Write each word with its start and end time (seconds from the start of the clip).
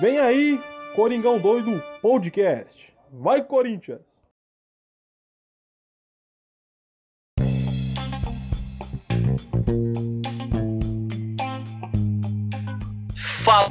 Vem 0.00 0.18
aí, 0.18 0.60
Coringão 0.94 1.38
Doido 1.38 1.82
Podcast. 2.02 2.92
Vai, 3.10 3.42
Corinthians! 3.42 4.02
Fala, 13.44 13.70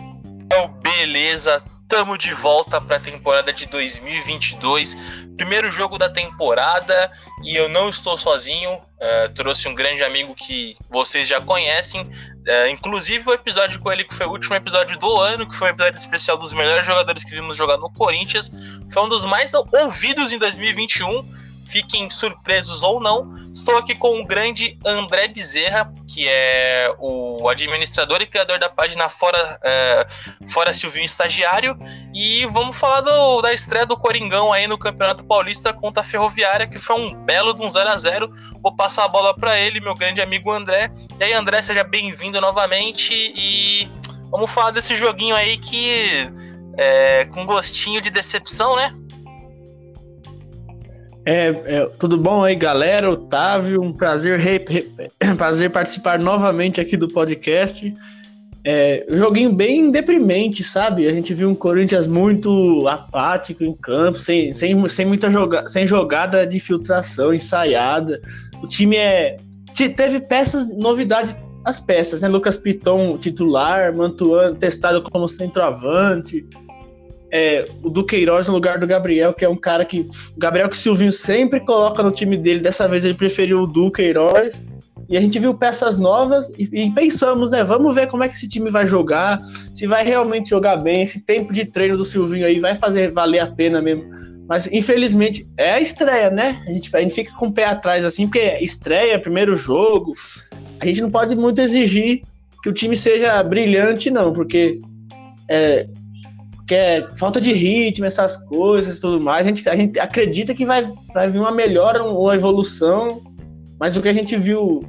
beleza? 0.81 1.63
Tamo 1.87 2.17
de 2.17 2.33
volta 2.33 2.81
para 2.81 2.97
a 2.97 2.99
temporada 2.99 3.53
de 3.53 3.67
2022, 3.67 4.95
primeiro 5.37 5.69
jogo 5.69 5.97
da 5.97 6.09
temporada 6.09 7.11
e 7.43 7.55
eu 7.55 7.69
não 7.69 7.89
estou 7.89 8.17
sozinho. 8.17 8.73
Uh, 8.73 9.29
trouxe 9.35 9.67
um 9.67 9.75
grande 9.75 10.03
amigo 10.03 10.33
que 10.33 10.75
vocês 10.89 11.27
já 11.27 11.39
conhecem, 11.41 12.01
uh, 12.01 12.67
inclusive 12.71 13.29
o 13.29 13.33
episódio 13.33 13.79
com 13.79 13.91
ele 13.91 14.03
que 14.03 14.15
foi 14.15 14.25
o 14.25 14.31
último 14.31 14.55
episódio 14.55 14.97
do 14.97 15.17
ano, 15.17 15.47
que 15.47 15.53
foi 15.53 15.67
um 15.67 15.71
episódio 15.71 15.99
especial 15.99 16.37
dos 16.37 16.53
melhores 16.53 16.87
jogadores 16.87 17.23
que 17.23 17.31
vimos 17.31 17.55
jogar 17.55 17.77
no 17.77 17.91
Corinthians, 17.91 18.51
foi 18.91 19.03
um 19.03 19.09
dos 19.09 19.25
mais 19.25 19.53
ouvidos 19.53 20.31
em 20.31 20.39
2021 20.39 21.44
fiquem 21.75 22.09
surpresos 22.09 22.83
ou 22.83 23.01
não, 23.01 23.35
estou 23.53 23.77
aqui 23.77 23.93
com 23.93 24.21
o 24.21 24.25
grande 24.25 24.79
André 24.85 25.27
Bezerra, 25.27 25.91
que 26.07 26.25
é 26.25 26.89
o 26.99 27.49
administrador 27.49 28.21
e 28.21 28.25
criador 28.25 28.57
da 28.57 28.69
página 28.69 29.09
Fora, 29.09 29.59
é, 29.61 30.07
Fora 30.53 30.71
Silvinho 30.71 31.03
Estagiário, 31.03 31.77
e 32.13 32.45
vamos 32.45 32.77
falar 32.77 33.01
do, 33.01 33.41
da 33.41 33.51
estreia 33.51 33.85
do 33.85 33.97
Coringão 33.97 34.53
aí 34.53 34.67
no 34.67 34.77
Campeonato 34.77 35.25
Paulista 35.25 35.73
contra 35.73 35.99
a 35.99 36.03
Ferroviária, 36.03 36.65
que 36.65 36.79
foi 36.79 36.95
um 36.95 37.13
belo 37.25 37.53
de 37.53 37.61
um 37.61 37.69
0 37.69 37.89
a 37.89 37.97
0 37.97 38.31
Vou 38.61 38.73
passar 38.73 39.03
a 39.03 39.09
bola 39.09 39.35
para 39.35 39.59
ele, 39.59 39.81
meu 39.81 39.95
grande 39.95 40.21
amigo 40.21 40.53
André. 40.53 40.89
E 41.19 41.23
aí, 41.25 41.33
André, 41.33 41.61
seja 41.61 41.83
bem-vindo 41.83 42.39
novamente 42.39 43.13
e 43.13 43.91
vamos 44.31 44.49
falar 44.49 44.71
desse 44.71 44.95
joguinho 44.95 45.35
aí 45.35 45.57
que 45.57 46.31
é, 46.77 47.25
com 47.25 47.45
gostinho 47.45 47.99
de 47.99 48.09
decepção, 48.09 48.77
né? 48.77 48.93
É, 51.25 51.47
é, 51.47 51.85
tudo 51.97 52.17
bom 52.17 52.43
aí, 52.43 52.55
galera? 52.55 53.09
Otávio, 53.09 53.81
um 53.81 53.91
prazer, 53.91 54.37
re, 54.39 54.63
re, 54.67 54.87
prazer 55.35 55.71
participar 55.71 56.19
novamente 56.19 56.79
aqui 56.79 56.95
do 56.95 57.07
podcast. 57.07 57.91
É, 58.63 59.05
joguinho 59.09 59.51
bem 59.51 59.91
deprimente, 59.91 60.63
sabe? 60.63 61.07
A 61.07 61.13
gente 61.13 61.33
viu 61.33 61.49
um 61.49 61.55
Corinthians 61.55 62.05
muito 62.05 62.87
apático 62.87 63.63
em 63.63 63.73
campo, 63.73 64.19
sem, 64.19 64.53
sem, 64.53 64.87
sem 64.87 65.05
muita 65.05 65.29
joga, 65.31 65.67
sem 65.67 65.85
jogada 65.87 66.45
de 66.45 66.59
filtração 66.59 67.33
ensaiada. 67.33 68.21
O 68.61 68.67
time 68.67 68.95
é 68.95 69.37
teve 69.73 70.19
peças, 70.19 70.75
novidade 70.77 71.35
as 71.63 71.79
peças, 71.79 72.21
né? 72.21 72.27
Lucas 72.27 72.55
Piton 72.55 73.17
titular, 73.17 73.95
Mantuano 73.95 74.55
testado 74.55 75.01
como 75.01 75.27
centroavante 75.27 76.45
é, 77.37 77.65
o 77.83 77.89
Duqueiroz 77.89 78.47
no 78.47 78.53
lugar 78.53 78.79
do 78.79 78.87
Gabriel, 78.87 79.33
que 79.33 79.43
é 79.43 79.49
um 79.49 79.57
cara 79.57 79.83
que. 79.83 80.07
O 80.35 80.39
Gabriel 80.39 80.69
que 80.69 80.75
o 80.77 80.79
Silvinho 80.79 81.11
sempre 81.11 81.59
coloca 81.59 82.01
no 82.01 82.09
time 82.09 82.37
dele, 82.37 82.61
dessa 82.61 82.87
vez 82.87 83.03
ele 83.03 83.13
preferiu 83.13 83.63
o 83.63 83.67
Duqueiroz. 83.67 84.63
E 85.09 85.17
a 85.17 85.21
gente 85.21 85.37
viu 85.37 85.53
peças 85.53 85.97
novas 85.97 86.49
e, 86.57 86.69
e, 86.71 86.91
pensamos, 86.91 87.49
né? 87.49 87.61
Vamos 87.61 87.93
ver 87.93 88.07
como 88.07 88.23
é 88.23 88.29
que 88.29 88.35
esse 88.35 88.47
time 88.47 88.71
vai 88.71 88.87
jogar, 88.87 89.45
se 89.45 89.85
vai 89.85 90.03
realmente 90.05 90.49
jogar 90.49 90.77
bem, 90.77 91.03
esse 91.03 91.25
tempo 91.25 91.51
de 91.51 91.65
treino 91.65 91.97
do 91.97 92.05
Silvinho 92.05 92.45
aí 92.45 92.59
vai 92.59 92.73
fazer 92.73 93.11
valer 93.11 93.39
a 93.39 93.47
pena 93.47 93.81
mesmo. 93.81 94.05
Mas 94.47 94.67
infelizmente 94.71 95.45
é 95.57 95.73
a 95.73 95.81
estreia, 95.81 96.29
né? 96.29 96.63
A 96.65 96.71
gente, 96.71 96.95
a 96.95 97.01
gente 97.01 97.13
fica 97.13 97.35
com 97.35 97.47
o 97.47 97.53
pé 97.53 97.65
atrás 97.65 98.05
assim, 98.05 98.27
porque 98.27 98.39
é 98.39 98.63
estreia, 98.63 99.19
primeiro 99.19 99.55
jogo. 99.55 100.13
A 100.79 100.85
gente 100.85 101.01
não 101.01 101.11
pode 101.11 101.35
muito 101.35 101.59
exigir 101.59 102.21
que 102.63 102.69
o 102.69 102.73
time 102.73 102.95
seja 102.95 103.43
brilhante, 103.43 104.09
não, 104.09 104.31
porque 104.31 104.79
é, 105.49 105.85
que 106.67 106.73
é 106.73 107.07
falta 107.15 107.39
de 107.39 107.53
ritmo, 107.53 108.05
essas 108.05 108.37
coisas 108.37 108.99
tudo 108.99 109.21
mais. 109.21 109.45
A 109.45 109.49
gente, 109.49 109.69
a 109.69 109.75
gente 109.75 109.99
acredita 109.99 110.53
que 110.53 110.65
vai, 110.65 110.83
vai 111.13 111.29
vir 111.29 111.39
uma 111.39 111.51
melhora, 111.51 112.03
uma 112.03 112.35
evolução, 112.35 113.21
mas 113.79 113.95
o 113.95 114.01
que 114.01 114.09
a 114.09 114.13
gente 114.13 114.35
viu 114.35 114.81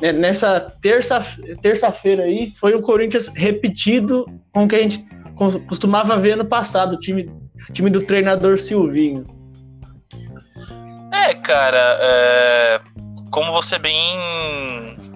né, 0.00 0.12
nessa 0.12 0.60
terça-feira 0.80 1.56
terça 1.60 1.92
aí 2.22 2.50
foi 2.52 2.74
um 2.74 2.80
Corinthians 2.80 3.28
repetido 3.34 4.24
com 4.52 4.64
o 4.64 4.68
que 4.68 4.76
a 4.76 4.82
gente 4.82 5.04
costumava 5.68 6.16
ver 6.16 6.36
no 6.36 6.44
passado, 6.44 6.94
o 6.94 6.98
time, 6.98 7.30
time 7.72 7.90
do 7.90 8.02
treinador 8.02 8.58
Silvinho. 8.58 9.24
É, 11.12 11.34
cara, 11.34 11.98
é, 12.00 12.80
como 13.30 13.50
você 13.52 13.78
bem 13.78 13.96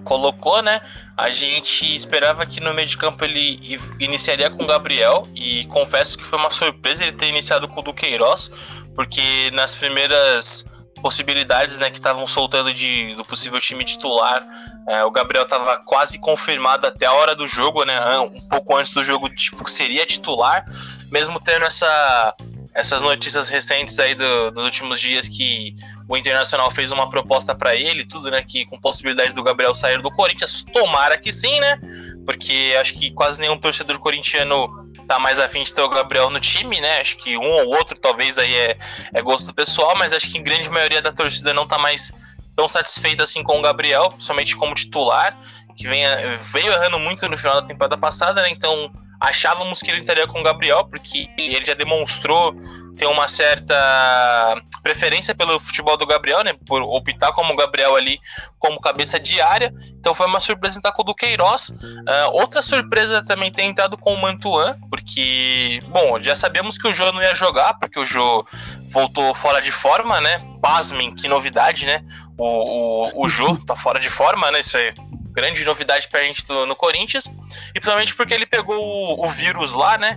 colocou, 0.05 0.63
né? 0.63 0.81
A 1.17 1.31
gente 1.31 1.95
esperava 1.95 2.47
que 2.47 2.61
no 2.61 2.73
meio 2.75 2.87
de 2.87 2.97
campo 2.97 3.25
ele 3.25 3.79
iniciaria 3.99 4.51
com 4.51 4.65
o 4.65 4.67
Gabriel 4.67 5.27
e 5.35 5.65
confesso 5.67 6.19
que 6.19 6.25
foi 6.25 6.39
uma 6.39 6.51
surpresa 6.51 7.03
ele 7.03 7.13
ter 7.13 7.27
iniciado 7.27 7.67
com 7.69 7.81
o 7.81 7.83
Duqueiroz, 7.83 8.51
porque 8.95 9.51
nas 9.53 9.75
primeiras 9.75 10.65
possibilidades 11.03 11.79
né, 11.79 11.91
que 11.91 11.99
estavam 11.99 12.27
soltando 12.27 12.73
de, 12.73 13.15
do 13.15 13.25
possível 13.25 13.61
time 13.61 13.85
titular, 13.85 14.43
é, 14.89 15.05
o 15.05 15.11
Gabriel 15.11 15.45
estava 15.45 15.77
quase 15.85 16.19
confirmado 16.19 16.87
até 16.87 17.05
a 17.05 17.13
hora 17.13 17.35
do 17.35 17.47
jogo, 17.47 17.85
né? 17.85 18.19
Um 18.21 18.41
pouco 18.49 18.77
antes 18.77 18.95
do 18.95 19.05
jogo, 19.05 19.29
tipo, 19.29 19.63
que 19.65 19.71
seria 19.71 20.07
titular, 20.07 20.65
mesmo 21.11 21.39
tendo 21.41 21.67
essa 21.67 22.35
essas 22.75 23.03
notícias 23.03 23.49
recentes 23.49 23.99
aí 24.01 24.15
do, 24.15 24.51
dos 24.51 24.65
últimos 24.65 25.01
dias 25.01 25.29
que 25.29 25.77
o 26.09 26.17
Internacional 26.17 26.71
fez 26.71 26.91
uma 26.91 27.09
proposta 27.09 27.55
para 27.55 27.77
ele, 27.77 28.05
tudo, 28.05 28.31
né? 28.31 28.43
Que 28.43 28.67
com 28.67 28.79
possibilidades 28.79 29.33
do 29.33 29.45
Gabriel 29.45 29.75
sair 29.75 30.03
do 30.03 30.11
Corinthians, 30.11 30.65
tomara 30.73 31.17
que 31.17 31.33
sim, 31.33 31.61
né? 31.61 31.79
Porque 32.27 32.75
acho 32.81 32.95
que 32.95 33.13
quase 33.13 33.41
nenhum 33.41 33.57
torcedor 33.57 33.99
corintiano 34.01 34.67
tá 35.07 35.19
mais 35.19 35.39
afim 35.39 35.63
de 35.63 35.73
ter 35.73 35.83
o 35.83 35.89
Gabriel 35.89 36.31
no 36.31 36.41
time, 36.41 36.81
né? 36.81 37.01
Acho 37.01 37.17
que 37.17 37.37
um 37.37 37.47
ou 37.47 37.69
outro 37.69 37.97
talvez 37.97 38.39
aí 38.39 38.53
é, 38.53 38.77
é 39.13 39.23
gosto 39.23 39.55
pessoal, 39.55 39.95
mas 39.97 40.13
acho 40.13 40.31
que 40.31 40.41
grande 40.41 40.69
maioria 40.69 41.01
da 41.01 41.13
torcida 41.13 41.55
não 41.55 41.69
tá 41.69 41.79
mais 41.79 42.13
tão 42.57 42.69
satisfeita 42.69 43.23
assim 43.23 43.43
com 43.43 43.59
o 43.59 43.63
Gabriel, 43.63 44.13
somente 44.19 44.57
como 44.57 44.75
titular, 44.75 45.39
que 45.77 45.87
vem, 45.87 46.05
veio 46.53 46.73
errando 46.73 46.99
muito 46.99 47.29
no 47.29 47.37
final 47.37 47.61
da 47.61 47.67
temporada 47.67 47.97
passada, 47.97 48.43
né? 48.43 48.51
Então 48.51 48.91
achávamos 49.29 49.81
que 49.81 49.91
ele 49.91 50.01
estaria 50.01 50.27
com 50.27 50.41
o 50.41 50.43
Gabriel, 50.43 50.85
porque 50.85 51.29
ele 51.39 51.65
já 51.65 51.75
demonstrou 51.75 52.55
ter 52.97 53.07
uma 53.07 53.27
certa 53.27 54.63
preferência 54.83 55.35
pelo 55.35 55.59
futebol 55.59 55.97
do 55.97 56.07
Gabriel, 56.07 56.45
né? 56.45 56.55
Por 56.67 56.81
optar 56.83 57.33
como 57.33 57.53
o 57.53 57.57
Gabriel 57.57 57.97
ali 57.97 58.21
como 58.59 58.81
cabeça 58.81 59.19
de 59.19 59.41
área. 59.41 59.75
Então 59.99 60.15
foi 60.15 60.27
uma 60.27 60.39
surpresa 60.39 60.79
estar 60.79 60.93
com 60.93 61.03
o 61.03 61.05
Duqueiroz. 61.05 61.71
Uh, 61.71 62.31
outra 62.33 62.63
surpresa 62.63 63.25
também 63.25 63.51
tem 63.51 63.69
entrado 63.69 63.99
com 63.99 64.15
o 64.15 64.21
Mantuan, 64.21 64.77
porque, 64.89 65.81
bom, 65.89 66.19
já 66.21 66.37
sabemos 66.37 66.79
que 66.79 66.87
o 66.87 66.93
Jô 66.93 67.11
não 67.11 67.23
ia 67.23 67.35
jogar, 67.35 67.75
porque 67.75 67.99
o 67.99 68.05
Jô 68.05 68.47
voltou 68.91 69.35
fora 69.35 69.61
de 69.61 69.73
forma, 69.73 70.21
né? 70.21 70.41
Pasmem, 70.63 71.15
que 71.15 71.27
novidade, 71.27 71.87
né? 71.87 72.05
O, 72.39 72.45
o, 72.45 73.25
o 73.25 73.29
Jô 73.29 73.57
tá 73.57 73.75
fora 73.75 73.99
de 73.99 74.09
forma, 74.09 74.51
né? 74.53 74.61
Isso 74.61 74.77
aí 74.77 74.95
grande 75.35 75.65
novidade 75.65 76.09
pra 76.09 76.23
gente 76.23 76.47
do, 76.47 76.65
no 76.65 76.77
Corinthians, 76.77 77.27
e 77.71 77.81
principalmente 77.81 78.15
porque 78.15 78.33
ele 78.33 78.47
pegou 78.47 78.79
o, 78.79 79.27
o 79.27 79.29
vírus 79.29 79.73
lá, 79.73 79.99
né? 79.99 80.17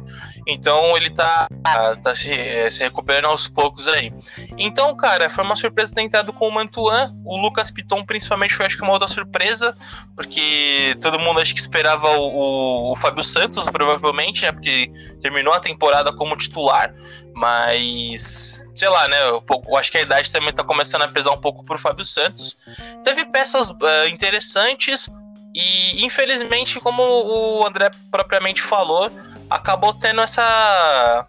Então 0.49 0.95
ele 0.95 1.09
tá, 1.09 1.45
tá 2.01 2.15
se, 2.15 2.31
é, 2.31 2.69
se, 2.71 2.81
recuperando 2.81 3.25
aos 3.25 3.49
poucos 3.49 3.85
aí. 3.85 4.13
Então, 4.57 4.95
cara, 4.95 5.29
foi 5.29 5.43
uma 5.43 5.57
surpresa 5.57 5.93
ter 5.93 6.01
entrado 6.01 6.31
com 6.31 6.47
o 6.47 6.51
Mantuan. 6.51 7.13
O 7.25 7.35
Lucas 7.35 7.69
Piton, 7.69 8.05
principalmente, 8.05 8.55
foi 8.55 8.65
acho 8.65 8.77
que 8.77 8.83
uma 8.83 8.93
outra 8.93 9.09
surpresa, 9.09 9.75
porque 10.15 10.95
todo 11.01 11.19
mundo 11.19 11.41
acho 11.41 11.53
que 11.53 11.59
esperava 11.59 12.07
o, 12.17 12.29
o, 12.29 12.91
o 12.93 12.95
Fábio 12.95 13.21
Santos, 13.21 13.65
provavelmente, 13.65 14.43
né? 14.43 14.53
Porque 14.53 14.89
terminou 15.21 15.53
a 15.53 15.59
temporada 15.59 16.15
como 16.15 16.37
titular. 16.37 16.93
Mas, 17.35 18.65
sei 18.73 18.87
lá, 18.87 19.05
né? 19.09 19.17
Eu, 19.29 19.43
acho 19.77 19.91
que 19.91 19.97
a 19.97 20.01
idade 20.01 20.31
também 20.31 20.53
tá 20.53 20.63
começando 20.63 21.01
a 21.01 21.09
pesar 21.09 21.31
um 21.31 21.41
pouco 21.41 21.65
pro 21.65 21.77
Fábio 21.77 22.05
Santos. 22.05 22.55
Teve 23.03 23.25
peças 23.25 23.69
uh, 23.69 24.07
interessantes 24.09 25.09
e, 25.53 26.05
infelizmente, 26.05 26.79
como 26.79 27.03
o 27.03 27.67
André 27.67 27.91
propriamente 28.09 28.61
falou, 28.61 29.11
acabou 29.49 29.93
tendo 29.93 30.21
essa 30.21 31.27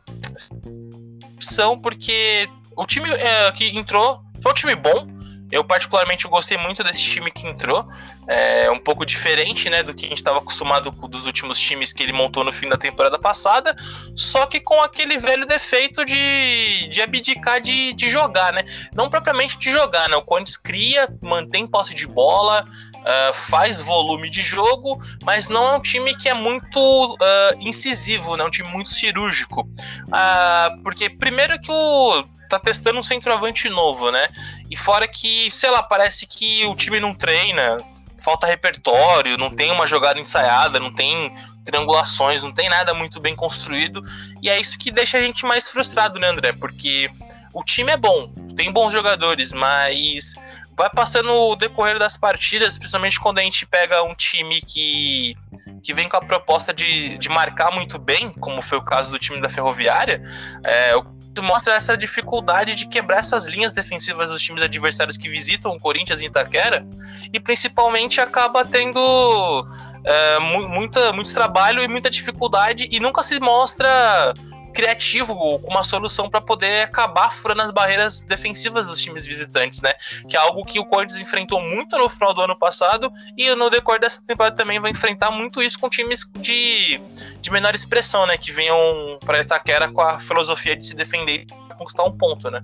opção 1.35 1.79
porque 1.79 2.49
o 2.76 2.87
time 2.87 3.11
uh, 3.11 3.53
que 3.55 3.76
entrou 3.76 4.23
foi 4.41 4.53
um 4.53 4.55
time 4.55 4.75
bom, 4.75 5.19
eu 5.50 5.65
particularmente 5.65 6.29
gostei 6.29 6.59
muito 6.59 6.85
desse 6.85 7.03
time 7.03 7.31
que 7.31 7.47
entrou. 7.47 7.88
É 8.26 8.70
um 8.70 8.79
pouco 8.79 9.06
diferente, 9.06 9.70
né, 9.70 9.82
do 9.82 9.94
que 9.94 10.05
a 10.05 10.09
gente 10.11 10.19
estava 10.19 10.38
acostumado 10.38 10.91
dos 10.91 11.25
últimos 11.25 11.59
times 11.59 11.94
que 11.94 12.03
ele 12.03 12.12
montou 12.12 12.44
no 12.44 12.53
fim 12.53 12.69
da 12.69 12.76
temporada 12.76 13.19
passada, 13.19 13.75
só 14.15 14.44
que 14.44 14.61
com 14.61 14.82
aquele 14.82 15.17
velho 15.17 15.47
defeito 15.47 16.05
de, 16.05 16.88
de 16.88 17.00
abdicar 17.00 17.59
de, 17.59 17.94
de 17.94 18.09
jogar, 18.11 18.53
né? 18.53 18.62
Não 18.93 19.09
propriamente 19.09 19.59
de 19.59 19.73
jogar, 19.73 20.11
né? 20.11 20.17
O 20.17 20.23
Corinthians 20.23 20.59
cria, 20.59 21.09
mantém 21.23 21.67
posse 21.67 21.94
de 21.94 22.06
bola, 22.06 22.67
Uh, 22.99 23.33
faz 23.33 23.81
volume 23.81 24.29
de 24.29 24.43
jogo, 24.43 25.00
mas 25.23 25.49
não 25.49 25.67
é 25.67 25.77
um 25.77 25.81
time 25.81 26.15
que 26.15 26.29
é 26.29 26.35
muito 26.35 26.79
uh, 26.79 27.56
incisivo, 27.59 28.37
né? 28.37 28.45
um 28.45 28.50
time 28.50 28.69
muito 28.69 28.91
cirúrgico. 28.91 29.62
Uh, 29.62 30.83
porque, 30.83 31.09
primeiro, 31.09 31.59
que 31.59 31.71
o 31.71 32.25
tá 32.49 32.59
testando 32.59 32.99
um 32.99 33.03
centroavante 33.03 33.69
novo, 33.69 34.11
né? 34.11 34.29
E 34.71 34.77
fora 34.77 35.06
que, 35.06 35.50
sei 35.50 35.71
lá, 35.71 35.83
parece 35.83 36.27
que 36.27 36.65
o 36.65 36.75
time 36.75 36.99
não 36.99 37.15
treina, 37.15 37.79
falta 38.23 38.47
repertório, 38.47 39.37
não 39.37 39.50
tem 39.50 39.71
uma 39.71 39.87
jogada 39.87 40.19
ensaiada, 40.19 40.81
não 40.81 40.93
tem 40.93 41.33
triangulações, 41.65 42.43
não 42.43 42.53
tem 42.53 42.69
nada 42.69 42.95
muito 42.95 43.21
bem 43.21 43.37
construído. 43.37 44.03
E 44.43 44.49
é 44.49 44.59
isso 44.59 44.79
que 44.79 44.91
deixa 44.91 45.19
a 45.19 45.21
gente 45.21 45.45
mais 45.45 45.71
frustrado, 45.71 46.19
né, 46.19 46.29
André? 46.29 46.53
Porque 46.53 47.11
o 47.53 47.62
time 47.62 47.93
é 47.93 47.97
bom, 47.97 48.33
tem 48.56 48.73
bons 48.73 48.93
jogadores, 48.93 49.53
mas 49.53 50.35
vai 50.78 50.88
passando 50.88 51.32
o 51.34 51.56
decorrer 51.56 51.98
das 51.98 52.16
partidas, 52.16 52.78
principalmente 52.78 53.19
quando 53.19 53.40
a 53.40 53.42
gente 53.42 53.66
pega 53.66 54.00
um 54.04 54.14
time 54.14 54.60
que, 54.60 55.36
que 55.82 55.92
vem 55.92 56.08
com 56.08 56.16
a 56.16 56.25
proposta 56.25 56.72
de, 56.72 57.19
de 57.19 57.28
marcar 57.28 57.72
muito 57.72 57.98
bem, 57.98 58.30
como 58.30 58.62
foi 58.62 58.78
o 58.78 58.82
caso 58.82 59.10
do 59.10 59.19
time 59.19 59.40
da 59.40 59.48
Ferroviária, 59.48 60.22
é, 60.64 60.94
mostra 61.42 61.75
essa 61.75 61.96
dificuldade 61.96 62.75
de 62.75 62.86
quebrar 62.86 63.19
essas 63.19 63.46
linhas 63.46 63.72
defensivas 63.72 64.30
dos 64.30 64.40
times 64.40 64.62
adversários 64.62 65.16
que 65.16 65.28
visitam 65.28 65.72
o 65.72 65.78
Corinthians 65.78 66.20
em 66.20 66.26
Itaquera 66.26 66.86
e 67.32 67.38
principalmente 67.38 68.20
acaba 68.20 68.64
tendo 68.64 69.66
é, 70.04 70.38
muita, 70.38 71.12
muito 71.12 71.32
trabalho 71.32 71.82
e 71.82 71.88
muita 71.88 72.10
dificuldade 72.10 72.88
e 72.90 73.00
nunca 73.00 73.22
se 73.22 73.38
mostra 73.40 74.32
criativo 74.78 75.34
com 75.34 75.69
uma 75.69 75.82
solução 75.82 76.30
para 76.30 76.40
poder 76.40 76.84
acabar 76.84 77.32
furando 77.32 77.62
as 77.62 77.72
barreiras 77.72 78.22
defensivas 78.22 78.86
dos 78.86 79.02
times 79.02 79.26
visitantes, 79.26 79.82
né? 79.82 79.92
Que 80.28 80.36
é 80.36 80.38
algo 80.38 80.64
que 80.64 80.78
o 80.78 80.84
Corinthians 80.84 81.20
enfrentou 81.20 81.60
muito 81.60 81.98
no 81.98 82.08
final 82.08 82.32
do 82.32 82.42
ano 82.42 82.56
passado 82.56 83.12
e 83.36 83.52
no 83.56 83.69
decorrer 83.70 84.00
dessa 84.00 84.22
temporada 84.25 84.54
também 84.54 84.78
vai 84.78 84.92
enfrentar 84.92 85.32
muito 85.32 85.60
isso 85.60 85.80
com 85.80 85.88
times 85.90 86.20
de, 86.38 87.00
de 87.40 87.50
menor 87.50 87.75
expressão, 87.75 88.25
né? 88.25 88.36
Que 88.36 88.52
venham 88.52 89.19
para 89.26 89.40
Itaquera 89.40 89.88
com 89.88 90.00
a 90.00 90.20
filosofia 90.20 90.76
de 90.76 90.84
se 90.84 90.94
defender 90.94 91.44
e 91.70 91.75
conquistar 91.75 92.04
um 92.04 92.16
ponto, 92.16 92.48
né? 92.48 92.60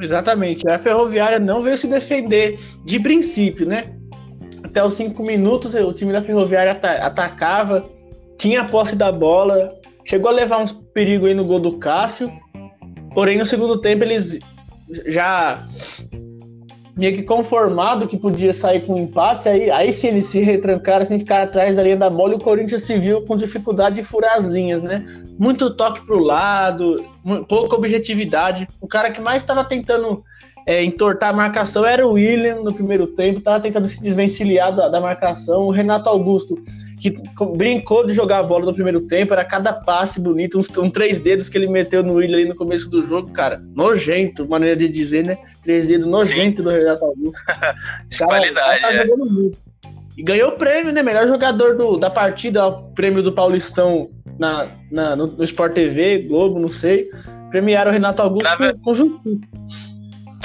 Exatamente. 0.00 0.68
A 0.68 0.78
Ferroviária 0.78 1.40
não 1.40 1.62
veio 1.62 1.76
se 1.76 1.88
defender 1.88 2.60
de 2.84 3.00
princípio, 3.00 3.66
né? 3.66 3.92
Até 4.62 4.84
os 4.84 4.94
cinco 4.94 5.24
minutos 5.24 5.74
o 5.74 5.92
time 5.92 6.12
da 6.12 6.22
Ferroviária 6.22 6.80
atacava, 7.02 7.90
tinha 8.38 8.60
a 8.60 8.64
posse 8.64 8.94
da 8.94 9.10
bola, 9.10 9.74
Chegou 10.04 10.30
a 10.30 10.34
levar 10.34 10.58
uns 10.58 10.72
perigos 10.72 11.28
aí 11.28 11.34
no 11.34 11.44
gol 11.44 11.58
do 11.58 11.78
Cássio. 11.78 12.30
Porém, 13.14 13.38
no 13.38 13.46
segundo 13.46 13.80
tempo, 13.80 14.04
eles 14.04 14.38
já 15.06 15.66
meio 16.96 17.14
que 17.14 17.22
conformado 17.22 18.06
que 18.06 18.16
podia 18.16 18.52
sair 18.52 18.86
com 18.86 18.94
um 18.94 19.04
empate, 19.04 19.48
aí, 19.48 19.70
aí 19.70 19.92
sim 19.92 20.08
eles 20.08 20.26
se 20.26 20.40
retrancaram, 20.40 21.02
assim, 21.02 21.18
ficaram 21.18 21.44
atrás 21.44 21.74
da 21.74 21.82
linha 21.82 21.96
da 21.96 22.08
bola 22.08 22.34
e 22.34 22.36
o 22.36 22.40
Corinthians 22.40 22.84
se 22.84 22.96
viu 22.96 23.22
com 23.22 23.36
dificuldade 23.36 23.96
de 23.96 24.02
furar 24.04 24.36
as 24.36 24.46
linhas, 24.46 24.80
né? 24.80 25.04
Muito 25.38 25.74
toque 25.74 26.04
pro 26.06 26.20
lado, 26.20 27.04
pouca 27.48 27.74
objetividade. 27.74 28.68
O 28.80 28.86
cara 28.86 29.10
que 29.10 29.20
mais 29.20 29.42
estava 29.42 29.64
tentando 29.64 30.22
é, 30.66 30.84
entortar 30.84 31.30
a 31.30 31.32
marcação 31.32 31.84
era 31.84 32.06
o 32.06 32.12
William 32.12 32.60
no 32.62 32.72
primeiro 32.72 33.08
tempo, 33.08 33.38
estava 33.38 33.60
tentando 33.60 33.88
se 33.88 34.00
desvencilhar 34.00 34.72
da, 34.72 34.88
da 34.88 35.00
marcação. 35.00 35.62
O 35.62 35.70
Renato 35.70 36.08
Augusto 36.08 36.56
que 37.04 37.44
brincou 37.54 38.06
de 38.06 38.14
jogar 38.14 38.38
a 38.38 38.42
bola 38.42 38.64
no 38.64 38.72
primeiro 38.72 39.02
tempo, 39.02 39.34
era 39.34 39.44
cada 39.44 39.74
passe 39.74 40.18
bonito, 40.18 40.58
uns, 40.58 40.74
um 40.78 40.88
três 40.88 41.18
dedos 41.18 41.50
que 41.50 41.58
ele 41.58 41.66
meteu 41.66 42.02
no 42.02 42.14
Willian 42.14 42.38
ali 42.38 42.48
no 42.48 42.56
começo 42.56 42.88
do 42.88 43.04
jogo, 43.04 43.30
cara, 43.30 43.62
nojento, 43.74 44.48
maneira 44.48 44.74
de 44.74 44.88
dizer, 44.88 45.22
né? 45.22 45.36
Três 45.62 45.88
dedos 45.88 46.06
nojento 46.06 46.58
Sim. 46.58 46.62
do 46.62 46.70
Renato 46.70 47.04
Augusto. 47.04 47.44
de 48.08 48.18
cara, 48.18 48.30
qualidade, 48.30 48.80
tá 48.80 48.94
é. 48.94 49.06
E 50.16 50.22
ganhou 50.22 50.50
o 50.50 50.56
prêmio, 50.56 50.92
né? 50.94 51.02
Melhor 51.02 51.28
jogador 51.28 51.76
do, 51.76 51.98
da 51.98 52.08
partida, 52.08 52.66
o 52.66 52.84
prêmio 52.94 53.22
do 53.22 53.32
Paulistão 53.32 54.08
na, 54.38 54.70
na, 54.90 55.14
no, 55.14 55.26
no 55.26 55.44
Sport 55.44 55.74
TV, 55.74 56.20
Globo, 56.20 56.58
não 56.58 56.68
sei. 56.68 57.10
Premiaram 57.50 57.90
o 57.90 57.92
Renato 57.92 58.22
Augusto 58.22 58.58
na 58.58 58.72
com, 58.72 58.80
com 58.80 58.94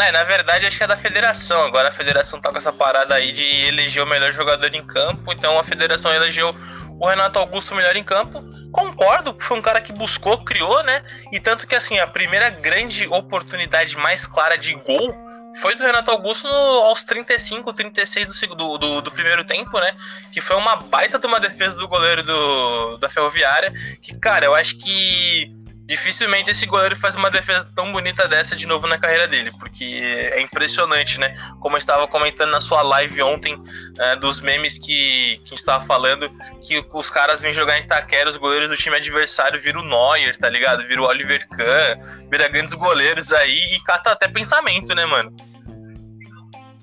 é, 0.01 0.11
na 0.11 0.23
verdade 0.23 0.65
acho 0.65 0.77
que 0.77 0.83
é 0.83 0.87
da 0.87 0.97
federação. 0.97 1.65
Agora 1.65 1.89
a 1.89 1.91
federação 1.91 2.39
tá 2.39 2.51
com 2.51 2.57
essa 2.57 2.71
parada 2.71 3.15
aí 3.15 3.31
de 3.31 3.43
eleger 3.67 4.03
o 4.03 4.07
melhor 4.07 4.31
jogador 4.31 4.73
em 4.73 4.85
campo. 4.85 5.31
Então 5.31 5.59
a 5.59 5.63
federação 5.63 6.13
elegeu 6.13 6.53
o 6.99 7.07
Renato 7.07 7.39
Augusto 7.39 7.73
melhor 7.73 7.95
em 7.95 8.03
campo. 8.03 8.43
Concordo, 8.71 9.35
foi 9.39 9.57
um 9.57 9.61
cara 9.61 9.81
que 9.81 9.93
buscou, 9.93 10.43
criou, 10.43 10.83
né? 10.83 11.01
E 11.31 11.39
tanto 11.39 11.65
que 11.65 11.75
assim, 11.75 11.97
a 11.97 12.05
primeira 12.05 12.49
grande 12.49 13.07
oportunidade 13.07 13.97
mais 13.97 14.27
clara 14.27 14.57
de 14.57 14.73
gol 14.73 15.15
foi 15.61 15.75
do 15.75 15.83
Renato 15.83 16.11
Augusto 16.11 16.47
no, 16.47 16.53
aos 16.53 17.03
35, 17.03 17.73
36 17.73 18.39
do, 18.55 18.77
do, 18.77 19.01
do, 19.01 19.11
primeiro 19.11 19.43
tempo, 19.43 19.79
né? 19.79 19.93
Que 20.31 20.41
foi 20.41 20.55
uma 20.55 20.75
baita 20.75 21.17
de 21.17 21.25
uma 21.25 21.39
defesa 21.39 21.75
do 21.77 21.87
goleiro 21.87 22.23
do, 22.23 22.97
da 22.97 23.09
Ferroviária. 23.09 23.73
Que, 24.01 24.17
cara, 24.17 24.45
eu 24.45 24.55
acho 24.55 24.77
que 24.77 25.51
dificilmente 25.89 26.51
esse 26.51 26.67
goleiro 26.67 26.95
faz 26.95 27.15
uma 27.15 27.31
defesa 27.31 27.67
tão 27.75 27.91
bonita 27.91 28.27
dessa 28.27 28.55
de 28.55 28.67
novo 28.67 28.85
na 28.85 28.99
carreira 28.99 29.27
dele, 29.27 29.51
porque 29.59 29.83
é 29.83 30.39
impressionante, 30.39 31.19
né? 31.19 31.35
Como 31.59 31.75
eu 31.75 31.79
estava 31.79 32.07
comentando 32.07 32.51
na 32.51 32.61
sua 32.61 32.83
live 32.83 33.23
ontem, 33.23 33.59
é, 33.97 34.15
dos 34.15 34.39
memes 34.39 34.77
que, 34.77 35.37
que 35.37 35.45
a 35.45 35.49
gente 35.49 35.53
estava 35.55 35.83
falando, 35.83 36.29
que 36.61 36.85
os 36.93 37.09
caras 37.09 37.41
vêm 37.41 37.51
jogar 37.53 37.79
em 37.79 37.81
Itaquera, 37.81 38.29
os 38.29 38.37
goleiros 38.37 38.69
do 38.69 38.75
time 38.75 38.97
adversário 38.97 39.59
viram 39.59 39.81
o 39.81 39.83
Neuer, 39.83 40.35
tá 40.37 40.47
ligado? 40.47 40.87
Vira 40.87 41.01
o 41.01 41.05
Oliver 41.05 41.47
Kahn, 41.49 42.27
vira 42.29 42.47
grandes 42.47 42.75
goleiros 42.75 43.33
aí 43.33 43.73
e 43.73 43.83
cata 43.83 44.11
até 44.11 44.27
pensamento, 44.27 44.93
né, 44.93 45.07
mano? 45.07 45.35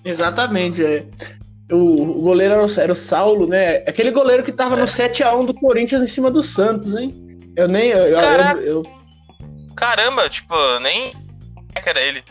Exatamente, 0.05 0.85
é. 0.85 1.07
O, 1.71 2.03
o 2.03 2.23
goleiro 2.23 2.55
era 2.55 2.67
o, 2.67 2.81
era 2.81 2.93
o 2.93 2.97
Saulo, 2.97 3.47
né? 3.49 3.85
Aquele 3.87 4.11
goleiro 4.11 4.43
que 4.43 4.51
tava 4.51 4.75
é. 4.75 4.81
no 4.81 4.85
7x1 4.85 5.47
do 5.47 5.55
Corinthians 5.55 6.03
em 6.03 6.07
cima 6.09 6.29
do 6.29 6.43
Santos, 6.43 6.93
hein? 6.97 7.26
Eu 7.57 7.67
nem. 7.67 7.89
Eu, 7.89 8.07
eu, 8.07 8.19
eu, 8.61 8.83
Caramba, 9.75 10.29
tipo, 10.29 10.55
nem 10.81 11.13
que 11.87 11.89
era 11.89 12.01
ele. 12.01 12.23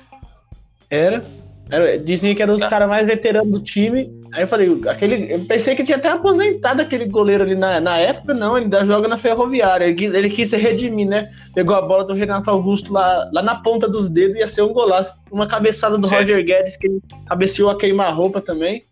Era. 0.89 1.25
era 1.69 1.97
dizia 1.97 2.35
que 2.35 2.41
era 2.41 2.51
um 2.51 2.55
dos 2.55 2.63
tá. 2.63 2.69
caras 2.69 2.89
mais 2.89 3.07
veteranos 3.07 3.51
do 3.51 3.59
time. 3.59 4.11
Aí 4.33 4.43
eu 4.43 4.47
falei, 4.47 4.81
aquele. 4.87 5.33
Eu 5.33 5.45
pensei 5.45 5.75
que 5.75 5.83
tinha 5.83 5.97
até 5.97 6.09
aposentado 6.09 6.81
aquele 6.81 7.05
goleiro 7.05 7.43
ali 7.43 7.55
na, 7.55 7.79
na 7.79 7.97
época, 7.97 8.33
não, 8.33 8.57
ele 8.57 8.65
ainda 8.65 8.85
joga 8.85 9.07
na 9.07 9.17
ferroviária. 9.17 9.85
Ele 9.85 9.95
quis, 9.95 10.13
ele 10.13 10.29
quis 10.29 10.49
se 10.49 10.57
redimir, 10.57 11.07
né? 11.07 11.31
Pegou 11.53 11.75
a 11.75 11.81
bola 11.81 12.03
do 12.03 12.13
Renato 12.13 12.49
Augusto 12.49 12.91
lá, 12.91 13.29
lá 13.31 13.41
na 13.41 13.55
ponta 13.55 13.87
dos 13.87 14.09
dedos, 14.09 14.35
ia 14.35 14.47
ser 14.47 14.61
um 14.61 14.73
golaço. 14.73 15.19
Uma 15.31 15.47
cabeçada 15.47 15.97
do 15.97 16.07
certo. 16.07 16.21
Roger 16.21 16.43
Guedes, 16.43 16.75
que 16.75 16.87
ele 16.87 17.01
cabeceou 17.27 17.69
a 17.69 17.77
queimar-roupa 17.77 18.41
também. 18.41 18.83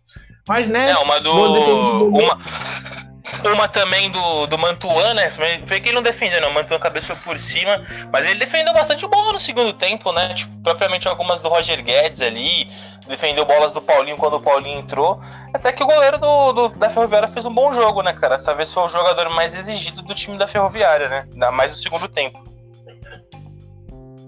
Mas, 0.47 0.67
né? 0.67 0.91
É, 0.91 0.97
uma 0.97 1.19
do. 1.19 2.09
Uma, 2.09 2.39
uma 3.51 3.67
também 3.67 4.09
do, 4.11 4.47
do 4.47 4.57
Mantuan, 4.57 5.13
né? 5.13 5.29
Foi 5.65 5.81
quem 5.81 5.91
não 5.91 6.01
defendeu, 6.01 6.39
não. 6.39 6.49
O 6.49 6.53
Mantuan 6.53 6.79
cabeçou 6.79 7.15
por 7.17 7.37
cima. 7.37 7.81
Mas 8.11 8.25
ele 8.25 8.39
defendeu 8.39 8.73
bastante 8.73 9.05
bola 9.07 9.33
no 9.33 9.39
segundo 9.39 9.73
tempo, 9.73 10.11
né? 10.11 10.33
Tipo, 10.33 10.55
propriamente 10.61 11.07
algumas 11.07 11.39
do 11.39 11.49
Roger 11.49 11.83
Guedes 11.83 12.21
ali. 12.21 12.69
Defendeu 13.07 13.43
bolas 13.43 13.73
do 13.73 13.81
Paulinho 13.81 14.17
quando 14.17 14.35
o 14.35 14.41
Paulinho 14.41 14.79
entrou. 14.79 15.19
Até 15.53 15.71
que 15.71 15.83
o 15.83 15.87
goleiro 15.87 16.17
do, 16.17 16.53
do, 16.53 16.79
da 16.79 16.89
Ferroviária 16.89 17.27
fez 17.27 17.45
um 17.45 17.53
bom 17.53 17.71
jogo, 17.71 18.01
né, 18.01 18.13
cara? 18.13 18.41
Talvez 18.41 18.73
foi 18.73 18.83
o 18.83 18.87
jogador 18.87 19.29
mais 19.31 19.53
exigido 19.53 20.01
do 20.01 20.15
time 20.15 20.37
da 20.37 20.47
Ferroviária, 20.47 21.09
né? 21.09 21.27
Ainda 21.33 21.51
mais 21.51 21.71
no 21.71 21.77
segundo 21.77 22.07
tempo. 22.07 22.52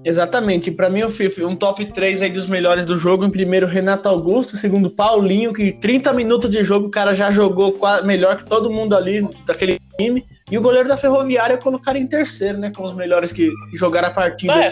Exatamente. 0.06 0.70
Para 0.70 0.88
mim, 0.88 1.00
eu 1.00 1.10
fiz 1.10 1.40
um 1.40 1.56
top 1.56 1.84
3 1.84 2.22
aí 2.22 2.30
dos 2.30 2.46
melhores 2.46 2.86
do 2.86 2.96
jogo. 2.96 3.26
Em 3.26 3.32
primeiro, 3.32 3.66
Renato 3.66 4.08
Augusto. 4.08 4.56
Segundo, 4.56 4.88
Paulinho, 4.92 5.52
que 5.52 5.72
30 5.72 6.14
minutos 6.14 6.48
de 6.52 6.64
jogo 6.64 6.88
o 6.88 6.92
cara 6.92 7.16
já 7.16 7.32
jogou 7.32 7.76
melhor 8.04 8.38
que 8.38 8.46
todo 8.46 8.70
mundo 8.70 8.96
ali 8.96 9.28
daquele 9.48 9.82
time. 9.98 10.24
E 10.52 10.58
o 10.60 10.62
goleiro 10.62 10.88
da 10.88 10.96
Ferroviária 10.96 11.58
colocaram 11.58 12.00
em 12.00 12.06
terceiro, 12.06 12.60
né? 12.60 12.70
Com 12.70 12.84
os 12.84 12.94
melhores 12.94 13.32
que 13.32 13.50
jogaram 13.74 14.10
a 14.10 14.12
partida. 14.12 14.66
É, 14.66 14.72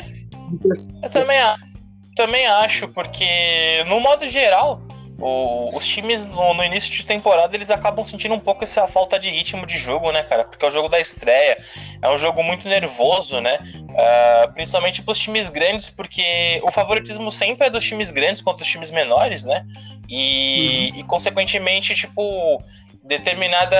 eu 1.02 1.10
também, 1.10 1.40
também 2.16 2.46
acho, 2.46 2.88
porque 2.90 3.26
no 3.88 4.00
modo 4.00 4.28
geral, 4.28 4.84
o, 5.24 5.70
os 5.74 5.88
times 5.88 6.26
no, 6.26 6.54
no, 6.54 6.64
início 6.66 6.92
de 6.92 7.06
temporada 7.06 7.56
eles 7.56 7.70
acabam 7.70 8.04
sentindo 8.04 8.36
um 8.36 8.40
pouco 8.40 8.66
essa 8.66 8.86
falta 8.88 9.18
de 9.18 9.30
ritmo 9.30 9.66
de 9.66 9.78
jogo, 9.78 10.12
né, 10.12 10.22
cara? 10.22 10.44
Porque 10.44 10.66
é 10.66 10.68
o 10.68 10.72
jogo 10.72 10.90
da 10.90 11.00
estreia, 11.00 11.58
é 12.02 12.10
um 12.10 12.18
jogo 12.18 12.44
muito 12.44 12.68
nervoso, 12.68 13.40
né? 13.40 13.58
Uh, 13.74 14.54
principalmente 14.54 15.02
para 15.02 15.14
os 15.14 15.20
times 15.20 15.50
grandes, 15.50 15.90
porque 15.90 16.60
o 16.62 16.70
favoritismo 16.70 17.32
sempre 17.32 17.68
é 17.68 17.70
dos 17.70 17.86
times 17.86 18.12
grandes 18.12 18.42
contra 18.42 18.64
os 18.64 18.70
times 18.70 18.92
menores, 18.92 19.46
né? 19.46 19.66
E, 20.10 20.92
uhum. 20.92 21.00
e 21.00 21.04
consequentemente, 21.06 21.96
tipo, 21.96 22.62
determinada 23.02 23.78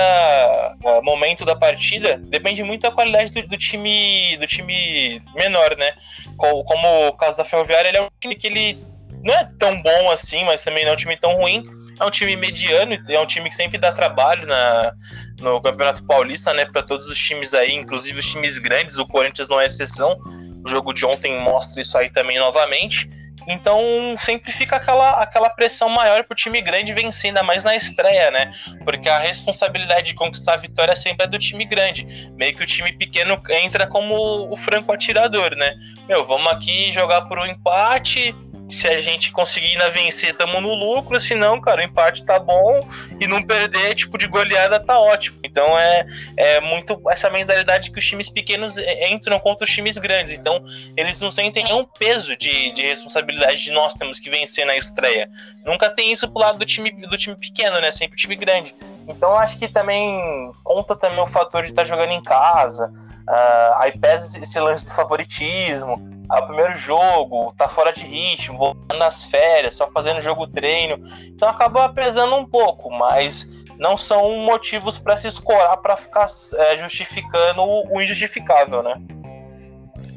uh, 0.82 1.04
momento 1.04 1.44
da 1.44 1.54
partida 1.54 2.16
depende 2.16 2.62
muito 2.62 2.82
da 2.82 2.90
qualidade 2.90 3.30
do, 3.30 3.46
do, 3.46 3.58
time 3.58 4.34
do 4.38 4.46
time 4.46 5.20
menor, 5.34 5.76
né? 5.76 5.92
Como, 6.38 6.64
como 6.64 7.08
o 7.08 7.12
caso 7.12 7.36
da 7.36 7.44
Ferroviária, 7.44 7.88
ele 7.88 7.98
é 7.98 8.02
um 8.02 8.08
time 8.18 8.34
que 8.34 8.46
ele 8.46 8.93
não 9.24 9.34
é 9.34 9.48
tão 9.58 9.80
bom 9.82 10.10
assim, 10.10 10.44
mas 10.44 10.62
também 10.62 10.84
não 10.84 10.90
é 10.90 10.94
um 10.94 10.98
time 10.98 11.16
tão 11.16 11.32
ruim. 11.34 11.64
É 11.98 12.04
um 12.04 12.10
time 12.10 12.36
mediano, 12.36 12.98
é 13.08 13.20
um 13.20 13.26
time 13.26 13.48
que 13.48 13.54
sempre 13.54 13.78
dá 13.78 13.92
trabalho 13.92 14.46
na, 14.46 14.92
no 15.40 15.60
Campeonato 15.60 16.04
Paulista, 16.04 16.52
né, 16.52 16.64
para 16.64 16.82
todos 16.82 17.08
os 17.08 17.16
times 17.16 17.54
aí, 17.54 17.72
inclusive 17.72 18.18
os 18.18 18.28
times 18.28 18.58
grandes. 18.58 18.98
O 18.98 19.06
Corinthians 19.06 19.48
não 19.48 19.60
é 19.60 19.66
exceção. 19.66 20.18
O 20.64 20.68
jogo 20.68 20.92
de 20.92 21.06
ontem 21.06 21.38
mostra 21.40 21.80
isso 21.80 21.96
aí 21.96 22.10
também 22.10 22.38
novamente. 22.38 23.08
Então 23.46 24.16
sempre 24.18 24.50
fica 24.52 24.76
aquela, 24.76 25.22
aquela 25.22 25.50
pressão 25.50 25.88
maior 25.88 26.24
pro 26.24 26.34
time 26.34 26.60
grande 26.62 26.92
vencer, 26.92 27.28
ainda 27.28 27.42
mais 27.42 27.62
na 27.62 27.76
estreia, 27.76 28.30
né? 28.30 28.52
Porque 28.84 29.08
a 29.08 29.18
responsabilidade 29.18 30.08
de 30.08 30.14
conquistar 30.14 30.54
a 30.54 30.58
vitória 30.58 30.96
sempre 30.96 31.26
é 31.26 31.28
do 31.28 31.38
time 31.38 31.64
grande. 31.64 32.06
Meio 32.36 32.56
que 32.56 32.62
o 32.62 32.66
time 32.66 32.92
pequeno 32.96 33.40
entra 33.50 33.86
como 33.86 34.50
o 34.50 34.56
franco 34.56 34.92
atirador, 34.92 35.54
né? 35.56 35.74
Meu, 36.08 36.24
vamos 36.24 36.50
aqui 36.50 36.90
jogar 36.92 37.22
por 37.22 37.38
um 37.38 37.46
empate, 37.46 38.34
se 38.68 38.88
a 38.88 39.00
gente 39.00 39.30
conseguir 39.30 39.72
ainda 39.72 39.90
vencer, 39.90 40.30
estamos 40.30 40.62
no 40.62 40.74
lucro. 40.74 41.20
Se 41.20 41.34
não, 41.34 41.60
cara, 41.60 41.82
o 41.82 41.84
empate 41.84 42.24
tá 42.24 42.38
bom 42.38 42.88
e 43.20 43.26
não 43.26 43.42
perder, 43.42 43.94
tipo, 43.94 44.16
de 44.16 44.26
goleada 44.26 44.80
tá 44.80 44.98
ótimo. 44.98 45.38
Então 45.44 45.78
é, 45.78 46.06
é 46.36 46.60
muito 46.60 47.00
essa 47.10 47.28
mentalidade 47.28 47.90
que 47.90 47.98
os 47.98 48.06
times 48.06 48.30
pequenos 48.30 48.76
entram 49.10 49.38
contra 49.38 49.64
os 49.64 49.70
times 49.70 49.98
grandes. 49.98 50.32
Então 50.32 50.64
eles 50.96 51.20
não 51.20 51.30
sentem 51.30 51.64
nenhum 51.64 51.84
peso 51.84 52.36
de, 52.36 52.72
de 52.72 52.82
responsabilidade 52.82 53.62
de 53.62 53.70
nós 53.70 53.94
temos 53.94 54.18
que 54.18 54.30
vencer 54.30 54.64
na 54.64 54.76
estreia. 54.76 55.28
Nunca 55.64 55.90
tem 55.90 56.12
isso 56.12 56.28
pro 56.28 56.40
lado 56.40 56.58
do 56.58 56.64
time, 56.64 56.90
do 56.90 57.16
time 57.18 57.36
pequeno, 57.36 57.80
né? 57.80 57.90
Sempre 57.90 58.14
o 58.14 58.18
time 58.18 58.36
grande. 58.36 58.74
Então 59.06 59.38
acho 59.38 59.58
que 59.58 59.68
também 59.68 60.18
conta 60.62 60.96
também 60.96 61.20
o 61.20 61.26
fator 61.26 61.62
de 61.62 61.68
estar 61.68 61.82
tá 61.82 61.88
jogando 61.88 62.12
em 62.12 62.22
casa. 62.22 62.90
Uh, 63.28 63.74
aí 63.78 63.98
pesa 63.98 64.38
esse 64.38 64.58
lance 64.60 64.84
do 64.84 64.90
favoritismo 64.90 66.14
o 66.30 66.46
primeiro 66.46 66.74
jogo, 66.74 67.52
tá 67.56 67.68
fora 67.68 67.92
de 67.92 68.04
ritmo, 68.04 68.56
voltando 68.56 68.98
nas 68.98 69.24
férias, 69.24 69.74
só 69.74 69.88
fazendo 69.88 70.20
jogo 70.20 70.46
treino. 70.46 70.98
Então 71.26 71.48
acaba 71.48 71.88
pesando 71.90 72.34
um 72.36 72.46
pouco, 72.46 72.90
mas 72.90 73.50
não 73.78 73.96
são 73.96 74.38
motivos 74.38 74.98
para 74.98 75.16
se 75.16 75.28
escorar 75.28 75.76
para 75.78 75.96
ficar 75.96 76.26
é, 76.56 76.76
justificando 76.76 77.62
o 77.62 78.00
injustificável, 78.00 78.82
né? 78.82 78.94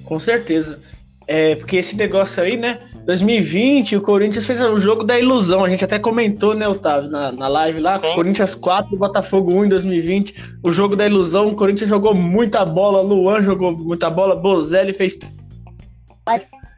Com 0.06 0.20
certeza. 0.20 0.80
É, 1.28 1.56
porque 1.56 1.76
esse 1.76 1.98
negócio 1.98 2.42
aí, 2.42 2.56
né? 2.56 2.80
2020, 3.06 3.98
o 3.98 4.02
Corinthians 4.02 4.46
fez 4.46 4.62
o 4.62 4.78
jogo 4.78 5.04
da 5.04 5.20
ilusão. 5.20 5.64
A 5.64 5.70
gente 5.70 5.84
até 5.84 6.00
comentou, 6.00 6.54
né, 6.54 6.68
Otávio, 6.68 7.10
na, 7.10 7.32
na 7.34 7.48
live 7.50 7.82
lá. 7.82 7.94
Sim. 7.94 8.14
Corinthians 8.16 8.56
4, 8.56 8.98
Botafogo 8.98 9.54
1 9.54 9.66
em 9.66 9.70
2020. 9.70 10.58
O 10.64 10.72
jogo 10.72 10.96
da 10.96 11.06
ilusão, 11.06 11.48
o 11.48 11.56
Corinthians 11.56 11.90
jogou 11.90 12.14
muita 12.14 12.64
bola, 12.64 13.02
Luan 13.02 13.42
jogou 13.42 13.74
muita 13.74 14.10
bola, 14.10 14.36
Bozelli 14.36 14.94
fez 14.94 15.20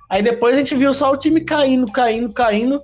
Aí 0.09 0.23
depois 0.23 0.55
a 0.55 0.59
gente 0.59 0.75
viu 0.75 0.93
só 0.93 1.11
o 1.11 1.17
time 1.17 1.41
caindo, 1.41 1.91
caindo, 1.91 2.33
caindo. 2.33 2.81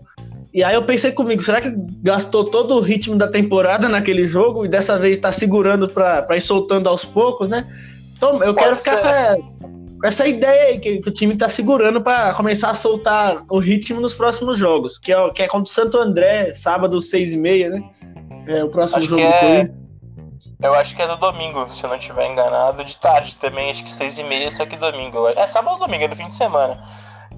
E 0.54 0.64
aí 0.64 0.74
eu 0.74 0.84
pensei 0.84 1.12
comigo, 1.12 1.42
será 1.42 1.60
que 1.60 1.74
gastou 2.02 2.46
todo 2.46 2.76
o 2.76 2.80
ritmo 2.80 3.18
da 3.18 3.28
temporada 3.28 3.90
naquele 3.90 4.26
jogo 4.26 4.64
e 4.66 4.70
dessa 4.70 4.98
vez 4.98 5.20
tá 5.20 5.32
segurando 5.32 5.88
pra, 5.90 6.22
pra 6.22 6.38
ir 6.38 6.42
soltando 6.42 6.88
aos 6.88 7.04
poucos, 7.04 7.50
né? 7.50 7.68
Então 8.16 8.42
eu 8.42 8.54
Pode 8.54 8.60
quero 8.60 8.76
ficar 8.78 9.36
com, 9.36 10.08
essa 10.08 10.26
ideia 10.28 10.70
aí, 10.70 10.80
que, 10.80 11.00
que, 11.00 11.10
o 11.10 11.12
time 11.12 11.36
tá 11.36 11.50
segurando 11.50 12.02
para 12.02 12.34
começar 12.34 12.70
a 12.70 12.74
soltar 12.74 13.44
o 13.50 13.60
ritmo 13.60 14.00
nos 14.00 14.14
próximos 14.14 14.58
jogos, 14.58 14.98
que 14.98 15.12
é, 15.12 15.30
que 15.32 15.44
é 15.44 15.48
contra 15.48 15.70
o 15.70 15.74
Santo 15.74 15.98
André, 15.98 16.54
sábado, 16.54 17.02
seis 17.02 17.34
e 17.34 17.38
meia, 17.38 17.70
né? 17.70 17.84
É 18.48 18.64
o 18.64 18.70
próximo 18.70 19.00
acho 19.00 19.10
jogo 19.10 19.22
do 19.22 19.28
é... 19.28 19.40
Corinthians. 19.40 19.85
Eu 20.62 20.74
acho 20.76 20.96
que 20.96 21.02
é 21.02 21.08
do 21.08 21.18
domingo, 21.18 21.70
se 21.70 21.84
eu 21.84 21.90
não 21.90 21.98
estiver 21.98 22.30
enganado. 22.30 22.84
De 22.84 22.98
tarde 22.98 23.36
também, 23.38 23.72
acho 23.72 23.84
que 23.84 23.90
seis 23.90 24.18
e 24.18 24.24
meia, 24.24 24.52
só 24.52 24.66
que 24.66 24.78
domingo. 24.78 25.28
É 25.30 25.48
sábado 25.48 25.74
ou 25.74 25.80
domingo, 25.80 26.04
é 26.04 26.08
do 26.08 26.16
fim 26.16 26.28
de 26.28 26.36
semana. 26.36 26.80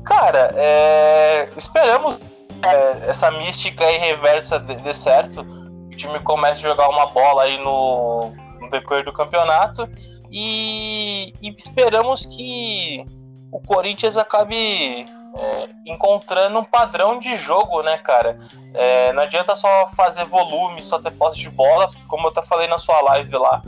Cara, 0.06 0.52
é... 0.56 1.50
esperamos 1.56 2.18
é, 2.64 3.10
essa 3.10 3.30
mística 3.32 3.86
aí 3.86 3.98
reversa 3.98 4.60
de, 4.60 4.76
de 4.76 4.94
certo. 4.94 5.42
O 5.42 5.90
time 5.96 6.20
comece 6.20 6.60
a 6.66 6.70
jogar 6.70 6.90
uma 6.90 7.08
bola 7.08 7.44
aí 7.44 7.58
no, 7.60 8.32
no 8.62 8.70
decorrer 8.70 9.04
do 9.04 9.14
campeonato. 9.14 9.88
E, 10.32 11.34
e 11.42 11.56
esperamos 11.58 12.26
que 12.26 13.06
o 13.52 13.60
Corinthians 13.62 14.18
acabe 14.18 15.08
é, 15.36 15.70
encontrando 15.86 16.60
um 16.60 16.64
padrão 16.64 17.20
de 17.20 17.36
jogo, 17.36 17.82
né, 17.82 17.98
cara? 17.98 18.38
É, 18.74 19.14
não 19.14 19.24
adianta 19.24 19.56
só 19.56 19.88
fazer 19.96 20.26
volume, 20.26 20.82
só 20.82 21.00
ter 21.00 21.12
posse 21.12 21.40
de 21.40 21.50
bola, 21.50 21.88
como 22.08 22.28
eu 22.28 22.32
até 22.32 22.42
falei 22.42 22.68
na 22.68 22.78
sua 22.78 23.02
live 23.02 23.36
lá. 23.36 23.62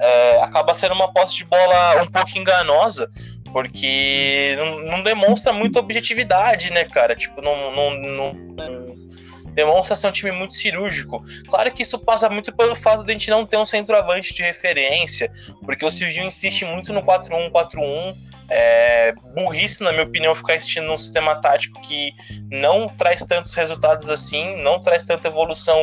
É, 0.00 0.40
acaba 0.42 0.74
sendo 0.74 0.94
uma 0.94 1.12
posse 1.12 1.36
de 1.36 1.44
bola 1.44 2.02
um 2.02 2.06
pouco 2.06 2.38
enganosa, 2.38 3.08
porque 3.52 4.54
não, 4.58 4.78
não 4.80 5.02
demonstra 5.02 5.52
muita 5.52 5.80
objetividade, 5.80 6.72
né, 6.72 6.84
cara? 6.84 7.16
Tipo, 7.16 7.42
não, 7.42 7.72
não, 7.72 7.90
não, 7.90 8.32
demonstra 9.54 9.96
ser 9.96 10.08
um 10.08 10.12
time 10.12 10.32
muito 10.32 10.54
cirúrgico. 10.54 11.22
Claro 11.48 11.72
que 11.72 11.82
isso 11.82 11.98
passa 11.98 12.28
muito 12.28 12.54
pelo 12.54 12.74
fato 12.74 13.04
de 13.04 13.10
a 13.10 13.12
gente 13.12 13.30
não 13.30 13.46
ter 13.46 13.56
um 13.56 13.66
centroavante 13.66 14.32
de 14.34 14.42
referência, 14.42 15.30
porque 15.64 15.84
o 15.84 15.90
Silvio 15.90 16.24
insiste 16.24 16.64
muito 16.64 16.92
no 16.92 17.02
4-1-4-1 17.02 18.16
é 18.50 19.12
burrice, 19.34 19.82
na 19.82 19.92
minha 19.92 20.04
opinião, 20.04 20.34
ficar 20.34 20.56
insistindo 20.56 20.86
num 20.86 20.96
sistema 20.96 21.34
tático 21.34 21.80
que 21.82 22.12
não 22.50 22.88
traz 22.88 23.22
tantos 23.22 23.54
resultados 23.54 24.08
assim, 24.08 24.56
não 24.62 24.80
traz 24.80 25.04
tanta 25.04 25.28
evolução 25.28 25.78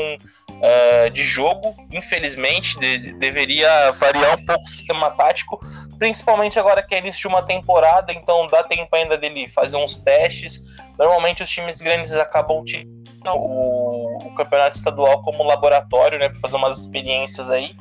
uh, 0.49 1.09
de 1.11 1.21
jogo. 1.21 1.75
Infelizmente, 1.91 2.77
de, 2.79 3.13
deveria 3.13 3.91
variar 3.91 4.39
um 4.39 4.45
pouco 4.45 4.63
o 4.63 4.67
sistema 4.67 5.11
tático, 5.11 5.59
principalmente 5.99 6.57
agora 6.57 6.81
que 6.81 6.95
é 6.95 6.99
início 6.99 7.21
de 7.21 7.27
uma 7.27 7.43
temporada, 7.43 8.11
então 8.11 8.47
dá 8.47 8.63
tempo 8.63 8.95
ainda 8.95 9.15
dele 9.15 9.47
fazer 9.47 9.77
uns 9.77 9.99
testes. 9.99 10.77
Normalmente 10.97 11.43
os 11.43 11.49
times 11.49 11.81
grandes 11.81 12.13
acabam 12.13 12.59
utilizando 12.59 13.04
o, 13.33 14.17
o 14.27 14.33
campeonato 14.35 14.77
estadual 14.77 15.21
como 15.21 15.43
laboratório, 15.43 16.19
né, 16.19 16.29
para 16.29 16.39
fazer 16.39 16.55
umas 16.55 16.77
experiências 16.77 17.49
aí. 17.49 17.75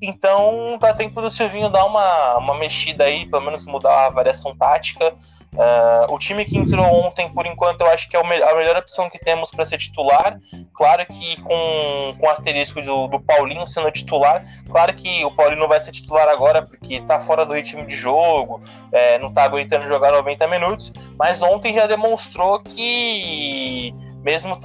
Então 0.00 0.78
dá 0.78 0.92
tempo 0.92 1.20
do 1.22 1.30
Silvinho 1.30 1.70
dar 1.70 1.84
uma, 1.86 2.36
uma 2.36 2.54
mexida 2.54 3.04
aí, 3.04 3.24
pelo 3.26 3.42
menos 3.42 3.64
mudar 3.64 4.06
a 4.06 4.10
variação 4.10 4.54
tática. 4.54 5.14
Uh, 5.56 6.12
o 6.12 6.18
time 6.18 6.44
que 6.44 6.58
entrou 6.58 6.84
ontem, 6.84 7.30
por 7.30 7.46
enquanto, 7.46 7.80
eu 7.80 7.86
acho 7.86 8.06
que 8.10 8.16
é 8.16 8.20
a 8.20 8.54
melhor 8.54 8.76
opção 8.76 9.08
que 9.08 9.18
temos 9.18 9.50
para 9.50 9.64
ser 9.64 9.78
titular. 9.78 10.38
Claro 10.74 11.06
que 11.06 11.40
com, 11.40 12.14
com 12.20 12.28
asterisco 12.28 12.82
do, 12.82 13.06
do 13.06 13.18
Paulinho 13.18 13.66
sendo 13.66 13.90
titular. 13.90 14.44
Claro 14.70 14.94
que 14.94 15.24
o 15.24 15.30
Paulinho 15.30 15.60
não 15.60 15.68
vai 15.68 15.80
ser 15.80 15.92
titular 15.92 16.28
agora 16.28 16.60
porque 16.60 16.96
está 16.96 17.18
fora 17.20 17.46
do 17.46 17.54
ritmo 17.54 17.86
de 17.86 17.94
jogo, 17.94 18.60
é, 18.92 19.18
não 19.18 19.30
está 19.30 19.44
aguentando 19.44 19.88
jogar 19.88 20.12
90 20.12 20.46
minutos. 20.46 20.92
Mas 21.18 21.40
ontem 21.40 21.72
já 21.72 21.86
demonstrou 21.86 22.60
que, 22.60 23.94
mesmo 24.26 24.58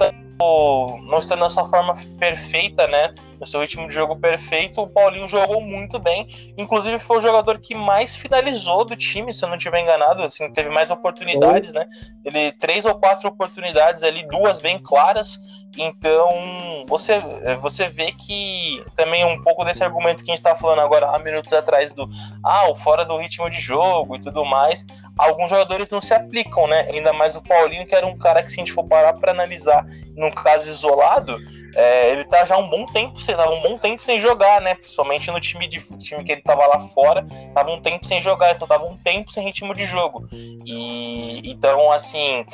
não 1.06 1.20
estando 1.20 1.38
na 1.38 1.48
sua 1.48 1.68
forma 1.68 1.94
perfeita, 2.18 2.88
né? 2.88 3.14
No 3.38 3.46
seu 3.46 3.60
ritmo 3.60 3.86
de 3.86 3.94
jogo 3.94 4.16
perfeito, 4.16 4.80
o 4.80 4.88
Paulinho 4.88 5.28
jogou 5.28 5.60
muito 5.60 6.00
bem. 6.00 6.26
Inclusive, 6.58 6.98
foi 6.98 7.18
o 7.18 7.20
jogador 7.20 7.60
que 7.60 7.72
mais 7.72 8.12
finalizou 8.12 8.84
do 8.84 8.96
time, 8.96 9.32
se 9.32 9.44
eu 9.44 9.48
não 9.48 9.56
estiver 9.56 9.80
enganado. 9.80 10.24
Assim, 10.24 10.52
teve 10.52 10.68
mais 10.70 10.90
oportunidades, 10.90 11.72
né? 11.72 11.86
Ele 12.24 12.50
três 12.52 12.84
ou 12.84 12.96
quatro 12.96 13.28
oportunidades 13.28 14.02
ali, 14.02 14.26
duas 14.26 14.60
bem 14.60 14.80
claras. 14.80 15.38
Então, 15.76 16.84
você, 16.86 17.18
você 17.60 17.88
vê 17.88 18.12
que 18.12 18.84
também 18.94 19.24
um 19.24 19.40
pouco 19.42 19.64
desse 19.64 19.82
argumento 19.82 20.22
que 20.22 20.30
a 20.30 20.34
gente 20.34 20.44
está 20.44 20.54
falando 20.54 20.80
agora 20.80 21.08
há 21.08 21.18
minutos 21.18 21.52
atrás 21.52 21.94
do 21.94 22.08
ah, 22.44 22.70
o 22.70 22.76
fora 22.76 23.04
do 23.04 23.16
ritmo 23.16 23.48
de 23.48 23.58
jogo 23.58 24.16
e 24.16 24.20
tudo 24.20 24.44
mais, 24.44 24.84
alguns 25.16 25.48
jogadores 25.48 25.88
não 25.88 26.00
se 26.00 26.12
aplicam, 26.12 26.66
né? 26.66 26.86
Ainda 26.92 27.12
mais 27.14 27.36
o 27.36 27.42
Paulinho, 27.42 27.86
que 27.86 27.94
era 27.94 28.06
um 28.06 28.18
cara 28.18 28.42
que, 28.42 28.50
se 28.50 28.60
a 28.60 28.64
gente 28.64 28.72
for 28.72 28.84
parar 28.84 29.14
para 29.14 29.32
analisar 29.32 29.86
num 30.14 30.30
caso 30.30 30.68
isolado, 30.68 31.38
é, 31.74 32.12
ele 32.12 32.24
tá 32.24 32.44
já 32.44 32.58
um 32.58 32.68
bom 32.68 32.84
tempo, 32.86 33.18
você 33.18 33.34
tava 33.34 33.52
um 33.52 33.62
bom 33.62 33.78
tempo 33.78 34.02
sem 34.02 34.20
jogar, 34.20 34.60
né? 34.60 34.74
Principalmente 34.74 35.30
no 35.30 35.40
time 35.40 35.66
de 35.66 35.80
time 35.98 36.22
que 36.22 36.32
ele 36.32 36.42
tava 36.42 36.66
lá 36.66 36.80
fora, 36.80 37.26
tava 37.54 37.70
um 37.70 37.80
tempo 37.80 38.06
sem 38.06 38.20
jogar, 38.20 38.52
então 38.54 38.68
tava 38.68 38.84
um 38.84 38.98
tempo 38.98 39.32
sem 39.32 39.42
ritmo 39.42 39.74
de 39.74 39.86
jogo. 39.86 40.28
E 40.30 41.50
então, 41.50 41.90
assim, 41.90 42.44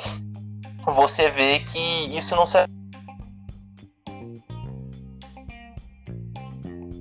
você 0.85 1.27
vê 1.29 1.59
que 1.59 2.17
isso 2.17 2.33
não 2.35 2.45
se 2.45 2.57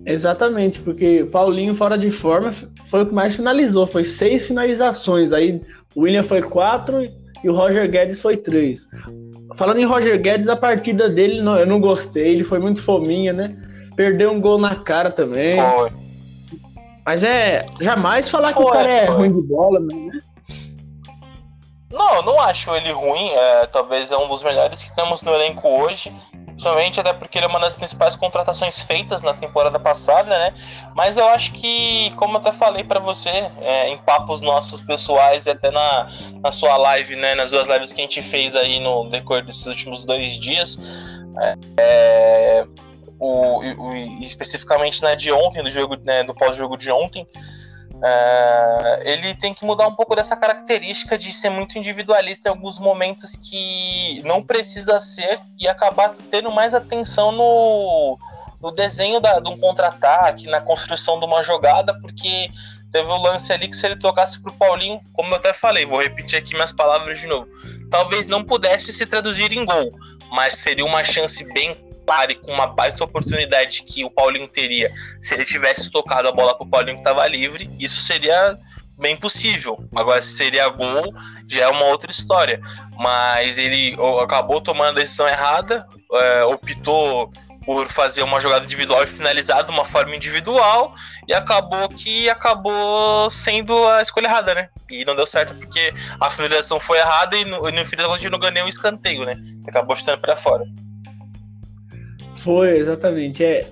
Exatamente, 0.08 0.80
porque 0.80 1.28
Paulinho 1.30 1.74
fora 1.74 1.98
de 1.98 2.10
forma 2.10 2.50
foi 2.88 3.02
o 3.02 3.06
que 3.06 3.12
mais 3.12 3.34
finalizou, 3.34 3.86
foi 3.86 4.04
seis 4.04 4.46
finalizações. 4.46 5.34
Aí 5.34 5.60
o 5.94 6.00
William 6.00 6.22
foi 6.22 6.40
quatro 6.40 7.02
e 7.44 7.48
o 7.48 7.52
Roger 7.52 7.90
Guedes 7.90 8.18
foi 8.18 8.38
três. 8.38 8.86
Falando 9.54 9.80
em 9.80 9.84
Roger 9.84 10.18
Guedes, 10.18 10.48
a 10.48 10.56
partida 10.56 11.10
dele 11.10 11.40
eu 11.40 11.66
não 11.66 11.78
gostei, 11.78 12.32
ele 12.32 12.42
foi 12.42 12.58
muito 12.58 12.82
fominha, 12.82 13.34
né? 13.34 13.54
Perdeu 13.96 14.32
um 14.32 14.40
gol 14.40 14.58
na 14.58 14.76
cara 14.76 15.10
também. 15.10 15.60
Foi. 15.60 15.90
Mas 17.04 17.22
é 17.22 17.66
jamais 17.78 18.30
falar 18.30 18.54
foi, 18.54 18.64
que 18.64 18.70
o 18.70 18.72
cara 18.72 18.90
é 18.90 19.04
ruim 19.06 19.32
de 19.32 19.42
bola, 19.42 19.78
né? 19.78 20.20
Não, 21.92 22.22
não 22.22 22.40
acho 22.40 22.74
ele 22.74 22.92
ruim. 22.92 23.28
É, 23.28 23.66
talvez 23.66 24.10
é 24.10 24.16
um 24.16 24.28
dos 24.28 24.42
melhores 24.42 24.82
que 24.82 24.96
temos 24.96 25.20
no 25.20 25.34
elenco 25.34 25.68
hoje. 25.68 26.10
Somente 26.58 26.98
até 26.98 27.12
porque 27.12 27.38
ele 27.38 27.46
é 27.46 27.48
uma 27.48 27.60
das 27.60 27.76
principais 27.76 28.16
contratações 28.16 28.80
feitas 28.80 29.22
na 29.22 29.32
temporada 29.32 29.78
passada, 29.78 30.36
né? 30.36 30.52
Mas 30.94 31.16
eu 31.16 31.26
acho 31.28 31.52
que, 31.52 32.10
como 32.16 32.36
até 32.36 32.50
falei 32.50 32.82
para 32.82 32.98
você, 32.98 33.30
é, 33.60 33.88
em 33.88 33.96
papos 33.98 34.40
nossos 34.40 34.80
pessoais 34.80 35.46
e 35.46 35.50
até 35.50 35.70
na, 35.70 36.08
na 36.42 36.50
sua 36.50 36.76
live, 36.76 37.14
né? 37.14 37.36
Nas 37.36 37.52
duas 37.52 37.68
lives 37.68 37.92
que 37.92 38.00
a 38.00 38.04
gente 38.04 38.20
fez 38.20 38.56
aí 38.56 38.80
no 38.80 39.08
decorrer 39.08 39.44
desses 39.44 39.66
últimos 39.66 40.04
dois 40.04 40.38
dias, 40.38 40.76
é, 41.40 41.56
é 41.80 42.66
o, 43.20 43.60
o, 43.60 43.94
especificamente 44.20 45.02
na 45.02 45.14
de 45.14 45.32
ontem, 45.32 45.62
do 45.62 45.70
jogo, 45.70 45.96
né, 46.04 46.22
do 46.22 46.34
pós-jogo 46.34 46.76
de 46.76 46.90
ontem, 46.90 47.26
Uh, 47.98 49.02
ele 49.02 49.34
tem 49.34 49.52
que 49.52 49.64
mudar 49.64 49.88
um 49.88 49.94
pouco 49.94 50.14
dessa 50.14 50.36
característica 50.36 51.18
de 51.18 51.32
ser 51.32 51.50
muito 51.50 51.76
individualista 51.76 52.48
em 52.48 52.52
alguns 52.52 52.78
momentos 52.78 53.34
que 53.34 54.22
não 54.24 54.40
precisa 54.40 55.00
ser 55.00 55.40
e 55.58 55.66
acabar 55.66 56.14
tendo 56.30 56.48
mais 56.52 56.74
atenção 56.74 57.32
no, 57.32 58.16
no 58.60 58.70
desenho 58.70 59.18
da, 59.18 59.40
de 59.40 59.50
um 59.50 59.58
contra-ataque, 59.58 60.46
na 60.46 60.60
construção 60.60 61.18
de 61.18 61.26
uma 61.26 61.42
jogada, 61.42 61.92
porque 62.00 62.48
teve 62.92 63.08
o 63.08 63.16
um 63.16 63.20
lance 63.20 63.52
ali 63.52 63.66
que 63.66 63.74
se 63.74 63.84
ele 63.84 63.96
tocasse 63.96 64.40
pro 64.40 64.52
Paulinho, 64.52 65.00
como 65.12 65.30
eu 65.30 65.36
até 65.36 65.52
falei, 65.52 65.84
vou 65.84 66.00
repetir 66.00 66.38
aqui 66.38 66.54
minhas 66.54 66.72
palavras 66.72 67.18
de 67.18 67.26
novo. 67.26 67.48
talvez 67.90 68.28
não 68.28 68.44
pudesse 68.44 68.92
se 68.92 69.06
traduzir 69.06 69.52
em 69.52 69.64
gol, 69.64 69.90
mas 70.30 70.54
seria 70.54 70.84
uma 70.84 71.02
chance 71.02 71.44
bem 71.52 71.76
clara 72.08 72.32
e 72.32 72.36
com 72.36 72.50
uma 72.50 72.66
baita 72.66 73.04
oportunidade 73.04 73.82
que 73.82 74.02
o 74.02 74.10
Paulinho 74.10 74.48
teria 74.48 74.88
se 75.20 75.34
ele 75.34 75.44
tivesse 75.44 75.90
tocado 75.90 76.26
a 76.26 76.32
bola 76.32 76.56
pro 76.56 76.66
Paulinho 76.66 76.96
que 76.96 77.02
estava 77.02 77.26
livre. 77.26 77.70
Isso 77.78 78.00
seria 78.00 78.58
bem 78.96 79.14
possível. 79.14 79.78
Agora, 79.94 80.22
se 80.22 80.34
seria 80.34 80.66
gol, 80.70 81.12
já 81.46 81.64
é 81.64 81.68
uma 81.68 81.84
outra 81.84 82.10
história. 82.10 82.60
Mas 82.96 83.58
ele 83.58 83.94
acabou 84.22 84.58
tomando 84.58 84.96
a 84.96 85.00
decisão 85.02 85.28
errada, 85.28 85.86
é, 86.14 86.44
optou 86.44 87.30
por 87.66 87.86
fazer 87.88 88.22
uma 88.22 88.40
jogada 88.40 88.64
individual 88.64 89.04
e 89.04 89.06
finalizar 89.06 89.62
de 89.62 89.70
uma 89.70 89.84
forma 89.84 90.16
individual 90.16 90.94
e 91.28 91.34
acabou 91.34 91.86
que 91.90 92.26
acabou 92.30 93.28
sendo 93.28 93.86
a 93.86 94.00
escolha 94.00 94.26
errada, 94.26 94.54
né? 94.54 94.70
E 94.88 95.04
não 95.04 95.14
deu 95.14 95.26
certo 95.26 95.54
porque 95.54 95.92
a 96.18 96.30
finalização 96.30 96.80
foi 96.80 96.96
errada 96.96 97.36
e 97.36 97.44
no, 97.44 97.60
no 97.60 97.84
fim 97.84 97.96
da 97.96 98.08
gente 98.16 98.30
não 98.30 98.38
ganhou 98.38 98.64
um 98.64 98.68
escanteio, 98.68 99.26
né? 99.26 99.34
Acabou 99.68 99.94
chutando 99.94 100.22
para 100.22 100.34
fora. 100.34 100.64
Foi, 102.38 102.76
exatamente. 102.76 103.44
É, 103.44 103.66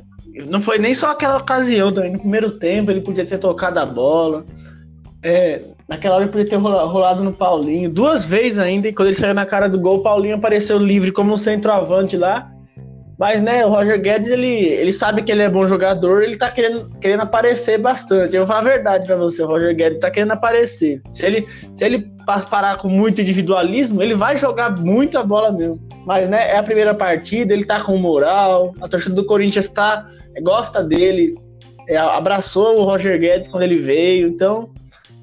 não 0.49 0.61
foi 0.61 0.79
nem 0.79 0.95
só 0.95 1.13
aquela 1.13 1.39
ocasião 1.39 1.93
também. 1.93 2.13
No 2.13 2.19
primeiro 2.19 2.51
tempo 2.51 2.91
ele 2.91 3.01
podia 3.01 3.25
ter 3.25 3.39
tocado 3.39 3.79
a 3.79 3.87
bola. 3.87 4.45
É, 5.23 5.63
naquela 5.89 6.17
hora 6.17 6.25
ele 6.25 6.33
podia 6.33 6.49
ter 6.49 6.57
rolado 6.57 7.23
no 7.23 7.33
Paulinho. 7.33 7.91
Duas 7.91 8.25
vezes 8.25 8.59
ainda, 8.59 8.89
e 8.89 8.93
quando 8.93 9.09
ele 9.09 9.17
saiu 9.17 9.35
na 9.35 9.47
cara 9.47 9.69
do 9.69 9.79
gol, 9.79 9.99
o 9.99 10.03
Paulinho 10.03 10.37
apareceu 10.37 10.79
livre 10.79 11.11
como 11.11 11.33
um 11.33 11.37
centroavante 11.37 12.17
lá. 12.17 12.51
Mas, 13.19 13.41
né, 13.41 13.65
o 13.65 13.71
Roger 13.71 14.01
Guedes, 14.01 14.29
ele, 14.31 14.47
ele 14.47 14.93
sabe 14.93 15.23
que 15.23 15.33
ele 15.33 15.41
é 15.41 15.49
bom 15.49 15.67
jogador, 15.67 16.23
ele 16.23 16.37
tá 16.37 16.51
querendo, 16.51 16.91
querendo 17.01 17.23
aparecer 17.23 17.79
bastante. 17.79 18.37
Eu 18.37 18.43
vou 18.43 18.47
falar 18.47 18.61
a 18.61 18.75
verdade 18.75 19.07
para 19.07 19.17
você, 19.17 19.43
o 19.43 19.47
Roger 19.47 19.75
Guedes 19.75 20.01
tá 20.01 20.11
querendo 20.11 20.33
aparecer. 20.33 21.01
Se 21.11 21.25
ele, 21.25 21.47
se 21.75 21.83
ele 21.83 22.11
parar 22.51 22.77
com 22.77 22.89
muito 22.89 23.21
individualismo, 23.21 24.03
ele 24.03 24.15
vai 24.15 24.37
jogar 24.37 24.77
muita 24.77 25.23
bola 25.23 25.53
mesmo. 25.53 25.81
Mas, 26.05 26.29
né, 26.29 26.51
é 26.51 26.59
a 26.59 26.63
primeira 26.63 26.95
partida, 26.95 27.53
ele 27.53 27.65
tá 27.65 27.81
com 27.81 27.97
moral, 27.97 28.75
a 28.81 28.89
torcida 28.89 29.15
do 29.15 29.25
Corinthians 29.25 29.69
tá, 29.69 30.05
gosta 30.43 30.83
dele, 30.83 31.35
é, 31.89 31.97
abraçou 31.97 32.79
o 32.79 32.85
Roger 32.85 33.19
Guedes 33.19 33.49
quando 33.49 33.63
ele 33.63 33.79
veio, 33.79 34.29
então 34.29 34.71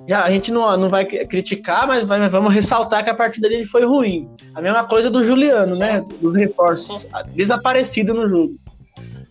já, 0.07 0.23
a 0.23 0.29
gente 0.29 0.51
não, 0.51 0.75
não 0.75 0.89
vai 0.89 1.05
criticar, 1.05 1.87
mas, 1.87 2.05
vai, 2.05 2.27
vamos 2.27 2.53
ressaltar 2.53 3.03
que 3.03 3.09
a 3.09 3.15
partida 3.15 3.47
dele 3.47 3.65
foi 3.65 3.85
ruim. 3.85 4.29
A 4.53 4.61
mesma 4.61 4.83
coisa 4.83 5.09
do 5.09 5.23
Juliano, 5.23 5.75
Sim. 5.75 5.79
né? 5.79 6.03
Dos 6.21 6.35
reforços. 6.35 7.07
Desaparecido 7.27 8.13
no 8.13 8.27
jogo. 8.27 8.55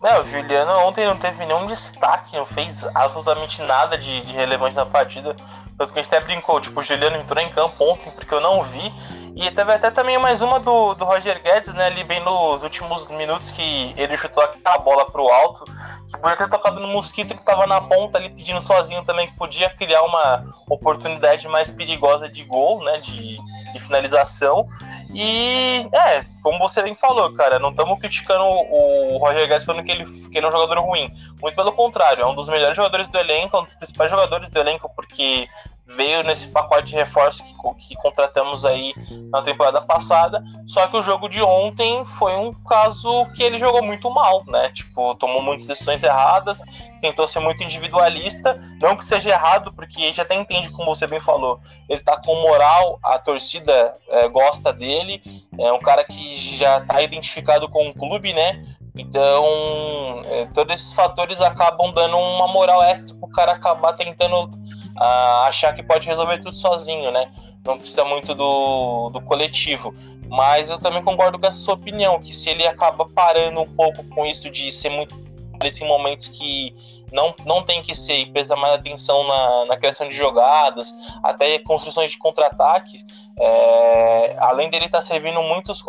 Não, 0.01 0.21
o 0.21 0.25
Juliano 0.25 0.71
ontem 0.87 1.05
não 1.05 1.15
teve 1.15 1.45
nenhum 1.45 1.65
destaque, 1.65 2.35
não 2.35 2.45
fez 2.45 2.85
absolutamente 2.93 3.61
nada 3.61 3.97
de, 3.97 4.21
de 4.21 4.33
relevante 4.33 4.75
na 4.75 4.85
partida. 4.85 5.35
Tanto 5.77 5.91
que 5.93 5.99
a 5.99 6.03
gente 6.03 6.13
até 6.13 6.23
brincou, 6.23 6.59
tipo, 6.61 6.79
o 6.79 6.83
Juliano 6.83 7.17
entrou 7.17 7.41
em 7.41 7.49
campo 7.49 7.83
ontem 7.83 8.11
porque 8.11 8.33
eu 8.33 8.41
não 8.41 8.61
vi. 8.61 8.93
E 9.35 9.49
teve 9.49 9.73
até 9.73 9.89
também 9.89 10.17
mais 10.19 10.43
uma 10.43 10.59
do, 10.59 10.93
do 10.93 11.05
Roger 11.05 11.41
Guedes, 11.41 11.73
né? 11.73 11.87
Ali 11.87 12.03
bem 12.03 12.19
nos 12.23 12.61
últimos 12.61 13.07
minutos 13.07 13.49
que 13.49 13.93
ele 13.97 14.15
chutou 14.15 14.43
aquela 14.43 14.77
bola 14.77 15.09
pro 15.09 15.27
alto 15.27 15.65
que 16.13 16.19
podia 16.19 16.37
ter 16.37 16.49
tocado 16.49 16.79
no 16.79 16.87
Mosquito 16.89 17.33
que 17.33 17.41
estava 17.41 17.65
na 17.65 17.81
ponta 17.81 18.17
ali 18.17 18.29
pedindo 18.29 18.61
sozinho 18.61 19.03
também, 19.03 19.27
que 19.27 19.35
podia 19.35 19.69
criar 19.69 20.03
uma 20.03 20.43
oportunidade 20.69 21.47
mais 21.47 21.71
perigosa 21.71 22.29
de 22.29 22.43
gol, 22.43 22.83
né? 22.83 22.99
De, 22.99 23.37
de 23.73 23.79
finalização. 23.79 24.67
E 25.13 25.87
é, 25.91 26.23
como 26.41 26.57
você 26.59 26.81
bem 26.81 26.95
falou, 26.95 27.33
cara, 27.33 27.59
não 27.59 27.71
estamos 27.71 27.99
criticando 27.99 28.43
o 28.43 29.17
Roger 29.17 29.47
Guedes 29.47 29.65
falando 29.65 29.83
que 29.83 29.91
ele, 29.91 30.05
que 30.05 30.37
ele 30.37 30.45
é 30.45 30.49
um 30.49 30.51
jogador 30.51 30.79
ruim. 30.79 31.11
Muito 31.41 31.55
pelo 31.55 31.71
contrário, 31.71 32.23
é 32.23 32.25
um 32.25 32.33
dos 32.33 32.47
melhores 32.47 32.75
jogadores 32.75 33.09
do 33.09 33.17
elenco, 33.17 33.57
é 33.57 33.59
um 33.59 33.63
dos 33.63 33.75
principais 33.75 34.09
jogadores 34.09 34.49
do 34.49 34.59
elenco, 34.59 34.89
porque 34.95 35.47
veio 35.85 36.23
nesse 36.23 36.47
pacote 36.47 36.91
de 36.91 36.95
reforços 36.95 37.41
que, 37.41 37.53
que 37.87 37.95
contratamos 37.95 38.65
aí 38.65 38.93
na 39.31 39.41
temporada 39.41 39.81
passada. 39.81 40.43
Só 40.65 40.87
que 40.87 40.97
o 40.97 41.01
jogo 41.01 41.27
de 41.27 41.41
ontem 41.41 42.05
foi 42.05 42.35
um 42.35 42.53
caso 42.53 43.25
que 43.35 43.43
ele 43.43 43.57
jogou 43.57 43.83
muito 43.83 44.09
mal, 44.09 44.43
né? 44.47 44.69
Tipo, 44.69 45.15
tomou 45.15 45.41
muitas 45.41 45.67
decisões 45.67 46.03
erradas, 46.03 46.61
tentou 47.01 47.27
ser 47.27 47.39
muito 47.39 47.63
individualista. 47.63 48.53
Não 48.81 48.95
que 48.95 49.05
seja 49.05 49.29
errado, 49.29 49.73
porque 49.73 49.97
a 49.97 50.07
gente 50.07 50.21
até 50.21 50.35
entende, 50.35 50.71
como 50.71 50.93
você 50.93 51.05
bem 51.05 51.19
falou, 51.19 51.59
ele 51.89 52.01
tá 52.01 52.17
com 52.17 52.41
moral, 52.41 52.99
a 53.03 53.19
torcida 53.19 53.95
é, 54.09 54.27
gosta 54.29 54.71
dele, 54.71 55.21
é 55.59 55.71
um 55.71 55.79
cara 55.79 56.03
que 56.03 56.57
já 56.57 56.81
tá 56.81 57.01
identificado 57.01 57.69
com 57.69 57.87
o 57.87 57.93
clube, 57.93 58.33
né? 58.33 58.77
Então, 58.95 60.21
é, 60.25 60.45
todos 60.53 60.75
esses 60.75 60.93
fatores 60.93 61.41
acabam 61.41 61.91
dando 61.91 62.15
uma 62.15 62.47
moral 62.47 62.83
extra 62.83 63.17
pro 63.17 63.27
cara 63.29 63.53
acabar 63.53 63.93
tentando 63.93 64.51
a 64.95 65.47
achar 65.47 65.73
que 65.73 65.83
pode 65.83 66.07
resolver 66.07 66.39
tudo 66.39 66.55
sozinho, 66.55 67.11
né? 67.11 67.25
Não 67.65 67.77
precisa 67.77 68.03
muito 68.05 68.35
do, 68.35 69.09
do 69.09 69.21
coletivo. 69.21 69.93
Mas 70.27 70.69
eu 70.69 70.79
também 70.79 71.03
concordo 71.03 71.37
com 71.37 71.45
essa 71.45 71.57
sua 71.57 71.75
opinião, 71.75 72.19
que 72.19 72.35
se 72.35 72.49
ele 72.49 72.65
acaba 72.65 73.07
parando 73.09 73.61
um 73.61 73.75
pouco 73.75 74.07
com 74.09 74.25
isso 74.25 74.49
de 74.49 74.71
ser 74.71 74.89
muito 74.89 75.23
em 75.63 75.87
momentos 75.87 76.27
que 76.27 76.75
não, 77.13 77.33
não 77.45 77.63
tem 77.63 77.81
que 77.81 77.95
ser 77.95 78.17
e 78.17 78.25
prestar 78.25 78.55
mais 78.55 78.73
atenção 78.73 79.25
na, 79.25 79.65
na 79.65 79.77
criação 79.77 80.07
de 80.07 80.15
jogadas, 80.15 80.91
até 81.21 81.57
construções 81.59 82.11
de 82.11 82.17
contra-ataques, 82.17 83.05
é, 83.39 84.35
além 84.39 84.69
dele 84.69 84.85
estar 84.85 84.99
tá 84.99 85.03
servindo 85.03 85.41
muitos, 85.41 85.83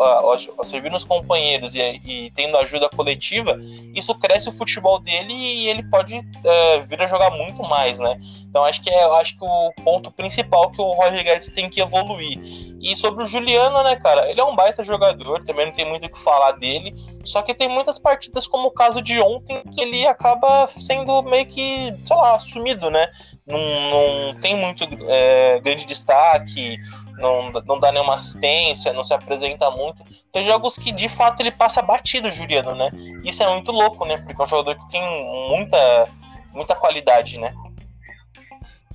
servindo 0.64 0.96
os 0.96 1.04
companheiros 1.04 1.74
e, 1.74 1.80
e, 2.04 2.30
tendo 2.30 2.56
ajuda 2.56 2.88
coletiva, 2.88 3.58
isso 3.94 4.14
cresce 4.14 4.48
o 4.48 4.52
futebol 4.52 4.98
dele 4.98 5.32
e 5.32 5.68
ele 5.68 5.82
pode 5.84 6.16
uh, 6.16 6.84
vir 6.86 7.02
a 7.02 7.06
jogar 7.06 7.30
muito 7.30 7.62
mais, 7.62 8.00
né? 8.00 8.18
Então 8.48 8.64
acho 8.64 8.80
que 8.82 8.88
é, 8.88 9.04
acho 9.20 9.36
que 9.36 9.44
o 9.44 9.72
ponto 9.84 10.10
principal 10.10 10.70
que 10.70 10.80
o 10.80 10.92
Roger 10.92 11.22
Guedes 11.22 11.50
tem 11.50 11.68
que 11.68 11.80
evoluir. 11.80 12.38
E 12.80 12.94
sobre 12.96 13.24
o 13.24 13.26
Juliano, 13.26 13.82
né, 13.82 13.96
cara? 13.96 14.30
Ele 14.30 14.40
é 14.40 14.44
um 14.44 14.54
baita 14.54 14.84
jogador, 14.84 15.42
também 15.42 15.66
não 15.66 15.72
tem 15.72 15.86
muito 15.86 16.04
o 16.04 16.08
que 16.10 16.18
falar 16.18 16.52
dele. 16.52 16.94
Só 17.24 17.40
que 17.40 17.54
tem 17.54 17.66
muitas 17.66 17.98
partidas, 17.98 18.46
como 18.46 18.68
o 18.68 18.70
caso 18.70 19.00
de 19.00 19.18
ontem, 19.20 19.62
que 19.72 19.80
ele 19.80 20.06
acaba 20.06 20.66
sendo 20.66 21.22
meio 21.22 21.46
que, 21.46 21.94
sei 22.04 22.16
lá, 22.16 22.38
sumido, 22.38 22.90
né? 22.90 23.08
Não, 23.46 23.58
não 23.58 24.40
tem 24.40 24.54
muito 24.54 24.84
é, 25.08 25.60
grande 25.60 25.86
destaque 25.86 26.76
não, 27.18 27.50
não 27.66 27.78
dá 27.78 27.92
nenhuma 27.92 28.14
assistência, 28.14 28.92
não 28.92 29.04
se 29.04 29.14
apresenta 29.14 29.70
muito. 29.70 30.02
Tem 30.32 30.44
jogos 30.44 30.76
que 30.76 30.92
de 30.92 31.08
fato 31.08 31.40
ele 31.40 31.50
passa 31.50 31.82
batido, 31.82 32.30
Juliano, 32.30 32.74
né? 32.74 32.90
Isso 33.24 33.42
é 33.42 33.52
muito 33.52 33.70
louco, 33.70 34.04
né? 34.04 34.18
Porque 34.18 34.40
é 34.40 34.44
um 34.44 34.48
jogador 34.48 34.78
que 34.78 34.88
tem 34.88 35.02
muita, 35.50 36.08
muita 36.52 36.74
qualidade, 36.74 37.38
né? 37.38 37.54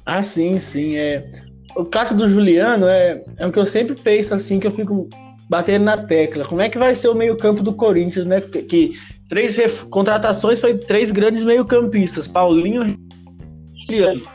Ah, 0.05 0.23
sim, 0.23 0.57
sim. 0.57 0.97
É... 0.97 1.29
O 1.75 1.85
caso 1.85 2.15
do 2.15 2.27
Juliano 2.27 2.87
é, 2.87 3.23
é 3.37 3.45
o 3.45 3.51
que 3.51 3.59
eu 3.59 3.65
sempre 3.65 3.95
penso 3.95 4.33
assim, 4.33 4.59
que 4.59 4.67
eu 4.67 4.71
fico 4.71 5.07
batendo 5.49 5.85
na 5.85 5.97
tecla. 5.97 6.45
Como 6.45 6.61
é 6.61 6.69
que 6.69 6.77
vai 6.77 6.93
ser 6.95 7.09
o 7.09 7.15
meio-campo 7.15 7.63
do 7.63 7.73
Corinthians, 7.73 8.25
né? 8.25 8.41
Que, 8.41 8.63
que 8.63 8.91
três 9.27 9.55
ref... 9.55 9.83
contratações 9.83 10.59
foi 10.59 10.77
três 10.77 11.11
grandes 11.11 11.43
meio-campistas, 11.43 12.27
Paulinho 12.27 12.83
e 12.83 12.97
Juliano. 13.85 14.27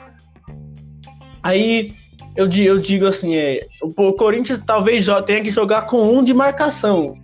Aí 1.42 1.92
eu, 2.37 2.49
eu 2.51 2.79
digo 2.79 3.07
assim, 3.07 3.37
é, 3.37 3.66
o 3.83 4.12
Corinthians 4.12 4.61
talvez 4.64 5.07
tenha 5.25 5.40
que 5.40 5.51
jogar 5.51 5.83
com 5.83 6.03
um 6.03 6.23
de 6.23 6.35
marcação. 6.35 7.14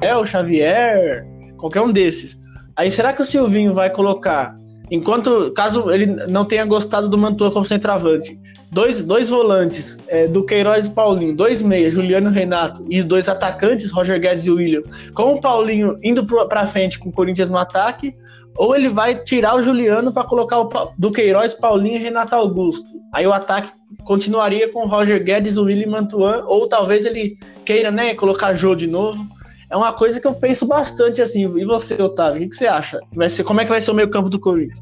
É 0.00 0.14
o 0.16 0.24
Xavier, 0.24 1.24
qualquer 1.56 1.80
um 1.80 1.92
desses. 1.92 2.36
Aí 2.76 2.90
será 2.90 3.12
que 3.12 3.22
o 3.22 3.24
Silvinho 3.24 3.72
vai 3.72 3.88
colocar, 3.88 4.54
enquanto 4.90 5.50
caso 5.52 5.90
ele 5.90 6.06
não 6.06 6.44
tenha 6.44 6.64
gostado 6.64 7.08
do 7.08 7.16
Mantua 7.16 7.50
como 7.50 7.64
centroavante, 7.64 8.38
dois, 8.70 9.00
dois 9.00 9.30
volantes, 9.30 9.98
é, 10.08 10.26
do 10.26 10.44
Queiroz 10.44 10.86
e 10.86 10.90
Paulinho, 10.90 11.34
dois 11.34 11.62
meias, 11.62 11.94
Juliano 11.94 12.28
e 12.28 12.32
Renato, 12.32 12.84
e 12.90 13.02
dois 13.02 13.28
atacantes, 13.28 13.90
Roger 13.90 14.20
Guedes 14.20 14.46
e 14.46 14.50
William, 14.50 14.82
com 15.14 15.34
o 15.34 15.40
Paulinho 15.40 15.94
indo 16.02 16.26
para 16.26 16.66
frente 16.66 16.98
com 16.98 17.08
o 17.08 17.12
Corinthians 17.12 17.48
no 17.48 17.56
ataque, 17.56 18.14
ou 18.56 18.74
ele 18.74 18.88
vai 18.88 19.14
tirar 19.14 19.56
o 19.56 19.62
Juliano 19.62 20.12
para 20.12 20.24
colocar 20.24 20.60
o 20.60 20.92
do 20.96 21.10
Queiroz, 21.10 21.54
Paulinho 21.54 21.96
e 21.96 22.02
Renato 22.02 22.34
Augusto. 22.34 22.86
Aí 23.12 23.26
o 23.26 23.32
ataque 23.32 23.70
continuaria 24.04 24.70
com 24.72 24.86
Roger 24.86 25.22
Guedes, 25.22 25.56
o 25.56 25.64
William 25.64 25.90
Mantuan, 25.90 26.44
ou 26.46 26.68
talvez 26.68 27.04
ele 27.04 27.38
queira, 27.64 27.90
né, 27.90 28.14
colocar 28.14 28.54
Jô 28.54 28.74
de 28.74 28.86
novo. 28.86 29.26
É 29.68 29.76
uma 29.76 29.92
coisa 29.92 30.20
que 30.20 30.26
eu 30.26 30.34
penso 30.34 30.66
bastante 30.66 31.20
assim. 31.20 31.42
E 31.56 31.64
você, 31.64 32.00
Otávio, 32.00 32.36
o 32.36 32.44
que, 32.44 32.50
que 32.50 32.56
você 32.56 32.66
acha? 32.66 33.00
Vai 33.14 33.28
ser, 33.28 33.44
como 33.44 33.60
é 33.60 33.64
que 33.64 33.70
vai 33.70 33.80
ser 33.80 33.90
o 33.90 33.94
meio 33.94 34.08
campo 34.08 34.30
do 34.30 34.38
Corinthians? 34.38 34.80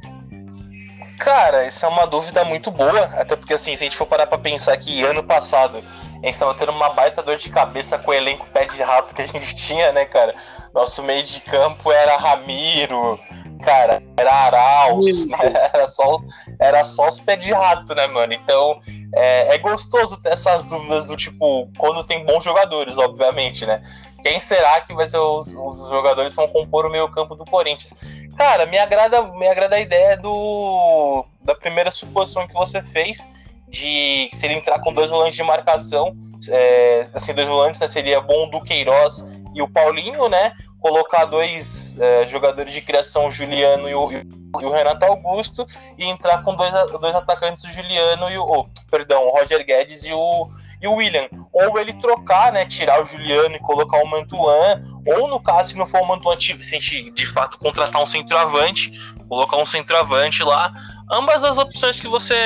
Cara, 1.18 1.66
isso 1.66 1.86
é 1.86 1.88
uma 1.88 2.06
dúvida 2.06 2.44
muito 2.44 2.70
boa, 2.70 3.00
até 3.14 3.34
porque 3.34 3.54
assim, 3.54 3.74
se 3.74 3.82
a 3.82 3.86
gente 3.86 3.96
for 3.96 4.06
parar 4.06 4.26
pra 4.26 4.36
pensar 4.36 4.76
que 4.76 5.02
ano 5.04 5.22
passado 5.22 5.82
a 6.22 6.26
gente 6.26 6.38
tava 6.38 6.54
tendo 6.54 6.72
uma 6.72 6.90
baita 6.90 7.22
dor 7.22 7.36
de 7.36 7.50
cabeça 7.50 7.98
com 7.98 8.10
o 8.10 8.14
elenco 8.14 8.46
pé 8.46 8.64
de 8.64 8.82
rato 8.82 9.14
que 9.14 9.22
a 9.22 9.26
gente 9.26 9.54
tinha, 9.56 9.92
né, 9.92 10.04
cara? 10.04 10.34
Nosso 10.74 11.02
meio 11.02 11.22
de 11.22 11.40
campo 11.40 11.92
era 11.92 12.16
Ramiro, 12.16 13.18
cara, 13.64 14.02
era 14.16 14.32
Arauz, 14.32 15.26
né? 15.26 15.38
era, 15.72 15.88
só, 15.88 16.20
era 16.60 16.84
só 16.84 17.08
os 17.08 17.20
pés 17.20 17.42
de 17.42 17.52
rato, 17.52 17.94
né, 17.94 18.06
mano? 18.06 18.32
Então 18.32 18.80
é, 19.14 19.54
é 19.54 19.58
gostoso 19.58 20.20
ter 20.20 20.32
essas 20.32 20.64
dúvidas 20.64 21.04
do 21.04 21.16
tipo, 21.16 21.68
quando 21.78 22.04
tem 22.04 22.24
bons 22.24 22.44
jogadores, 22.44 22.98
obviamente, 22.98 23.64
né? 23.66 23.82
Quem 24.22 24.40
será 24.40 24.80
que 24.80 24.94
vai 24.94 25.06
ser 25.06 25.18
os, 25.18 25.54
os 25.54 25.88
jogadores 25.90 26.32
que 26.32 26.36
vão 26.36 26.48
compor 26.48 26.86
o 26.86 26.90
meio 26.90 27.10
campo 27.10 27.34
do 27.34 27.44
Corinthians? 27.44 27.94
Cara, 28.36 28.64
me 28.66 28.78
agrada, 28.78 29.22
me 29.34 29.46
agrada 29.46 29.76
a 29.76 29.80
ideia 29.80 30.16
do 30.16 31.26
da 31.42 31.54
primeira 31.54 31.90
suposição 31.90 32.46
que 32.48 32.54
você 32.54 32.82
fez 32.82 33.52
de 33.68 34.28
se 34.32 34.46
ele 34.46 34.54
entrar 34.54 34.78
com 34.80 34.92
dois 34.92 35.10
volantes 35.10 35.34
de 35.34 35.42
marcação, 35.42 36.16
é, 36.48 37.02
assim, 37.12 37.34
dois 37.34 37.48
volantes, 37.48 37.80
né, 37.80 37.88
seria 37.88 38.20
bom 38.20 38.48
do 38.48 38.62
Queiroz 38.62 39.24
e 39.54 39.60
o 39.60 39.68
Paulinho, 39.68 40.28
né? 40.28 40.52
Colocar 40.84 41.24
dois 41.24 41.98
é, 41.98 42.26
jogadores 42.26 42.70
de 42.70 42.82
criação, 42.82 43.24
o 43.24 43.30
Juliano 43.30 43.88
e 43.88 43.94
o, 43.94 44.12
e 44.12 44.66
o, 44.66 44.70
Renato 44.70 45.06
Augusto, 45.06 45.64
e 45.96 46.04
entrar 46.04 46.42
com 46.42 46.54
dois, 46.54 46.70
dois 47.00 47.14
atacantes, 47.14 47.64
o 47.64 47.70
Juliano 47.70 48.28
e 48.28 48.36
o. 48.36 48.44
Oh, 48.44 48.66
perdão, 48.90 49.26
o 49.26 49.30
Roger 49.30 49.64
Guedes 49.64 50.04
e 50.04 50.12
o, 50.12 50.46
e 50.82 50.86
o 50.86 50.96
William. 50.96 51.26
Ou 51.54 51.78
ele 51.78 51.94
trocar, 51.94 52.52
né? 52.52 52.66
Tirar 52.66 53.00
o 53.00 53.04
Juliano 53.06 53.56
e 53.56 53.60
colocar 53.60 53.96
o 54.02 54.06
Mantuan, 54.06 54.82
ou 55.06 55.26
no 55.26 55.40
caso, 55.40 55.70
se 55.70 55.78
não 55.78 55.86
for 55.86 56.02
o 56.02 56.06
Mantuan, 56.06 56.38
se 56.38 56.52
a 56.52 56.78
gente 56.78 57.10
de 57.12 57.24
fato 57.24 57.58
contratar 57.58 58.02
um 58.02 58.06
centroavante, 58.06 58.92
colocar 59.26 59.56
um 59.56 59.64
centroavante 59.64 60.42
lá. 60.42 60.70
Ambas 61.10 61.44
as 61.44 61.56
opções 61.56 61.98
que 61.98 62.08
você, 62.08 62.36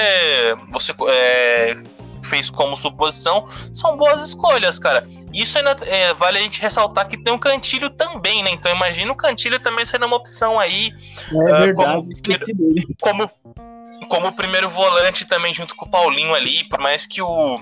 você 0.71 0.95
é, 1.09 1.77
fez 2.23 2.51
como 2.51 2.77
suposição 2.77 3.49
são 3.73 3.97
boas 3.97 4.25
escolhas, 4.25 4.79
cara. 4.79 5.05
Isso 5.33 5.59
ainda 5.59 5.77
é, 5.87 6.15
vale 6.15 6.39
a 6.39 6.41
gente 6.41 6.61
ressaltar 6.61 7.09
que 7.09 7.23
tem 7.23 7.33
um 7.33 7.39
cantilho 7.39 7.91
também, 7.91 8.43
né? 8.43 8.51
Então 8.51 8.75
imagina 8.75 9.13
o 9.13 9.17
cantilho 9.17 9.61
também 9.61 9.85
sendo 9.85 10.07
uma 10.07 10.17
opção 10.17 10.59
aí. 10.59 10.93
É 11.31 11.35
uh, 11.35 11.47
verdade, 11.47 11.75
como, 13.01 13.31
como, 13.31 13.31
como 14.09 14.33
primeiro 14.33 14.69
volante 14.69 15.27
também 15.27 15.55
junto 15.55 15.75
com 15.77 15.87
o 15.87 15.91
Paulinho 15.91 16.35
ali, 16.35 16.65
por 16.69 16.81
mais 16.81 17.07
que 17.07 17.21
o 17.21 17.61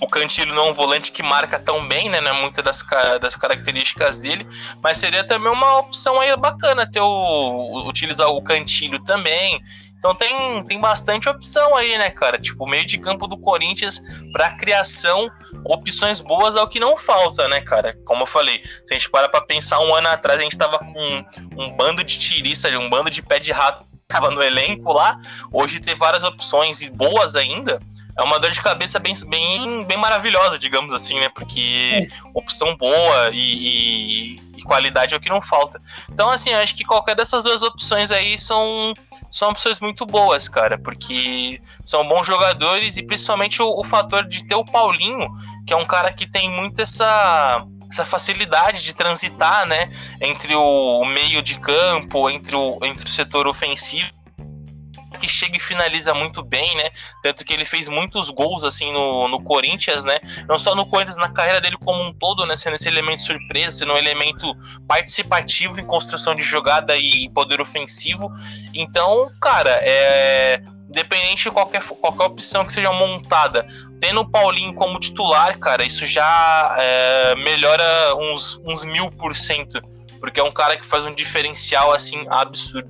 o 0.00 0.06
Cantilho 0.06 0.54
não 0.54 0.66
é 0.66 0.70
um 0.70 0.74
volante 0.74 1.12
que 1.12 1.22
marca 1.22 1.58
tão 1.58 1.86
bem, 1.86 2.08
né? 2.08 2.20
Não 2.20 2.30
é 2.30 2.40
muitas 2.40 2.64
das, 2.64 2.84
das 3.20 3.36
características 3.36 4.18
dele, 4.18 4.46
mas 4.82 4.98
seria 4.98 5.24
também 5.24 5.50
uma 5.50 5.78
opção 5.78 6.20
aí 6.20 6.34
bacana 6.36 6.90
ter 6.90 7.00
o, 7.00 7.88
utilizar 7.88 8.28
o 8.28 8.42
Cantilho 8.42 9.02
também. 9.04 9.60
Então 9.98 10.14
tem, 10.14 10.64
tem 10.64 10.80
bastante 10.80 11.28
opção 11.28 11.74
aí, 11.74 11.96
né, 11.98 12.10
cara? 12.10 12.38
Tipo, 12.38 12.66
meio 12.66 12.84
de 12.84 12.98
campo 12.98 13.26
do 13.26 13.38
Corinthians 13.38 14.00
para 14.32 14.56
criação, 14.56 15.30
opções 15.64 16.20
boas 16.20 16.56
é 16.56 16.62
o 16.62 16.68
que 16.68 16.78
não 16.78 16.96
falta, 16.96 17.48
né, 17.48 17.60
cara? 17.60 17.96
Como 18.04 18.22
eu 18.22 18.26
falei, 18.26 18.62
se 18.64 18.94
a 18.94 18.96
gente 18.96 19.10
para 19.10 19.28
pra 19.28 19.40
pensar, 19.40 19.80
um 19.80 19.94
ano 19.94 20.08
atrás 20.08 20.38
a 20.38 20.42
gente 20.42 20.56
tava 20.56 20.78
com 20.78 21.24
um 21.56 21.70
bando 21.76 22.04
de 22.04 22.18
tiriça 22.18 22.68
ali, 22.68 22.76
um 22.76 22.88
bando 22.88 23.10
de 23.10 23.22
pé 23.22 23.38
de 23.38 23.52
rato 23.52 23.84
tava 24.06 24.30
no 24.30 24.42
elenco 24.42 24.92
lá. 24.92 25.18
Hoje 25.52 25.80
tem 25.80 25.94
várias 25.94 26.22
opções 26.22 26.80
e 26.82 26.90
boas 26.90 27.34
ainda 27.34 27.80
é 28.18 28.22
uma 28.22 28.40
dor 28.40 28.50
de 28.50 28.62
cabeça 28.62 28.98
bem, 28.98 29.14
bem, 29.28 29.84
bem 29.84 29.98
maravilhosa, 29.98 30.58
digamos 30.58 30.92
assim, 30.94 31.20
né? 31.20 31.28
Porque 31.28 32.08
opção 32.32 32.74
boa 32.76 33.30
e, 33.30 33.36
e, 33.36 34.40
e, 34.56 34.62
qualidade 34.62 35.12
é 35.12 35.16
o 35.16 35.20
que 35.20 35.28
não 35.28 35.42
falta. 35.42 35.78
Então, 36.10 36.30
assim, 36.30 36.52
acho 36.54 36.74
que 36.74 36.84
qualquer 36.84 37.14
dessas 37.14 37.44
duas 37.44 37.62
opções 37.62 38.10
aí 38.10 38.38
são, 38.38 38.94
são 39.30 39.50
opções 39.50 39.80
muito 39.80 40.06
boas, 40.06 40.48
cara, 40.48 40.78
porque 40.78 41.60
são 41.84 42.06
bons 42.06 42.26
jogadores 42.26 42.96
e 42.96 43.02
principalmente 43.02 43.62
o, 43.62 43.68
o 43.68 43.84
fator 43.84 44.26
de 44.26 44.44
ter 44.44 44.54
o 44.54 44.64
Paulinho, 44.64 45.28
que 45.66 45.72
é 45.72 45.76
um 45.76 45.84
cara 45.84 46.12
que 46.12 46.26
tem 46.26 46.50
muito 46.50 46.80
essa 46.80 47.66
essa 47.88 48.04
facilidade 48.04 48.82
de 48.82 48.92
transitar, 48.92 49.64
né, 49.64 49.90
entre 50.20 50.54
o 50.56 51.04
meio 51.04 51.40
de 51.40 51.58
campo, 51.60 52.28
entre 52.28 52.56
o, 52.56 52.78
entre 52.82 53.06
o 53.06 53.08
setor 53.08 53.46
ofensivo 53.46 54.10
que 55.16 55.28
chega 55.28 55.56
e 55.56 55.60
finaliza 55.60 56.14
muito 56.14 56.42
bem, 56.42 56.76
né? 56.76 56.90
Tanto 57.22 57.44
que 57.44 57.52
ele 57.52 57.64
fez 57.64 57.88
muitos 57.88 58.30
gols 58.30 58.64
assim 58.64 58.92
no, 58.92 59.28
no 59.28 59.42
Corinthians, 59.42 60.04
né? 60.04 60.18
Não 60.48 60.58
só 60.58 60.74
no 60.74 60.86
Corinthians, 60.86 61.16
na 61.16 61.28
carreira 61.28 61.60
dele 61.60 61.76
como 61.78 62.02
um 62.02 62.12
todo, 62.12 62.46
né? 62.46 62.56
Sendo 62.56 62.74
esse 62.74 62.88
elemento 62.88 63.22
surpresa, 63.22 63.78
sendo 63.78 63.92
um 63.92 63.98
elemento 63.98 64.46
participativo 64.86 65.80
em 65.80 65.86
construção 65.86 66.34
de 66.34 66.42
jogada 66.42 66.96
e 66.96 67.28
poder 67.30 67.60
ofensivo. 67.60 68.30
Então, 68.74 69.26
cara, 69.40 69.70
é. 69.82 70.62
Independente 70.88 71.42
de 71.42 71.50
qualquer, 71.50 71.82
qualquer 71.82 72.24
opção 72.24 72.64
que 72.64 72.72
seja 72.72 72.92
montada, 72.92 73.66
tendo 74.00 74.20
o 74.20 74.30
Paulinho 74.30 74.72
como 74.72 75.00
titular, 75.00 75.58
cara, 75.58 75.84
isso 75.84 76.06
já 76.06 76.76
é, 76.78 77.34
melhora 77.34 78.14
uns, 78.14 78.60
uns 78.64 78.84
mil 78.84 79.10
por 79.10 79.34
cento. 79.34 79.80
Porque 80.20 80.38
é 80.38 80.44
um 80.44 80.52
cara 80.52 80.76
que 80.76 80.86
faz 80.86 81.04
um 81.04 81.12
diferencial 81.12 81.92
assim 81.92 82.24
absurdo. 82.30 82.88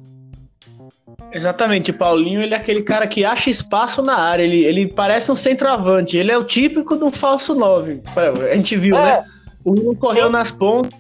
Exatamente, 1.32 1.92
Paulinho, 1.92 2.40
ele 2.40 2.54
é 2.54 2.56
aquele 2.56 2.82
cara 2.82 3.06
que 3.06 3.24
acha 3.24 3.50
espaço 3.50 4.00
na 4.02 4.16
área, 4.16 4.42
ele, 4.42 4.64
ele 4.64 4.86
parece 4.86 5.30
um 5.30 5.36
centroavante, 5.36 6.16
ele 6.16 6.30
é 6.30 6.38
o 6.38 6.44
típico 6.44 6.96
de 6.96 7.04
um 7.04 7.10
falso 7.10 7.54
9. 7.54 8.00
A 8.50 8.54
gente 8.54 8.76
viu, 8.76 8.96
é. 8.96 9.02
né? 9.02 9.24
O 9.64 9.96
correu 9.96 10.30
nas 10.30 10.50
pontas, 10.50 10.98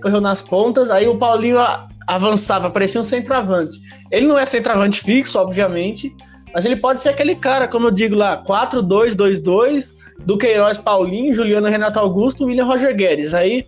correu 0.00 0.20
nas 0.20 0.40
pontas, 0.40 0.90
aí 0.90 1.06
o 1.06 1.16
Paulinho 1.16 1.58
avançava, 2.06 2.70
parecia 2.70 3.00
um 3.00 3.04
centroavante. 3.04 3.78
Ele 4.10 4.26
não 4.26 4.38
é 4.38 4.46
centroavante 4.46 5.00
fixo, 5.00 5.38
obviamente, 5.38 6.14
mas 6.54 6.64
ele 6.64 6.76
pode 6.76 7.02
ser 7.02 7.10
aquele 7.10 7.34
cara, 7.34 7.68
como 7.68 7.88
eu 7.88 7.90
digo 7.90 8.16
lá, 8.16 8.42
4-2-2-2, 8.44 9.94
do 10.20 10.38
Queiroz, 10.38 10.78
Paulinho, 10.78 11.34
Juliano, 11.34 11.68
Renato 11.68 11.98
Augusto, 11.98 12.46
William 12.46 12.64
Roger 12.64 12.96
Guedes. 12.96 13.34
Aí 13.34 13.66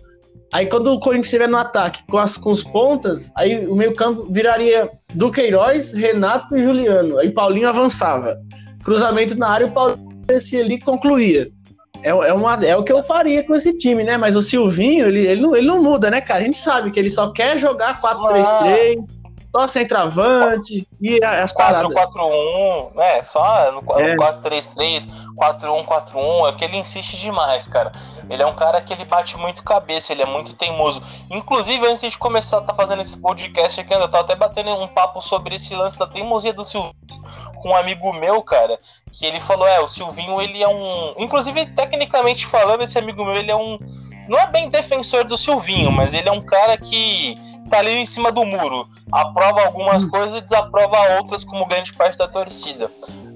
Aí 0.53 0.65
quando 0.65 0.91
o 0.91 0.99
Corinthians 0.99 1.27
estiver 1.27 1.47
no 1.47 1.57
ataque 1.57 2.03
com, 2.09 2.17
as, 2.17 2.35
com 2.35 2.51
os 2.51 2.63
pontas, 2.63 3.31
aí 3.37 3.65
o 3.65 3.75
meio 3.75 3.95
campo 3.95 4.27
viraria 4.29 4.89
do 5.13 5.31
Queiroz, 5.31 5.93
Renato 5.93 6.57
e 6.57 6.63
Juliano. 6.63 7.17
Aí 7.17 7.31
Paulinho 7.31 7.69
avançava. 7.69 8.37
Cruzamento 8.83 9.35
na 9.35 9.49
área, 9.49 9.67
o 9.67 9.71
Paulinho 9.71 10.09
descia 10.25 10.61
ali 10.61 10.75
e 10.75 10.81
concluía. 10.81 11.49
É, 12.03 12.09
é, 12.09 12.33
uma, 12.33 12.55
é 12.65 12.75
o 12.75 12.83
que 12.83 12.91
eu 12.91 13.03
faria 13.03 13.43
com 13.43 13.55
esse 13.55 13.77
time, 13.77 14.03
né? 14.03 14.17
Mas 14.17 14.35
o 14.35 14.41
Silvinho, 14.41 15.07
ele, 15.07 15.25
ele, 15.25 15.41
não, 15.41 15.55
ele 15.55 15.67
não 15.67 15.81
muda, 15.81 16.09
né, 16.09 16.19
cara? 16.19 16.41
A 16.41 16.43
gente 16.43 16.57
sabe 16.57 16.91
que 16.91 16.99
ele 16.99 17.09
só 17.09 17.31
quer 17.31 17.57
jogar 17.57 18.01
4-3-3, 18.01 19.05
só 19.51 19.67
centroavante 19.67 20.87
e 21.01 21.23
as 21.23 21.51
paradas. 21.51 21.91
4-4-1, 21.91 22.95
né? 22.95 23.21
Só 23.21 23.71
no, 23.71 23.99
é. 23.99 24.15
no 24.15 24.23
4-3-3, 24.23 25.07
4-1-4-1, 25.35 26.49
é 26.49 26.55
que 26.57 26.65
ele 26.65 26.77
insiste 26.77 27.17
demais, 27.17 27.67
cara. 27.67 27.91
Ele 28.29 28.41
é 28.41 28.45
um 28.45 28.53
cara 28.53 28.81
que 28.81 28.93
ele 28.93 29.03
bate 29.03 29.37
muito 29.37 29.63
cabeça, 29.63 30.13
ele 30.13 30.21
é 30.21 30.25
muito 30.25 30.53
teimoso. 30.53 31.01
Inclusive, 31.29 31.85
antes 31.85 32.11
de 32.11 32.17
começar 32.17 32.59
a 32.59 32.61
tá 32.61 32.73
fazendo 32.73 33.01
esse 33.01 33.17
podcast 33.17 33.81
aqui, 33.81 33.93
eu 33.93 34.07
tô 34.07 34.17
até 34.17 34.35
batendo 34.35 34.71
um 34.71 34.87
papo 34.87 35.21
sobre 35.21 35.55
esse 35.55 35.75
lance 35.75 35.99
da 35.99 36.07
teimosia 36.07 36.53
do 36.53 36.63
Silvinho 36.63 36.95
com 37.61 37.69
um 37.69 37.75
amigo 37.75 38.11
meu, 38.13 38.41
cara, 38.41 38.77
que 39.11 39.25
ele 39.25 39.39
falou, 39.39 39.67
é, 39.67 39.79
o 39.79 39.87
Silvinho, 39.87 40.41
ele 40.41 40.61
é 40.61 40.67
um... 40.67 41.13
Inclusive, 41.17 41.67
tecnicamente 41.67 42.45
falando, 42.45 42.81
esse 42.81 42.97
amigo 42.97 43.23
meu, 43.23 43.35
ele 43.35 43.51
é 43.51 43.55
um... 43.55 43.77
Não 44.27 44.39
é 44.39 44.47
bem 44.47 44.69
defensor 44.69 45.23
do 45.23 45.37
Silvinho, 45.37 45.91
mas 45.91 46.13
ele 46.13 46.27
é 46.27 46.31
um 46.31 46.41
cara 46.41 46.77
que 46.77 47.37
tá 47.71 47.79
ali 47.79 47.91
em 47.93 48.05
cima 48.05 48.31
do 48.31 48.45
muro. 48.45 48.87
Aprova 49.11 49.63
algumas 49.63 50.03
hum. 50.03 50.09
coisas 50.09 50.37
e 50.37 50.41
desaprova 50.41 51.15
outras, 51.15 51.43
como 51.43 51.65
grande 51.65 51.93
parte 51.93 52.17
da 52.17 52.27
torcida. 52.27 52.91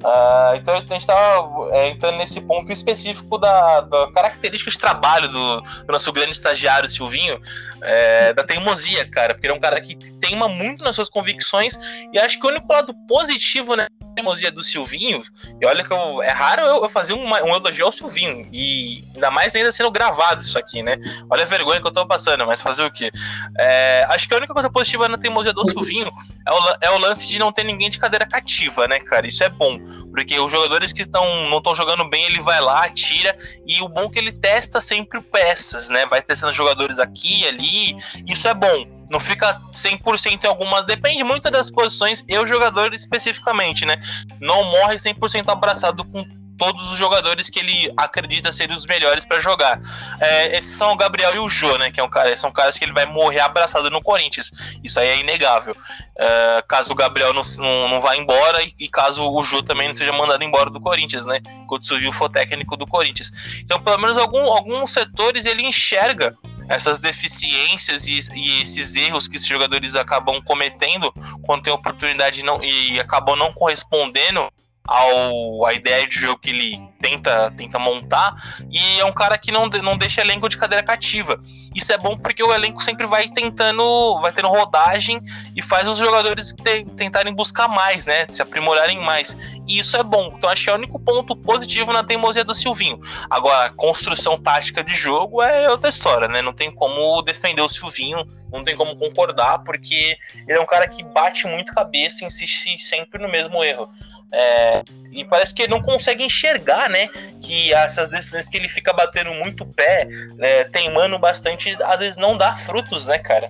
Uh, 0.05 0.55
então 0.55 0.75
a 0.75 0.79
gente 0.79 0.97
está 0.97 1.49
é, 1.71 1.89
entrando 1.89 2.17
nesse 2.17 2.39
ponto 2.41 2.71
específico 2.71 3.39
da, 3.39 3.81
da 3.81 4.11
característica 4.11 4.69
de 4.69 4.77
trabalho 4.77 5.27
do, 5.27 5.61
do, 5.61 5.91
nosso 5.91 6.13
grande 6.13 6.33
estagiário 6.33 6.87
Silvinho, 6.87 7.39
é, 7.81 8.31
da 8.31 8.43
teimosia, 8.43 9.09
cara, 9.09 9.33
porque 9.33 9.47
ele 9.47 9.53
é 9.53 9.57
um 9.57 9.59
cara 9.59 9.81
que 9.81 9.95
teima 10.19 10.47
muito 10.47 10.83
nas 10.83 10.95
suas 10.95 11.09
convicções 11.09 11.75
e 12.13 12.19
acho 12.19 12.39
que 12.39 12.45
o 12.45 12.49
único 12.51 12.71
lado 12.71 12.93
positivo, 13.07 13.75
né? 13.75 13.87
teimosia 14.15 14.51
do 14.51 14.63
Silvinho, 14.63 15.21
e 15.61 15.65
olha 15.65 15.83
que 15.83 15.91
eu, 15.91 16.23
é 16.23 16.29
raro 16.29 16.61
eu, 16.61 16.83
eu 16.83 16.89
fazer 16.89 17.13
uma, 17.13 17.43
um 17.43 17.53
elogio 17.53 17.85
ao 17.85 17.91
Silvinho, 17.91 18.47
e 18.51 19.03
ainda 19.13 19.29
mais 19.29 19.53
ainda 19.55 19.71
sendo 19.71 19.91
gravado 19.91 20.41
isso 20.41 20.57
aqui, 20.57 20.81
né? 20.81 20.97
Olha 21.29 21.43
a 21.43 21.47
vergonha 21.47 21.81
que 21.81 21.87
eu 21.87 21.91
tô 21.91 22.07
passando, 22.07 22.45
mas 22.47 22.61
fazer 22.61 22.83
o 22.85 22.91
quê? 22.91 23.11
É, 23.59 24.07
acho 24.09 24.27
que 24.27 24.33
a 24.33 24.37
única 24.37 24.53
coisa 24.53 24.69
positiva 24.69 25.07
na 25.09 25.17
teimosia 25.17 25.51
do 25.51 25.69
Silvinho 25.69 26.09
é 26.47 26.51
o, 26.51 26.77
é 26.81 26.91
o 26.91 26.97
lance 26.97 27.27
de 27.27 27.37
não 27.37 27.51
ter 27.51 27.63
ninguém 27.63 27.89
de 27.89 27.99
cadeira 27.99 28.25
cativa, 28.25 28.87
né, 28.87 28.99
cara? 28.99 29.27
Isso 29.27 29.43
é 29.43 29.49
bom, 29.49 29.77
porque 30.12 30.39
os 30.39 30.51
jogadores 30.51 30.93
que 30.93 31.01
estão 31.01 31.49
não 31.49 31.58
estão 31.58 31.75
jogando 31.75 32.08
bem, 32.10 32.23
ele 32.25 32.41
vai 32.41 32.60
lá, 32.62 32.89
tira, 32.89 33.38
e 33.65 33.81
o 33.81 33.89
bom 33.89 34.05
é 34.05 34.10
que 34.10 34.19
ele 34.19 34.31
testa 34.31 34.79
sempre 34.79 35.21
peças, 35.21 35.89
né? 35.89 36.05
Vai 36.05 36.21
testando 36.21 36.53
jogadores 36.53 36.99
aqui 36.99 37.47
ali, 37.47 37.95
isso 38.27 38.47
é 38.47 38.53
bom 38.53 38.95
não 39.12 39.19
fica 39.19 39.62
100% 39.71 40.43
em 40.43 40.47
alguma. 40.47 40.81
Depende 40.81 41.23
muito 41.23 41.49
das 41.51 41.69
posições 41.69 42.23
e 42.27 42.38
o 42.38 42.45
jogador 42.45 42.93
especificamente, 42.93 43.86
né? 43.86 44.01
Não 44.41 44.63
morre 44.63 44.95
100% 44.95 45.47
abraçado 45.47 46.03
com 46.05 46.23
todos 46.57 46.91
os 46.91 46.97
jogadores 46.97 47.49
que 47.49 47.59
ele 47.59 47.91
acredita 47.97 48.51
serem 48.51 48.75
os 48.75 48.85
melhores 48.85 49.25
para 49.25 49.39
jogar. 49.39 49.79
É, 50.19 50.57
esses 50.57 50.75
são 50.75 50.93
o 50.93 50.97
Gabriel 50.97 51.35
e 51.35 51.39
o 51.39 51.49
Jô, 51.49 51.77
né? 51.77 51.91
Que 51.91 51.99
é 51.99 52.03
um 52.03 52.09
cara, 52.09 52.35
são 52.37 52.51
caras 52.51 52.77
que 52.77 52.85
ele 52.85 52.93
vai 52.93 53.05
morrer 53.05 53.41
abraçado 53.41 53.89
no 53.89 54.01
Corinthians. 54.01 54.51
Isso 54.83 54.99
aí 54.99 55.07
é 55.09 55.19
inegável. 55.19 55.75
É, 56.17 56.63
caso 56.67 56.93
o 56.93 56.95
Gabriel 56.95 57.33
não, 57.33 57.41
não, 57.57 57.89
não 57.89 58.01
vá 58.01 58.15
embora 58.15 58.63
e, 58.63 58.73
e, 58.79 58.87
caso 58.87 59.29
o 59.29 59.43
Jô 59.43 59.61
também 59.61 59.87
não 59.87 59.95
seja 59.95 60.13
mandado 60.13 60.43
embora 60.43 60.69
do 60.69 60.79
Corinthians, 60.79 61.25
né? 61.25 61.39
Quando 61.67 61.83
o 61.83 62.13
for 62.13 62.29
técnico 62.29 62.77
do 62.77 62.87
Corinthians. 62.87 63.31
Então, 63.61 63.81
pelo 63.81 63.99
menos 63.99 64.17
algum, 64.17 64.51
alguns 64.51 64.91
setores 64.91 65.45
ele 65.45 65.63
enxerga 65.63 66.35
essas 66.67 66.99
deficiências 66.99 68.07
e, 68.07 68.19
e, 68.35 68.61
esses 68.61 68.95
erros 68.95 69.27
que 69.27 69.35
esses 69.35 69.47
jogadores 69.47 69.95
acabam 69.95 70.41
cometendo 70.41 71.13
quando 71.43 71.63
tem 71.63 71.73
oportunidade 71.73 72.43
não, 72.43 72.63
e 72.63 72.99
acabam 72.99 73.35
não 73.35 73.53
correspondendo 73.53 74.51
ao 74.87 75.65
a 75.65 75.73
ideia 75.73 76.07
de 76.07 76.19
jogo 76.19 76.39
que 76.39 76.49
ele 76.49 76.79
tenta, 76.99 77.51
tenta 77.51 77.77
montar 77.77 78.35
e 78.71 78.99
é 78.99 79.05
um 79.05 79.11
cara 79.11 79.37
que 79.37 79.51
não, 79.51 79.67
não 79.67 79.97
deixa 79.97 80.21
elenco 80.21 80.49
de 80.49 80.57
cadeira 80.57 80.83
cativa. 80.83 81.39
Isso 81.73 81.91
é 81.91 81.97
bom 81.97 82.17
porque 82.17 82.41
o 82.41 82.53
elenco 82.53 82.81
sempre 82.81 83.05
vai 83.05 83.27
tentando, 83.29 84.19
vai 84.21 84.31
tendo 84.31 84.47
rodagem 84.47 85.21
e 85.55 85.61
faz 85.61 85.87
os 85.87 85.97
jogadores 85.97 86.53
te, 86.53 86.85
tentarem 86.95 87.33
buscar 87.33 87.67
mais, 87.67 88.05
né, 88.05 88.25
se 88.29 88.41
aprimorarem 88.41 88.99
mais. 88.99 89.35
E 89.67 89.79
isso 89.79 89.97
é 89.97 90.03
bom. 90.03 90.33
Então 90.35 90.49
acho 90.49 90.63
que 90.63 90.69
é 90.69 90.73
o 90.73 90.77
único 90.77 90.99
ponto 90.99 91.35
positivo 91.35 91.91
na 91.91 92.03
teimosia 92.03 92.43
do 92.43 92.53
Silvinho. 92.53 92.99
Agora, 93.29 93.65
a 93.65 93.69
construção 93.69 94.39
tática 94.39 94.83
de 94.83 94.93
jogo 94.93 95.41
é 95.41 95.69
outra 95.69 95.89
história, 95.89 96.27
né? 96.27 96.41
Não 96.41 96.53
tem 96.53 96.73
como 96.73 97.21
defender 97.21 97.61
o 97.61 97.69
Silvinho, 97.69 98.25
não 98.51 98.63
tem 98.63 98.75
como 98.75 98.95
concordar, 98.95 99.59
porque 99.59 100.17
ele 100.47 100.57
é 100.57 100.61
um 100.61 100.65
cara 100.65 100.87
que 100.87 101.03
bate 101.03 101.47
muito 101.47 101.73
cabeça 101.73 102.23
e 102.23 102.27
insiste 102.27 102.79
sempre 102.79 103.21
no 103.21 103.29
mesmo 103.29 103.63
erro. 103.63 103.89
É, 104.33 104.83
e 105.11 105.23
parece 105.23 105.53
que 105.53 105.63
ele 105.63 105.71
não 105.71 105.81
consegue 105.81 106.23
enxergar, 106.23 106.89
né? 106.89 107.07
Que 107.41 107.73
essas 107.73 108.09
decisões 108.09 108.49
que 108.49 108.57
ele 108.57 108.67
fica 108.67 108.91
batendo 108.91 109.33
muito 109.33 109.65
pé, 109.65 110.07
é, 110.39 110.63
teimando 110.65 111.17
bastante, 111.17 111.75
às 111.83 111.99
vezes 111.99 112.17
não 112.17 112.38
dá 112.38 112.55
frutos, 112.55 113.07
né, 113.07 113.17
cara? 113.17 113.49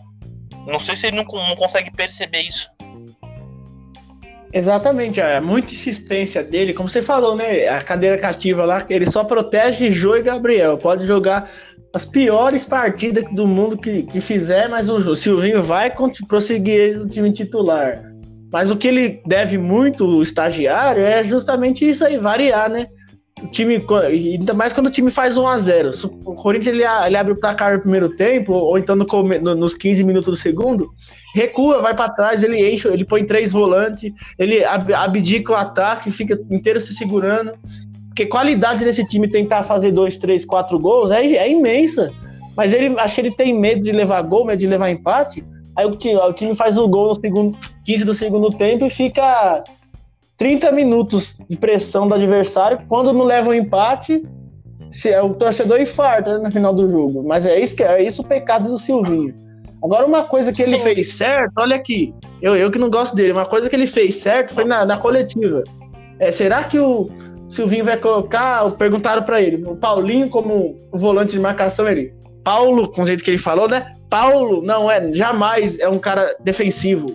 Não 0.68 0.80
sei 0.80 0.96
se 0.96 1.08
ele 1.08 1.18
não, 1.18 1.24
não 1.24 1.56
consegue 1.56 1.92
perceber 1.92 2.42
isso. 2.42 2.68
Exatamente, 4.54 5.20
é 5.20 5.42
muita 5.42 5.74
insistência 5.74 6.42
dele, 6.42 6.74
como 6.74 6.88
você 6.88 7.02
falou, 7.02 7.36
né? 7.36 7.68
A 7.68 7.82
cadeira 7.82 8.18
cativa 8.18 8.64
lá, 8.64 8.86
ele 8.90 9.06
só 9.06 9.24
protege 9.24 9.92
Jô 9.92 10.16
e 10.16 10.22
Gabriel. 10.22 10.78
Pode 10.78 11.06
jogar 11.06 11.50
as 11.94 12.06
piores 12.06 12.64
partidas 12.64 13.24
do 13.34 13.46
mundo 13.46 13.78
que, 13.78 14.04
que 14.04 14.22
fizer, 14.22 14.70
mas 14.70 14.88
o 14.88 15.16
Silvinho 15.16 15.62
vai 15.62 15.94
prosseguir 16.28 16.98
no 16.98 17.08
time 17.08 17.34
titular. 17.34 18.02
Mas 18.56 18.72
o 18.72 18.78
que 18.78 18.88
ele 18.88 19.22
deve 19.26 19.58
muito, 19.58 20.06
o 20.06 20.22
estagiário, 20.22 21.04
é 21.04 21.26
justamente 21.26 21.86
isso 21.86 22.06
aí, 22.06 22.18
variar, 22.18 22.70
né? 22.70 22.88
O 23.44 23.48
time, 23.48 23.86
ainda 24.06 24.54
mais 24.54 24.72
quando 24.72 24.88
o 24.88 24.90
time 24.90 25.12
faz 25.12 25.36
1 25.36 25.46
a 25.46 25.58
0 25.58 25.90
O 26.24 26.36
Corinthians 26.36 26.74
ele, 26.74 26.86
ele 26.86 27.18
abre 27.18 27.34
o 27.34 27.36
placar 27.36 27.74
no 27.74 27.82
primeiro 27.82 28.16
tempo, 28.16 28.54
ou 28.54 28.78
então 28.78 28.96
no, 28.96 29.06
no, 29.42 29.56
nos 29.56 29.76
15 29.76 30.06
minutos 30.06 30.30
do 30.30 30.36
segundo, 30.38 30.88
recua, 31.36 31.82
vai 31.82 31.94
para 31.94 32.14
trás, 32.14 32.44
ele 32.44 32.74
enche, 32.74 32.88
ele 32.88 33.04
põe 33.04 33.26
três 33.26 33.52
volantes, 33.52 34.10
ele 34.40 34.64
abdica 34.64 35.52
o 35.52 35.56
ataque, 35.56 36.10
fica 36.10 36.40
inteiro 36.50 36.80
se 36.80 36.94
segurando. 36.94 37.52
Porque 38.08 38.26
qualidade 38.26 38.86
desse 38.86 39.06
time 39.06 39.28
tentar 39.28 39.64
fazer 39.64 39.92
dois, 39.92 40.18
três, 40.18 40.46
quatro 40.46 40.80
gols 40.80 41.12
é, 41.12 41.26
é 41.26 41.52
imensa. 41.52 42.10
Mas 42.56 42.72
ele 42.72 42.98
acho 42.98 43.16
que 43.16 43.20
ele 43.20 43.32
tem 43.32 43.54
medo 43.54 43.82
de 43.82 43.92
levar 43.92 44.22
gol, 44.22 44.46
medo 44.46 44.60
de 44.60 44.68
levar 44.68 44.90
empate. 44.90 45.44
Aí 45.76 45.86
o 45.86 45.92
time, 45.92 46.16
o 46.16 46.34
time 46.34 46.56
faz 46.56 46.78
o 46.78 46.88
gol 46.88 47.10
no 47.10 47.16
segundo, 47.16 47.58
15 47.86 48.06
do 48.06 48.14
segundo 48.14 48.50
tempo 48.50 48.86
e 48.86 48.90
fica 48.90 49.64
30 50.38 50.72
minutos 50.72 51.38
de 51.50 51.58
pressão 51.58 52.08
do 52.08 52.16
adversário. 52.16 52.80
Quando 52.88 53.14
não 53.14 53.26
leva 53.26 53.50
o 53.50 53.52
um 53.52 53.56
empate, 53.56 54.24
se, 54.90 55.10
é 55.10 55.22
o 55.22 55.34
torcedor 55.34 55.80
infarta 55.80 56.38
né, 56.38 56.46
no 56.46 56.52
final 56.52 56.74
do 56.74 56.90
jogo. 56.90 57.24
Mas 57.24 57.46
é 57.46 57.60
isso, 57.60 57.76
que, 57.76 57.84
é 57.84 58.02
isso 58.04 58.22
o 58.22 58.26
pecado 58.26 58.70
do 58.70 58.78
Silvinho. 58.78 59.34
Agora, 59.84 60.06
uma 60.06 60.24
coisa 60.24 60.52
que 60.52 60.64
Sim. 60.64 60.76
ele 60.76 60.84
fez 60.84 61.14
certo, 61.14 61.54
olha 61.58 61.76
aqui, 61.76 62.14
eu, 62.42 62.56
eu 62.56 62.72
que 62.72 62.80
não 62.80 62.90
gosto 62.90 63.16
dele, 63.16 63.34
uma 63.34 63.46
coisa 63.46 63.70
que 63.70 63.76
ele 63.76 63.86
fez 63.86 64.16
certo 64.16 64.54
foi 64.54 64.64
na, 64.64 64.86
na 64.86 64.98
coletiva. 64.98 65.64
É, 66.18 66.32
será 66.32 66.64
que 66.64 66.80
o 66.80 67.08
Silvinho 67.48 67.86
vai 67.86 67.98
colocar? 67.98 68.72
Perguntaram 68.72 69.22
para 69.22 69.42
ele, 69.42 69.64
o 69.68 69.76
Paulinho 69.76 70.30
como 70.30 70.76
volante 70.92 71.34
de 71.34 71.40
marcação, 71.40 71.88
ele, 71.88 72.14
Paulo, 72.46 72.88
com 72.88 73.02
o 73.02 73.08
jeito 73.08 73.24
que 73.24 73.32
ele 73.32 73.40
falou, 73.40 73.68
né? 73.68 73.92
Paulo 74.08 74.62
não 74.62 74.90
é 74.90 75.12
jamais 75.14 75.80
é 75.80 75.90
um 75.90 75.98
cara 75.98 76.38
defensivo. 76.40 77.14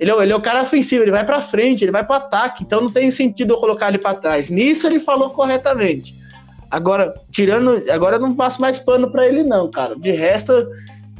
Ele 0.00 0.10
é, 0.10 0.22
ele 0.24 0.32
é 0.32 0.36
o 0.36 0.42
cara 0.42 0.62
ofensivo, 0.62 1.04
ele 1.04 1.12
vai 1.12 1.24
para 1.24 1.40
frente, 1.40 1.84
ele 1.84 1.92
vai 1.92 2.04
para 2.04 2.16
ataque, 2.16 2.64
então 2.64 2.80
não 2.80 2.90
tem 2.90 3.08
sentido 3.08 3.54
eu 3.54 3.58
colocar 3.58 3.88
ele 3.88 3.98
para 3.98 4.16
trás. 4.16 4.50
Nisso 4.50 4.88
ele 4.88 4.98
falou 4.98 5.30
corretamente. 5.30 6.20
Agora, 6.68 7.14
tirando, 7.30 7.84
agora 7.90 8.16
eu 8.16 8.20
não 8.20 8.34
passo 8.34 8.60
mais 8.60 8.80
pano 8.80 9.10
para 9.12 9.24
ele 9.24 9.44
não, 9.44 9.70
cara. 9.70 9.94
De 9.94 10.10
resto, 10.10 10.52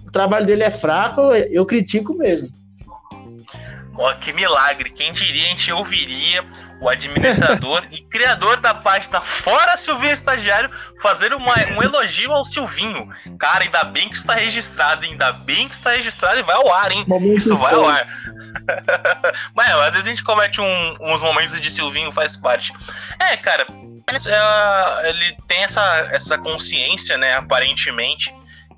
o 0.05 0.11
trabalho 0.11 0.45
dele 0.45 0.65
é 0.65 0.71
fraco, 0.71 1.21
eu 1.33 1.65
critico 1.65 2.15
mesmo. 2.19 2.49
Ó, 3.97 4.13
que 4.15 4.33
milagre! 4.33 4.91
Quem 4.91 5.13
diria 5.13 5.45
a 5.45 5.49
gente 5.51 5.71
ouviria 5.71 6.45
o 6.83 6.89
administrador 6.89 7.87
e 7.93 8.01
criador 8.03 8.59
da 8.59 8.75
página 8.75 9.21
Fora 9.21 9.77
Silvinho 9.77 10.13
Estagiário 10.13 10.69
fazer 11.01 11.33
uma, 11.33 11.55
um 11.77 11.83
elogio 11.83 12.33
ao 12.33 12.45
Silvinho. 12.45 13.09
Cara, 13.39 13.63
ainda 13.63 13.85
bem 13.85 14.09
que 14.09 14.17
está 14.17 14.35
registrado, 14.35 15.07
ainda 15.07 15.33
bem 15.33 15.69
que 15.69 15.75
está 15.75 15.93
registrado 15.93 16.41
e 16.41 16.43
vai 16.43 16.57
ao 16.57 16.73
ar, 16.73 16.91
hein? 16.91 17.05
Momento 17.07 17.39
Isso 17.39 17.57
vai 17.57 17.73
ao 17.73 17.89
ar. 17.89 18.05
Mas 19.55 19.71
às 19.71 19.93
vezes 19.93 20.07
a 20.07 20.11
gente 20.11 20.25
comete 20.25 20.61
um, 20.61 20.95
uns 21.01 21.21
momentos 21.21 21.59
de 21.61 21.71
Silvinho, 21.71 22.11
faz 22.11 22.37
parte. 22.37 22.73
É, 23.19 23.37
cara, 23.37 23.65
é, 24.09 25.09
ele 25.09 25.37
tem 25.47 25.63
essa, 25.63 26.09
essa 26.11 26.37
consciência, 26.37 27.17
né, 27.17 27.35
aparentemente, 27.35 28.35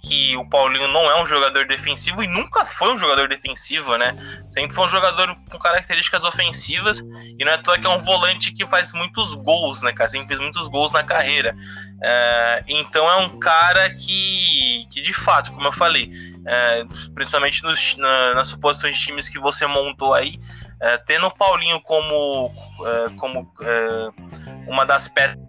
que 0.06 0.36
o 0.36 0.44
Paulinho 0.44 0.86
não 0.88 1.10
é 1.10 1.20
um 1.20 1.24
jogador 1.24 1.66
defensivo 1.66 2.22
e 2.22 2.28
nunca 2.28 2.64
foi 2.64 2.94
um 2.94 2.98
jogador 2.98 3.26
defensivo, 3.26 3.96
né? 3.96 4.14
Sempre 4.50 4.74
foi 4.74 4.84
um 4.84 4.88
jogador 4.88 5.34
com 5.50 5.58
características 5.58 6.24
ofensivas 6.24 7.00
e 7.38 7.44
não 7.44 7.52
é 7.52 7.56
toa 7.56 7.78
que 7.78 7.86
é 7.86 7.90
um 7.90 7.98
volante 7.98 8.52
que 8.52 8.66
faz 8.66 8.92
muitos 8.92 9.34
gols, 9.34 9.80
né, 9.82 9.92
cara? 9.92 10.10
Sempre 10.10 10.28
fez 10.28 10.40
muitos 10.40 10.68
gols 10.68 10.92
na 10.92 11.02
carreira. 11.02 11.56
É, 12.02 12.64
então 12.68 13.10
é 13.10 13.16
um 13.16 13.38
cara 13.38 13.88
que, 13.94 14.86
que, 14.90 15.00
de 15.00 15.14
fato, 15.14 15.52
como 15.52 15.68
eu 15.68 15.72
falei, 15.72 16.12
é, 16.46 16.84
principalmente 17.14 17.62
nos, 17.62 17.96
na, 17.96 18.34
nas 18.34 18.48
suposições 18.48 18.96
de 18.96 19.02
times 19.02 19.28
que 19.28 19.40
você 19.40 19.66
montou 19.66 20.12
aí, 20.12 20.38
é, 20.82 20.98
tendo 20.98 21.26
o 21.26 21.34
Paulinho 21.34 21.80
como, 21.80 22.50
é, 22.86 23.18
como 23.18 23.50
é, 23.62 24.10
uma 24.68 24.84
das 24.84 25.08
pedras 25.08 25.43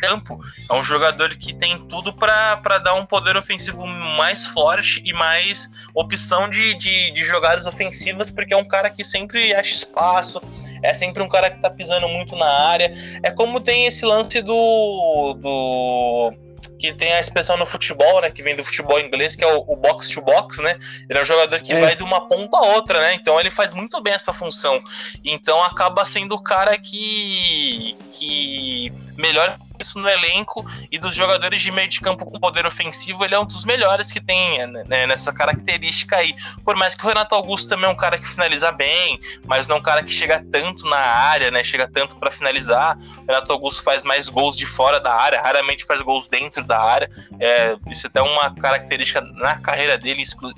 campo, 0.00 0.40
é 0.68 0.74
um 0.74 0.82
jogador 0.82 1.36
que 1.36 1.52
tem 1.52 1.78
tudo 1.86 2.12
para 2.12 2.78
dar 2.78 2.94
um 2.94 3.04
poder 3.04 3.36
ofensivo 3.36 3.86
mais 3.86 4.46
forte 4.46 5.02
e 5.04 5.12
mais 5.12 5.68
opção 5.94 6.48
de, 6.48 6.74
de, 6.74 7.10
de, 7.10 7.22
jogadas 7.22 7.66
ofensivas, 7.66 8.30
porque 8.30 8.54
é 8.54 8.56
um 8.56 8.66
cara 8.66 8.88
que 8.88 9.04
sempre 9.04 9.54
acha 9.54 9.74
espaço, 9.74 10.40
é 10.82 10.94
sempre 10.94 11.22
um 11.22 11.28
cara 11.28 11.50
que 11.50 11.58
tá 11.58 11.68
pisando 11.68 12.08
muito 12.08 12.34
na 12.34 12.50
área. 12.70 12.92
É 13.22 13.30
como 13.30 13.60
tem 13.60 13.86
esse 13.86 14.06
lance 14.06 14.40
do. 14.40 15.34
do 15.34 16.32
que 16.78 16.94
tem 16.94 17.12
a 17.12 17.20
expressão 17.20 17.58
no 17.58 17.66
futebol, 17.66 18.22
né, 18.22 18.30
que 18.30 18.42
vem 18.42 18.56
do 18.56 18.64
futebol 18.64 18.98
inglês, 18.98 19.36
que 19.36 19.44
é 19.44 19.54
o, 19.54 19.64
o 19.68 19.76
box 19.76 20.08
to 20.10 20.22
box, 20.22 20.62
né? 20.62 20.78
Ele 21.08 21.18
é 21.18 21.22
um 21.22 21.24
jogador 21.24 21.60
que 21.60 21.74
é. 21.74 21.80
vai 21.80 21.94
de 21.94 22.02
uma 22.02 22.26
ponta 22.26 22.56
a 22.56 22.62
outra, 22.74 23.00
né? 23.00 23.14
Então 23.14 23.38
ele 23.38 23.50
faz 23.50 23.74
muito 23.74 24.00
bem 24.02 24.14
essa 24.14 24.32
função. 24.32 24.82
Então 25.22 25.62
acaba 25.62 26.04
sendo 26.06 26.34
o 26.34 26.42
cara 26.42 26.78
que 26.78 27.96
que 28.12 28.90
melhor 29.18 29.58
isso 29.82 29.98
no 29.98 30.08
elenco 30.08 30.64
e 30.90 30.98
dos 30.98 31.14
jogadores 31.14 31.62
de 31.62 31.70
meio 31.72 31.88
de 31.88 32.00
campo 32.00 32.24
com 32.24 32.38
poder 32.38 32.66
ofensivo, 32.66 33.24
ele 33.24 33.34
é 33.34 33.38
um 33.38 33.44
dos 33.44 33.64
melhores 33.64 34.12
que 34.12 34.20
tem 34.20 34.66
né, 34.66 35.06
nessa 35.06 35.32
característica 35.32 36.16
aí. 36.16 36.34
Por 36.64 36.76
mais 36.76 36.94
que 36.94 37.04
o 37.04 37.08
Renato 37.08 37.34
Augusto 37.34 37.68
também 37.68 37.86
é 37.86 37.88
um 37.88 37.96
cara 37.96 38.18
que 38.18 38.26
finaliza 38.26 38.70
bem, 38.72 39.20
mas 39.46 39.66
não 39.66 39.76
é 39.76 39.78
um 39.78 39.82
cara 39.82 40.02
que 40.02 40.12
chega 40.12 40.44
tanto 40.50 40.84
na 40.86 40.96
área, 40.96 41.50
né? 41.50 41.64
Chega 41.64 41.88
tanto 41.88 42.16
para 42.16 42.30
finalizar. 42.30 42.98
O 43.18 43.26
Renato 43.26 43.52
Augusto 43.52 43.82
faz 43.82 44.04
mais 44.04 44.28
gols 44.28 44.56
de 44.56 44.66
fora 44.66 45.00
da 45.00 45.14
área, 45.14 45.40
raramente 45.40 45.84
faz 45.84 46.02
gols 46.02 46.28
dentro 46.28 46.64
da 46.64 46.80
área. 46.80 47.10
É, 47.38 47.76
isso 47.88 48.06
é 48.06 48.08
até 48.08 48.22
uma 48.22 48.54
característica 48.54 49.20
na 49.20 49.58
carreira 49.58 49.96
dele 49.96 50.22
exclu 50.22 50.52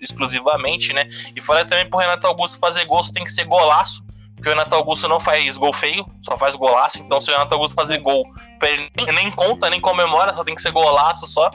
exclusivamente, 0.00 0.92
né? 0.92 1.08
E 1.34 1.40
fora 1.40 1.64
também 1.64 1.88
pro 1.88 1.98
Renato 1.98 2.26
Augusto 2.26 2.58
fazer 2.58 2.84
gols 2.84 3.10
tem 3.10 3.24
que 3.24 3.32
ser 3.32 3.44
golaço 3.44 4.04
porque 4.44 4.50
o 4.50 4.52
Renato 4.52 4.76
Augusto 4.76 5.08
não 5.08 5.18
faz 5.18 5.56
gol 5.56 5.72
feio, 5.72 6.06
só 6.20 6.36
faz 6.36 6.54
golaço. 6.54 6.98
Então, 6.98 7.18
se 7.18 7.30
o 7.30 7.32
Renato 7.32 7.54
Augusto 7.54 7.74
fazer 7.74 7.96
gol, 7.98 8.22
ele 8.62 8.90
nem 9.14 9.30
conta, 9.30 9.70
nem 9.70 9.80
comemora, 9.80 10.34
só 10.34 10.44
tem 10.44 10.54
que 10.54 10.60
ser 10.60 10.70
golaço 10.70 11.26
só. 11.26 11.50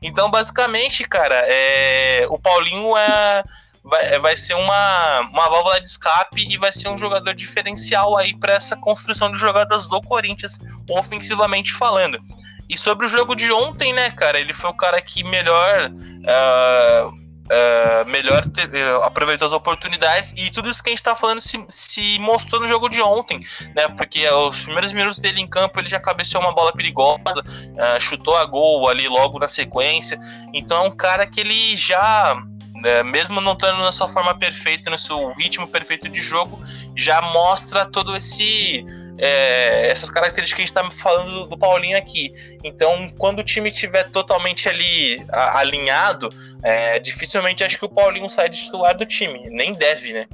Então, 0.00 0.30
basicamente, 0.30 1.02
cara, 1.02 1.34
é, 1.48 2.28
o 2.30 2.38
Paulinho 2.38 2.96
é, 2.96 3.42
vai, 3.82 4.18
vai 4.20 4.36
ser 4.36 4.54
uma, 4.54 5.20
uma 5.32 5.48
válvula 5.48 5.80
de 5.80 5.88
escape 5.88 6.46
e 6.48 6.56
vai 6.56 6.70
ser 6.70 6.88
um 6.88 6.96
jogador 6.96 7.34
diferencial 7.34 8.16
aí 8.16 8.32
para 8.38 8.52
essa 8.52 8.76
construção 8.76 9.32
de 9.32 9.38
jogadas 9.38 9.88
do 9.88 10.00
Corinthians, 10.00 10.60
ofensivamente 10.88 11.72
falando. 11.72 12.20
E 12.68 12.78
sobre 12.78 13.06
o 13.06 13.08
jogo 13.08 13.34
de 13.34 13.50
ontem, 13.50 13.92
né, 13.92 14.12
cara, 14.12 14.38
ele 14.38 14.52
foi 14.52 14.70
o 14.70 14.74
cara 14.74 15.02
que 15.02 15.24
melhor. 15.24 15.90
Uh, 15.90 17.27
uh, 17.48 18.08
melhor 18.08 18.44
ter, 18.46 18.68
uh, 18.68 19.02
aproveitou 19.02 19.46
as 19.46 19.52
oportunidades 19.52 20.32
e 20.36 20.50
tudo 20.50 20.70
isso 20.70 20.82
que 20.82 20.90
a 20.90 20.92
gente 20.92 20.98
está 20.98 21.14
falando 21.14 21.40
se, 21.40 21.64
se, 21.68 22.18
mostrou 22.18 22.60
no 22.60 22.68
jogo 22.68 22.88
de 22.88 23.00
ontem, 23.00 23.40
né? 23.74 23.88
Porque 23.88 24.28
os 24.28 24.60
primeiros 24.60 24.92
minutos 24.92 25.18
dele 25.18 25.40
em 25.40 25.48
campo 25.48 25.80
ele 25.80 25.88
já 25.88 25.98
cabeceou 25.98 26.42
uma 26.42 26.52
bola 26.52 26.72
perigosa, 26.72 27.40
uh, 27.40 28.00
chutou 28.00 28.36
a 28.36 28.44
gol 28.44 28.88
ali 28.88 29.08
logo 29.08 29.38
na 29.38 29.48
sequência. 29.48 30.18
Então 30.52 30.84
é 30.84 30.88
um 30.88 30.96
cara 30.96 31.26
que 31.26 31.40
ele 31.40 31.76
já 31.76 32.36
né, 32.74 33.02
mesmo 33.02 33.40
não 33.40 33.52
estando 33.52 33.78
na 33.78 33.92
sua 33.92 34.08
forma 34.08 34.34
perfeita, 34.34 34.90
no 34.90 34.98
seu 34.98 35.32
ritmo 35.32 35.66
perfeito 35.66 36.08
de 36.08 36.20
jogo, 36.20 36.60
já 36.94 37.20
mostra 37.20 37.86
todo 37.86 38.16
esse 38.16 38.84
é, 39.18 39.90
essas 39.90 40.10
características 40.10 40.54
que 40.54 40.62
a 40.62 40.80
gente 40.80 40.88
está 40.88 41.02
falando 41.02 41.44
do, 41.44 41.48
do, 41.50 41.58
Paulinho 41.58 41.98
aqui. 41.98 42.32
Então, 42.62 43.08
quando 43.18 43.40
o 43.40 43.44
time 43.44 43.68
estiver 43.68 44.04
totalmente 44.10 44.68
ali 44.68 45.24
a, 45.30 45.58
alinhado, 45.58 46.28
é, 46.62 46.98
dificilmente 47.00 47.64
acho 47.64 47.78
que 47.78 47.84
o 47.84 47.88
Paulinho 47.88 48.30
sai 48.30 48.48
de 48.48 48.58
titular 48.58 48.96
do 48.96 49.04
time. 49.04 49.50
Nem 49.50 49.74
deve, 49.74 50.12
né? 50.12 50.26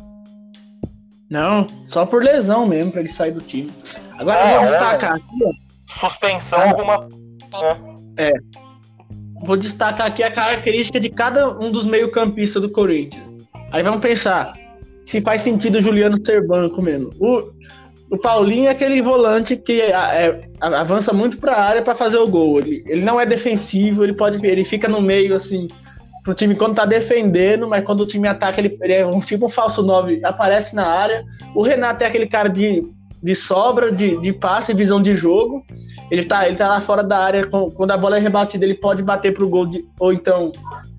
Não, 1.30 1.66
só 1.86 2.04
por 2.04 2.22
lesão 2.22 2.66
mesmo 2.66 2.92
para 2.92 3.00
ele 3.00 3.08
sair 3.08 3.32
do 3.32 3.40
time. 3.40 3.72
Agora 4.18 4.38
eu 4.38 4.46
É, 4.46 4.48
vou 4.50 4.58
olha. 4.58 4.66
destacar 4.66 5.12
aqui, 5.14 5.44
ó, 5.44 5.50
Suspensão, 5.86 6.60
Ah. 6.60 6.70
alguma. 6.70 7.08
Né? 8.16 8.32
vou 9.44 9.56
destacar 9.56 10.06
aqui 10.06 10.22
a 10.22 10.30
característica 10.30 10.98
de 10.98 11.10
cada 11.10 11.58
um 11.58 11.70
dos 11.70 11.84
meio-campistas 11.84 12.62
do 12.62 12.70
Corinthians. 12.70 13.24
Aí 13.72 13.82
vamos 13.82 14.00
pensar 14.00 14.54
se 15.04 15.20
faz 15.20 15.42
sentido 15.42 15.76
o 15.78 15.82
Juliano 15.82 16.18
ser 16.24 16.46
banco 16.46 16.80
mesmo. 16.82 17.10
O, 17.20 17.52
o 18.14 18.20
Paulinho 18.20 18.66
é 18.66 18.70
aquele 18.70 19.00
volante 19.02 19.56
que 19.56 19.80
é, 19.80 19.92
a- 19.94 20.80
avança 20.80 21.12
muito 21.12 21.38
para 21.38 21.54
a 21.54 21.64
área 21.64 21.82
para 21.82 21.94
fazer 21.94 22.18
o 22.18 22.26
gol. 22.28 22.58
Ele, 22.58 22.82
ele 22.86 23.02
não 23.04 23.20
é 23.20 23.26
defensivo, 23.26 24.04
ele 24.04 24.14
pode 24.14 24.44
ele 24.46 24.64
fica 24.64 24.88
no 24.88 25.00
meio 25.00 25.34
assim 25.34 25.68
pro 26.22 26.32
time 26.34 26.54
quando 26.54 26.74
tá 26.76 26.86
defendendo, 26.86 27.68
mas 27.68 27.84
quando 27.84 28.00
o 28.00 28.06
time 28.06 28.26
ataca 28.26 28.60
ele, 28.60 28.78
ele 28.80 28.92
é 28.94 29.06
um 29.06 29.20
tipo 29.20 29.46
um 29.46 29.48
falso 29.48 29.82
9, 29.82 30.20
aparece 30.24 30.74
na 30.74 30.86
área. 30.86 31.22
O 31.54 31.62
Renato 31.62 32.02
é 32.02 32.06
aquele 32.06 32.26
cara 32.26 32.48
de, 32.48 32.82
de 33.22 33.34
sobra, 33.34 33.92
de, 33.92 34.18
de 34.20 34.32
passe, 34.32 34.72
visão 34.72 35.02
de 35.02 35.14
jogo. 35.14 35.62
Ele 36.10 36.22
tá, 36.24 36.46
ele 36.46 36.56
tá 36.56 36.68
lá 36.68 36.80
fora 36.80 37.02
da 37.02 37.18
área, 37.18 37.46
quando 37.46 37.90
a 37.90 37.96
bola 37.96 38.16
é 38.16 38.20
rebatida, 38.20 38.64
ele 38.64 38.74
pode 38.74 39.02
bater 39.02 39.34
pro 39.34 39.48
gol, 39.48 39.66
de- 39.66 39.84
ou 39.98 40.12
então. 40.12 40.50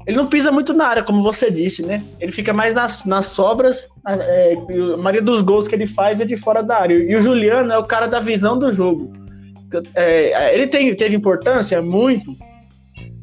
Ele 0.06 0.18
não 0.18 0.28
pisa 0.28 0.52
muito 0.52 0.74
na 0.74 0.88
área, 0.88 1.04
como 1.04 1.24
você 1.24 1.50
disse, 1.50 1.84
né? 1.84 2.04
Ele 2.20 2.32
fica 2.32 2.54
mais 2.54 2.74
nas, 2.74 3.06
nas 3.06 3.26
sobras. 3.28 3.90
é, 4.08 4.54
a 4.94 4.98
maioria 4.98 5.22
dos 5.22 5.42
gols 5.42 5.68
que 5.68 5.74
ele 5.74 5.88
faz 5.88 6.22
é 6.22 6.26
de 6.26 6.36
fora 6.36 6.62
da 6.62 6.80
área. 6.80 6.94
E 6.94 7.16
o 7.16 7.22
Juliano 7.22 7.72
é 7.72 7.78
o 7.78 7.86
cara 7.86 8.08
da 8.08 8.20
visão 8.20 8.58
do 8.58 8.72
jogo. 8.72 9.12
É, 9.96 10.54
ele 10.54 10.68
tem, 10.68 10.96
teve 10.96 11.16
importância? 11.16 11.82
Muito. 11.82 12.36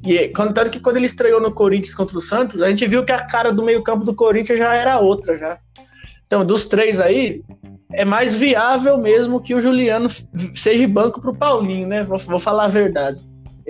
E 0.04 0.18
é, 0.18 0.28
tanto 0.28 0.70
que 0.70 0.80
quando 0.80 0.96
ele 0.96 1.06
estreou 1.06 1.40
no 1.40 1.52
Corinthians 1.52 1.94
contra 1.94 2.18
o 2.18 2.20
Santos, 2.20 2.60
a 2.60 2.68
gente 2.68 2.86
viu 2.86 3.04
que 3.04 3.12
a 3.12 3.24
cara 3.24 3.52
do 3.52 3.62
meio-campo 3.62 4.04
do 4.04 4.14
Corinthians 4.14 4.58
já 4.58 4.74
era 4.74 4.98
outra, 4.98 5.36
já. 5.36 5.58
Então, 6.26 6.44
dos 6.44 6.66
três 6.66 6.98
aí, 6.98 7.42
é 7.92 8.04
mais 8.04 8.34
viável 8.34 8.98
mesmo 8.98 9.40
que 9.40 9.54
o 9.54 9.60
Juliano 9.60 10.08
seja 10.08 10.88
banco 10.88 11.20
pro 11.20 11.34
Paulinho, 11.34 11.86
né? 11.86 12.02
Vou, 12.02 12.18
vou 12.18 12.40
falar 12.40 12.64
a 12.64 12.68
verdade. 12.68 13.20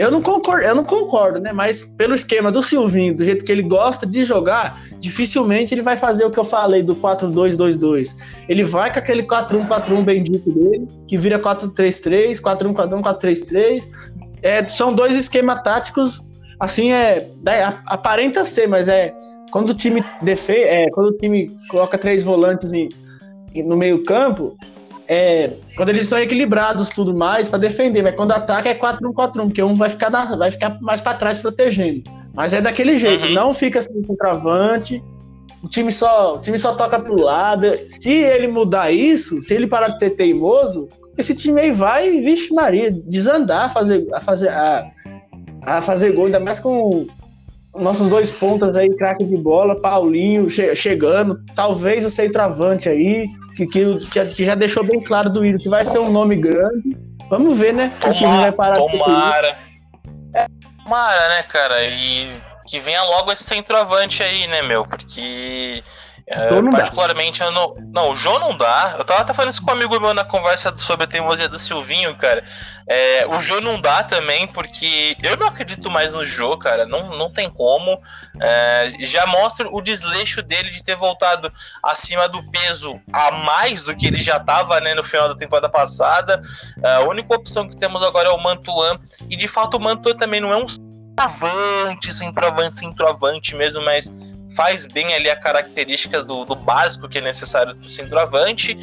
Eu 0.03 0.11
não 0.11 0.21
concordo, 0.21 0.65
eu 0.65 0.75
não 0.75 0.83
concordo, 0.83 1.39
né? 1.39 1.53
Mas 1.53 1.85
pelo 1.85 2.13
esquema 2.13 2.51
do 2.51 2.61
Silvinho, 2.61 3.15
do 3.15 3.23
jeito 3.23 3.45
que 3.45 3.53
ele 3.53 3.63
gosta 3.63 4.05
de 4.05 4.25
jogar, 4.25 4.83
dificilmente 4.99 5.73
ele 5.73 5.81
vai 5.81 5.97
fazer 5.97 6.25
o 6.25 6.31
que 6.31 6.39
eu 6.41 6.45
falei 6.45 6.83
do 6.83 6.97
4-2-2-2. 6.97 8.13
Ele 8.49 8.65
vai 8.65 8.93
com 8.93 8.99
aquele 8.99 9.23
4-1-4-1 9.23 10.03
bendito 10.03 10.51
dele, 10.51 10.89
que 11.07 11.17
vira 11.17 11.39
4-3-3, 11.39 12.41
4-1-4-1, 12.41 13.01
4-3-3. 13.01 13.85
É, 14.43 14.67
são 14.67 14.93
dois 14.93 15.17
esquemas 15.17 15.63
táticos, 15.63 16.21
assim, 16.59 16.91
é, 16.91 17.31
é, 17.47 17.65
aparenta 17.87 18.45
ser, 18.45 18.67
mas 18.67 18.89
é 18.89 19.15
quando 19.53 19.71
o 19.71 19.75
time 19.75 20.03
defe, 20.23 20.65
é, 20.65 20.91
quando 20.91 21.11
o 21.11 21.17
time 21.17 21.49
coloca 21.69 21.97
três 21.97 22.25
volantes 22.25 22.73
em, 22.73 22.89
no 23.55 23.77
meio 23.77 24.03
campo, 24.03 24.57
é, 25.09 25.53
quando 25.77 25.89
eles 25.91 26.07
são 26.07 26.19
equilibrados 26.19 26.89
tudo 26.91 27.15
mais 27.15 27.49
para 27.49 27.59
defender, 27.59 28.03
mas 28.03 28.15
quando 28.15 28.33
ataca 28.33 28.69
é 28.69 28.75
4-1-4-1, 28.75 29.45
porque 29.47 29.63
um 29.63 29.75
vai 29.75 29.89
ficar, 29.89 30.11
na- 30.11 30.37
vai 30.37 30.51
ficar 30.51 30.79
mais 30.81 31.01
para 31.01 31.15
trás 31.17 31.39
protegendo. 31.39 32.03
Mas 32.35 32.53
é 32.53 32.61
daquele 32.61 32.97
jeito, 32.97 33.27
Uhum. 33.27 33.33
não 33.35 33.53
fica 33.55 33.83
sem 33.83 34.05
centroavante, 34.05 35.03
o 35.63 35.69
time 35.69 35.93
só, 35.93 36.37
o 36.37 36.39
time 36.41 36.59
só 36.59 36.75
toca 36.75 36.99
pro 37.01 37.21
lado. 37.23 37.67
Se 37.89 38.11
ele 38.11 38.49
mudar 38.49 38.91
isso, 38.91 39.41
se 39.43 39.55
ele 39.55 39.67
parar 39.67 39.89
de 39.89 39.99
ser 39.99 40.11
teimoso, 40.11 40.89
esse 41.19 41.35
time 41.35 41.61
aí 41.61 41.71
vai, 41.71 42.21
vixe 42.21 42.53
Maria, 42.55 42.91
desandar 42.91 43.67
a 43.67 43.69
fazer, 43.69 44.07
a 44.13 44.21
fazer, 44.21 44.49
a, 44.49 44.83
a 45.63 45.81
fazer 45.83 46.13
gol, 46.13 46.25
ainda 46.27 46.41
mais 46.41 46.59
com 46.59 47.07
nossos 47.77 48.09
dois 48.09 48.31
pontas 48.31 48.77
aí, 48.77 48.95
craque 48.97 49.25
de 49.25 49.37
bola, 49.37 49.81
Paulinho 49.81 50.49
che- 50.49 50.75
chegando, 50.77 51.37
talvez 51.55 52.05
o 52.05 52.11
centroavante 52.11 52.89
aí, 52.89 53.27
que, 53.57 53.67
que, 53.67 54.07
que- 54.07 54.45
já 54.45 54.55
deixou 54.55 54.85
bem 54.85 55.03
claro 55.03 55.31
do 55.31 55.45
Iro, 55.45 55.59
que 55.59 55.69
vai 55.69 55.85
ser 55.85 55.99
um 55.99 56.11
nome 56.13 56.37
grande. 56.37 56.97
Vamos 57.31 57.57
ver, 57.57 57.73
né? 57.73 57.91
Se 57.99 58.09
o 58.09 58.13
time 58.13 58.37
vai 58.37 58.53
parar 58.53 58.77
tomara. 58.77 59.57
É, 60.35 60.47
tomara, 60.85 61.29
né, 61.31 61.43
cara? 61.45 61.83
E 61.85 62.29
que 62.67 62.79
venha 62.79 63.03
logo 63.05 63.33
esse 63.33 63.45
centroavante 63.45 64.23
aí, 64.23 64.47
né, 64.49 64.63
meu? 64.63 64.85
Porque. 64.85 65.83
Jô 66.49 66.63
não 66.63 66.71
dá. 66.71 66.79
particularmente, 66.79 67.43
eu 67.43 67.51
não. 67.51 67.75
Não, 67.93 68.11
o 68.11 68.15
Jô 68.15 68.39
não 68.39 68.57
dá. 68.57 68.95
Eu 68.99 69.05
tava 69.05 69.21
até 69.23 69.33
falando 69.35 69.51
isso 69.53 69.63
com 69.63 69.71
um 69.71 69.75
amigo 69.75 69.99
meu 70.01 70.15
na 70.15 70.25
conversa 70.25 70.73
sobre 70.77 71.05
a 71.05 71.07
teimosia 71.07 71.49
do 71.49 71.59
Silvinho, 71.59 72.15
cara. 72.17 72.43
É, 72.93 73.27
o 73.27 73.41
Jô 73.41 73.59
não 73.59 73.81
dá 73.81 74.03
também, 74.03 74.47
porque 74.47 75.17
eu 75.23 75.35
não 75.39 75.47
acredito 75.47 75.91
mais 75.91 76.13
no 76.13 76.23
Jô, 76.27 76.59
cara. 76.59 76.85
Não, 76.85 77.17
não 77.17 77.33
tem 77.33 77.49
como. 77.49 77.99
É, 78.39 78.93
já 79.01 79.27
mostra 79.27 79.67
o 79.71 79.81
desleixo 79.81 80.43
dele 80.43 80.69
de 80.69 80.85
ter 80.85 80.95
voltado 80.95 81.51
acima 81.83 82.29
do 82.29 82.43
peso 82.51 83.01
a 83.11 83.31
mais 83.31 83.83
do 83.83 83.97
que 83.97 84.07
ele 84.07 84.21
já 84.21 84.39
tava, 84.39 84.79
né, 84.81 84.93
no 84.93 85.03
final 85.03 85.27
da 85.27 85.35
temporada 85.35 85.71
passada. 85.71 86.43
A 86.85 87.01
única 87.01 87.35
opção 87.35 87.67
que 87.67 87.79
temos 87.79 88.03
agora 88.03 88.29
é 88.29 88.33
o 88.33 88.43
Mantuan. 88.43 89.01
E 89.31 89.37
de 89.37 89.49
fato 89.49 89.79
o 89.79 89.81
Mantuan 89.81 90.15
também 90.15 90.43
não 90.43 90.53
é 90.53 90.59
um 90.59 90.69
centroavante, 90.69 92.13
centroavante, 92.13 92.79
centroavante 92.79 93.55
mesmo, 93.57 93.81
mas 93.83 94.13
faz 94.55 94.87
bem 94.87 95.15
ali 95.15 95.31
a 95.31 95.37
característica 95.37 96.23
do, 96.23 96.45
do 96.45 96.55
básico 96.55 97.09
que 97.09 97.17
é 97.17 97.23
necessário 97.23 97.73
do 97.73 97.89
centroavante. 97.89 98.77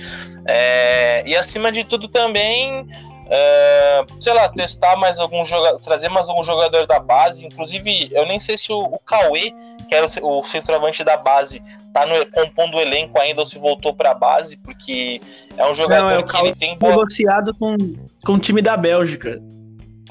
É, 0.48 1.24
e 1.28 1.36
acima 1.36 1.72
de 1.72 1.84
tudo 1.84 2.08
também. 2.08 2.88
É, 3.30 4.06
sei 4.20 4.34
lá, 4.34 4.50
testar 4.50 4.96
mais 4.96 5.20
algum 5.20 5.46
jogador, 5.46 5.80
trazer 5.80 6.10
mais 6.10 6.28
algum 6.28 6.44
jogador 6.44 6.88
da 6.88 7.00
base. 7.00 7.46
Inclusive, 7.46 8.10
eu 8.12 8.26
nem 8.26 8.39
sei 8.39 8.58
se 8.58 8.72
o, 8.72 8.80
o 8.80 9.00
Cauê, 9.00 9.54
que 9.88 9.94
era 9.94 10.08
o, 10.22 10.39
o 10.39 10.44
centroavante 10.44 11.04
da 11.04 11.15
base, 11.15 11.62
tá 11.94 12.06
no, 12.06 12.26
compondo 12.32 12.78
o 12.78 12.82
elenco 12.82 13.20
ainda 13.20 13.42
ou 13.42 13.46
se 13.46 13.60
voltou 13.60 13.94
pra 13.94 14.13
base, 14.13 14.58
porque 14.58 15.22
é 15.56 15.70
um 15.70 15.76
jogador 15.76 16.10
Não, 16.10 16.20
é 16.20 16.24
que 16.24 16.38
ele 16.38 16.56
tem 16.56 16.78
boa. 16.78 16.92
Negociado 16.94 17.54
com, 17.54 17.78
com 18.26 18.34
o 18.34 18.39
time 18.39 18.62
da 18.62 18.76
Bélgica. 18.76 19.39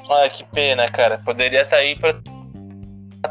Ah, 0.09 0.29
que 0.29 0.45
pena, 0.45 0.89
cara. 0.89 1.19
Poderia 1.19 1.63
estar 1.63 1.77
aí 1.77 1.97
pra 1.97 2.15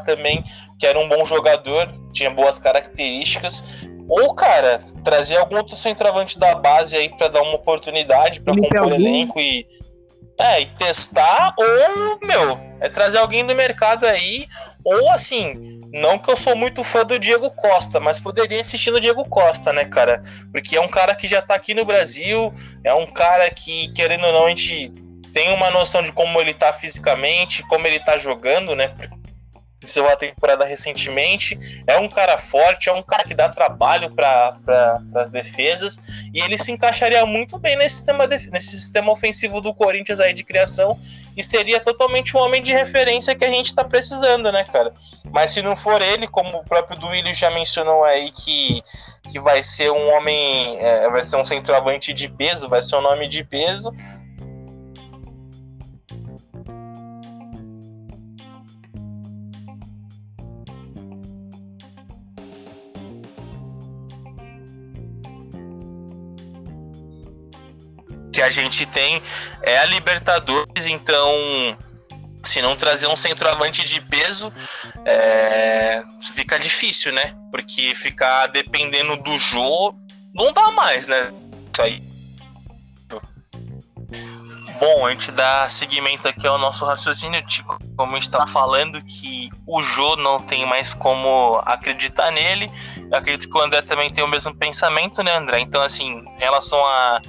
também, 0.04 0.44
que 0.78 0.86
era 0.86 0.98
um 0.98 1.08
bom 1.08 1.24
jogador, 1.24 1.88
tinha 2.12 2.30
boas 2.30 2.58
características. 2.58 3.90
Ou, 4.08 4.34
cara, 4.34 4.82
trazer 5.04 5.36
algum 5.36 5.56
outro 5.56 5.76
centroavante 5.76 6.38
da 6.38 6.54
base 6.54 6.96
aí 6.96 7.08
pra 7.08 7.28
dar 7.28 7.42
uma 7.42 7.54
oportunidade 7.54 8.40
Felipe 8.40 8.68
compor 8.68 8.92
Alvim. 8.92 8.94
elenco 8.94 9.38
e. 9.38 9.66
É, 10.40 10.60
e 10.60 10.66
testar, 10.66 11.52
ou, 11.58 12.20
meu, 12.22 12.60
é 12.78 12.88
trazer 12.88 13.18
alguém 13.18 13.44
do 13.44 13.56
mercado 13.56 14.06
aí, 14.06 14.46
ou 14.84 15.10
assim, 15.10 15.80
não 15.92 16.16
que 16.16 16.30
eu 16.30 16.36
sou 16.36 16.54
muito 16.54 16.84
fã 16.84 17.04
do 17.04 17.18
Diego 17.18 17.50
Costa, 17.50 17.98
mas 17.98 18.20
poderia 18.20 18.60
insistir 18.60 18.92
no 18.92 19.00
Diego 19.00 19.24
Costa, 19.28 19.72
né, 19.72 19.84
cara? 19.84 20.22
Porque 20.52 20.76
é 20.76 20.80
um 20.80 20.86
cara 20.86 21.14
que 21.16 21.26
já 21.26 21.42
tá 21.42 21.56
aqui 21.56 21.74
no 21.74 21.84
Brasil, 21.84 22.52
é 22.84 22.94
um 22.94 23.06
cara 23.06 23.50
que, 23.50 23.92
querendo 23.94 24.26
ou 24.26 24.32
não, 24.32 24.46
a 24.46 24.48
gente 24.50 24.92
tem 25.32 25.52
uma 25.52 25.70
noção 25.70 26.02
de 26.02 26.12
como 26.12 26.40
ele 26.40 26.54
tá 26.54 26.72
fisicamente, 26.72 27.62
como 27.64 27.86
ele 27.86 27.98
tá 27.98 28.16
jogando, 28.16 28.76
né? 28.76 28.94
Encerrou 29.82 30.10
a 30.10 30.16
temporada 30.16 30.64
recentemente. 30.64 31.56
É 31.86 31.98
um 31.98 32.08
cara 32.08 32.36
forte, 32.36 32.88
é 32.88 32.92
um 32.92 33.02
cara 33.02 33.22
que 33.22 33.34
dá 33.34 33.48
trabalho 33.48 34.10
para 34.10 34.52
pra, 34.64 35.00
as 35.14 35.30
defesas. 35.30 35.98
E 36.34 36.40
ele 36.40 36.58
se 36.58 36.72
encaixaria 36.72 37.24
muito 37.24 37.58
bem 37.58 37.76
nesse 37.76 37.96
sistema, 37.96 38.26
nesse 38.26 38.70
sistema 38.70 39.12
ofensivo 39.12 39.60
do 39.60 39.72
Corinthians 39.72 40.18
aí 40.18 40.32
de 40.32 40.42
criação. 40.42 40.98
E 41.36 41.44
seria 41.44 41.78
totalmente 41.78 42.36
um 42.36 42.40
homem 42.40 42.60
de 42.60 42.72
referência 42.72 43.34
que 43.36 43.44
a 43.44 43.50
gente 43.50 43.72
tá 43.72 43.84
precisando, 43.84 44.50
né, 44.50 44.64
cara? 44.64 44.92
Mas 45.30 45.52
se 45.52 45.62
não 45.62 45.76
for 45.76 46.02
ele, 46.02 46.26
como 46.26 46.58
o 46.58 46.64
próprio 46.64 46.98
Duílio 46.98 47.32
já 47.32 47.48
mencionou 47.50 48.02
aí, 48.02 48.32
que, 48.32 48.82
que 49.30 49.38
vai 49.38 49.62
ser 49.62 49.92
um 49.92 50.16
homem, 50.16 50.76
é, 50.80 51.08
vai 51.08 51.22
ser 51.22 51.36
um 51.36 51.44
centroavante 51.44 52.12
de 52.12 52.28
peso, 52.28 52.68
vai 52.68 52.82
ser 52.82 52.96
um 52.96 53.02
nome 53.02 53.28
de 53.28 53.44
peso. 53.44 53.90
Que 68.38 68.42
a 68.42 68.50
gente 68.50 68.86
tem 68.86 69.20
é 69.62 69.78
a 69.78 69.86
Libertadores, 69.86 70.86
então 70.86 71.28
se 72.44 72.62
não 72.62 72.76
trazer 72.76 73.08
um 73.08 73.16
centroavante 73.16 73.84
de 73.84 74.00
peso, 74.00 74.52
é, 75.04 76.04
fica 76.34 76.56
difícil, 76.56 77.12
né? 77.12 77.34
Porque 77.50 77.96
ficar 77.96 78.46
dependendo 78.46 79.16
do 79.16 79.36
jogo 79.36 79.98
não 80.32 80.52
dá 80.52 80.70
mais, 80.70 81.08
né? 81.08 81.32
Isso 81.72 81.82
aí. 81.82 82.02
Bom, 84.78 85.04
a 85.04 85.10
gente 85.10 85.32
dá 85.32 85.68
seguimento 85.68 86.28
aqui 86.28 86.46
ao 86.46 86.58
nosso 86.58 86.84
raciocínio, 86.84 87.44
Tico. 87.44 87.76
Como 87.96 88.12
a 88.12 88.14
gente 88.20 88.30
tá 88.30 88.46
falando 88.46 89.02
que 89.02 89.50
o 89.66 89.82
Jô 89.82 90.14
não 90.14 90.40
tem 90.40 90.64
mais 90.64 90.94
como 90.94 91.60
acreditar 91.64 92.30
nele. 92.30 92.70
Eu 93.10 93.18
acredito 93.18 93.50
que 93.50 93.58
o 93.58 93.60
André 93.60 93.82
também 93.82 94.08
tem 94.08 94.22
o 94.22 94.28
mesmo 94.28 94.54
pensamento, 94.54 95.24
né, 95.24 95.36
André? 95.36 95.58
Então, 95.58 95.82
assim, 95.82 96.20
em 96.20 96.38
relação 96.38 96.78
a 96.86 97.20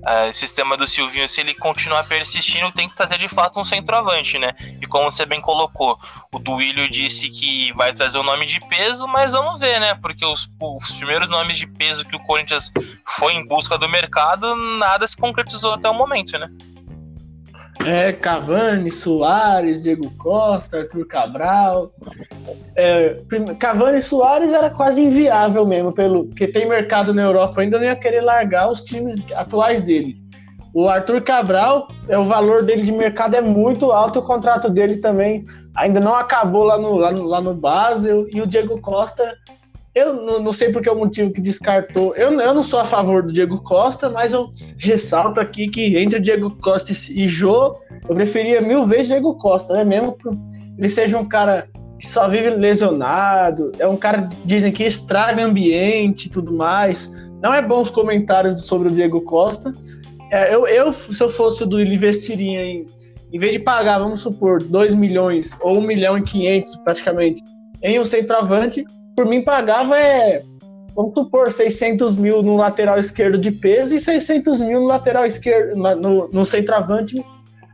uh, 0.00 0.32
sistema 0.32 0.76
do 0.76 0.86
Silvinho, 0.86 1.28
se 1.28 1.40
ele 1.40 1.54
continuar 1.54 2.04
persistindo, 2.04 2.72
tem 2.72 2.88
que 2.88 2.96
trazer 2.96 3.18
de 3.18 3.28
fato 3.28 3.60
um 3.60 3.64
centroavante, 3.64 4.38
né? 4.38 4.52
E 4.80 4.86
como 4.86 5.10
você 5.10 5.26
bem 5.26 5.40
colocou, 5.40 5.98
o 6.32 6.38
Duílio 6.38 6.88
disse 6.88 7.28
que 7.28 7.72
vai 7.74 7.92
trazer 7.92 8.18
o 8.18 8.22
nome 8.22 8.46
de 8.46 8.60
peso, 8.60 9.06
mas 9.06 9.32
vamos 9.32 9.60
ver, 9.60 9.80
né? 9.80 9.94
Porque 9.94 10.24
os, 10.24 10.50
os 10.60 10.92
primeiros 10.92 11.28
nomes 11.28 11.58
de 11.58 11.66
peso 11.66 12.04
que 12.04 12.16
o 12.16 12.24
Corinthians 12.24 12.72
foi 13.04 13.34
em 13.34 13.46
busca 13.46 13.78
do 13.78 13.88
mercado, 13.88 14.54
nada 14.78 15.06
se 15.06 15.16
concretizou 15.16 15.74
até 15.74 15.88
o 15.88 15.94
momento, 15.94 16.38
né? 16.38 16.50
É, 17.86 18.12
Cavani, 18.12 18.90
Soares, 18.90 19.82
Diego 19.82 20.10
Costa, 20.18 20.80
Arthur 20.80 21.06
Cabral. 21.06 21.90
É, 22.76 23.16
Cavani 23.58 23.98
e 23.98 24.02
Soares 24.02 24.52
era 24.52 24.70
quase 24.70 25.02
inviável 25.02 25.66
mesmo, 25.66 25.92
pelo 25.92 26.28
que 26.28 26.46
tem 26.46 26.68
mercado 26.68 27.14
na 27.14 27.22
Europa 27.22 27.60
ainda 27.60 27.78
não 27.78 27.84
ia 27.84 27.96
querer 27.96 28.20
largar 28.20 28.70
os 28.70 28.82
times 28.82 29.16
atuais 29.34 29.80
dele. 29.80 30.14
O 30.72 30.88
Arthur 30.88 31.22
Cabral, 31.22 31.88
é, 32.08 32.16
o 32.16 32.24
valor 32.24 32.62
dele 32.62 32.82
de 32.82 32.92
mercado 32.92 33.34
é 33.34 33.40
muito 33.40 33.90
alto, 33.90 34.20
o 34.20 34.22
contrato 34.22 34.70
dele 34.70 34.98
também 34.98 35.44
ainda 35.74 35.98
não 35.98 36.14
acabou 36.14 36.62
lá 36.62 36.78
no, 36.78 36.96
lá 36.96 37.10
no, 37.10 37.24
lá 37.24 37.40
no 37.40 37.54
Basel, 37.54 38.26
e 38.32 38.40
o 38.40 38.46
Diego 38.46 38.80
Costa 38.80 39.36
eu 39.94 40.40
não 40.40 40.52
sei 40.52 40.70
porque 40.70 40.88
é 40.88 40.92
o 40.92 40.98
motivo 40.98 41.32
que 41.32 41.40
descartou. 41.40 42.14
Eu, 42.14 42.38
eu 42.40 42.54
não 42.54 42.62
sou 42.62 42.78
a 42.78 42.84
favor 42.84 43.22
do 43.22 43.32
Diego 43.32 43.60
Costa, 43.62 44.08
mas 44.08 44.32
eu 44.32 44.50
ressalto 44.78 45.40
aqui 45.40 45.68
que 45.68 45.98
entre 45.98 46.20
Diego 46.20 46.50
Costa 46.60 46.92
e 46.92 47.26
Jô, 47.26 47.76
eu 48.08 48.14
preferia 48.14 48.60
mil 48.60 48.86
vezes 48.86 49.08
Diego 49.08 49.36
Costa, 49.38 49.74
né? 49.74 49.84
Mesmo 49.84 50.16
que 50.16 50.28
ele 50.78 50.88
seja 50.88 51.18
um 51.18 51.26
cara 51.26 51.66
que 51.98 52.06
só 52.06 52.28
vive 52.28 52.50
lesionado, 52.50 53.72
é 53.78 53.86
um 53.86 53.96
cara 53.96 54.28
dizem 54.44 54.72
que 54.72 54.84
estraga 54.84 55.44
ambiente 55.44 56.26
e 56.26 56.30
tudo 56.30 56.52
mais. 56.52 57.10
Não 57.42 57.52
é 57.52 57.60
bom 57.60 57.80
os 57.80 57.90
comentários 57.90 58.62
sobre 58.62 58.88
o 58.88 58.90
Diego 58.92 59.20
Costa. 59.22 59.74
É, 60.30 60.54
eu, 60.54 60.68
eu, 60.68 60.92
se 60.92 61.20
eu 61.20 61.28
fosse 61.28 61.64
o 61.64 61.66
do 61.66 61.82
investiria 61.82 62.62
em, 62.62 62.86
em 63.32 63.38
vez 63.38 63.54
de 63.54 63.58
pagar, 63.58 63.98
vamos 63.98 64.20
supor, 64.20 64.62
2 64.62 64.94
milhões 64.94 65.56
ou 65.60 65.78
1 65.78 65.80
milhão 65.80 66.16
e 66.16 66.22
500 66.22 66.76
praticamente 66.76 67.42
em 67.82 67.98
um 67.98 68.04
centroavante, 68.04 68.84
por 69.20 69.26
mim 69.26 69.42
pagava 69.42 69.98
é, 69.98 70.42
vamos 70.96 71.12
supor, 71.12 71.52
600 71.52 72.16
mil 72.16 72.42
no 72.42 72.56
lateral 72.56 72.98
esquerdo 72.98 73.36
de 73.36 73.50
peso 73.50 73.94
e 73.94 74.00
600 74.00 74.58
mil 74.60 74.80
no 74.80 74.86
lateral 74.86 75.26
esquerdo, 75.26 75.76
no, 75.76 76.28
no 76.28 76.42
centroavante, 76.42 77.22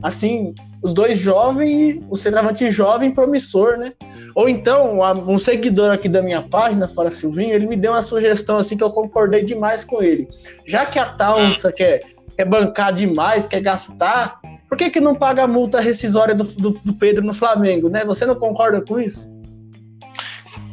assim, 0.03 0.53
os 0.83 0.93
dois 0.93 1.19
jovens, 1.19 2.03
o 2.11 2.17
centroavante 2.17 2.69
jovem 2.69 3.13
promissor, 3.13 3.79
né? 3.79 3.93
Ou 4.35 4.49
então, 4.49 4.99
um 5.29 5.39
seguidor 5.39 5.93
aqui 5.93 6.09
da 6.09 6.21
minha 6.21 6.43
página, 6.43 6.89
Fora 6.89 7.13
Silvinho, 7.13 7.55
ele 7.55 7.69
me 7.69 7.77
deu 7.77 7.93
uma 7.93 8.03
sugestão 8.03 8.59
assim 8.59 8.77
que 8.77 8.83
eu 8.83 8.91
concordei 8.91 9.45
demais 9.45 9.85
com 9.85 10.03
ele. 10.03 10.27
Já 10.67 10.85
que 10.85 10.99
a 10.99 11.07
Taunsa 11.07 11.71
quer, 11.71 12.01
quer 12.37 12.45
bancar 12.45 12.93
demais, 12.93 13.47
quer 13.47 13.61
gastar, 13.61 14.41
por 14.69 14.77
que, 14.77 14.91
que 14.91 15.01
não 15.01 15.15
paga 15.15 15.45
a 15.45 15.47
multa 15.47 15.81
rescisória 15.81 16.35
do, 16.35 16.43
do, 16.43 16.71
do 16.73 16.95
Pedro 16.95 17.25
no 17.25 17.33
Flamengo, 17.33 17.89
né? 17.89 18.05
Você 18.05 18.27
não 18.27 18.35
concorda 18.35 18.85
com 18.85 18.99
isso? 18.99 19.36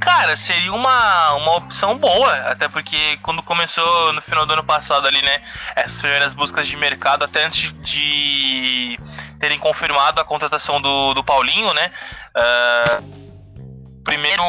Cara, 0.04 0.36
seria 0.36 0.74
uma, 0.74 1.34
uma 1.36 1.56
opção 1.56 1.98
boa, 1.98 2.30
até 2.50 2.68
porque 2.68 3.18
quando 3.22 3.42
começou 3.42 4.12
no 4.12 4.22
final 4.22 4.46
do 4.46 4.52
ano 4.52 4.64
passado 4.64 5.08
ali, 5.08 5.22
né, 5.22 5.42
essas 5.78 6.02
primeiras 6.02 6.34
buscas 6.34 6.68
de 6.68 6.76
mercado, 6.76 7.24
até 7.24 7.46
antes 7.46 7.74
de 7.82 9.00
terem 9.40 9.58
confirmado 9.58 10.20
a 10.20 10.26
contratação 10.26 10.82
do, 10.82 11.14
do 11.14 11.24
Paulinho, 11.24 11.74
né, 11.74 11.90
uh, 12.36 13.23
primeiro 14.04 14.44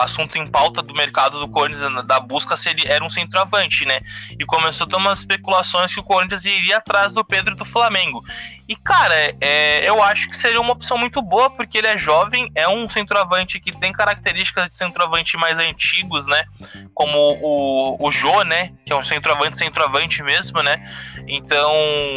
assunto 0.00 0.36
em 0.36 0.46
pauta 0.46 0.82
do 0.82 0.94
mercado 0.94 1.40
do 1.40 1.48
Corinthians 1.48 2.04
da 2.06 2.20
busca 2.20 2.56
seria, 2.56 2.92
era 2.92 3.04
um 3.04 3.10
centroavante, 3.10 3.84
né? 3.84 4.00
E 4.38 4.44
começou 4.44 4.86
a 4.86 4.90
ter 4.90 4.96
umas 4.96 5.20
especulações 5.20 5.92
que 5.94 6.00
o 6.00 6.04
Corinthians 6.04 6.44
iria 6.44 6.76
atrás 6.76 7.12
do 7.12 7.24
Pedro 7.24 7.54
do 7.54 7.64
Flamengo. 7.64 8.22
E, 8.68 8.74
cara, 8.74 9.14
é, 9.40 9.88
eu 9.88 10.02
acho 10.02 10.28
que 10.28 10.36
seria 10.36 10.60
uma 10.60 10.72
opção 10.72 10.98
muito 10.98 11.22
boa, 11.22 11.48
porque 11.48 11.78
ele 11.78 11.86
é 11.86 11.96
jovem, 11.96 12.50
é 12.54 12.68
um 12.68 12.88
centroavante 12.88 13.60
que 13.60 13.70
tem 13.70 13.92
características 13.92 14.68
de 14.68 14.74
centroavante 14.74 15.36
mais 15.36 15.56
antigos, 15.58 16.26
né? 16.26 16.44
Como 16.92 17.16
o, 17.40 17.96
o 18.04 18.10
Jô, 18.10 18.42
né? 18.42 18.72
Que 18.84 18.92
é 18.92 18.96
um 18.96 19.02
centroavante, 19.02 19.56
centroavante 19.56 20.20
mesmo, 20.22 20.62
né? 20.62 20.82
Então, 21.28 21.72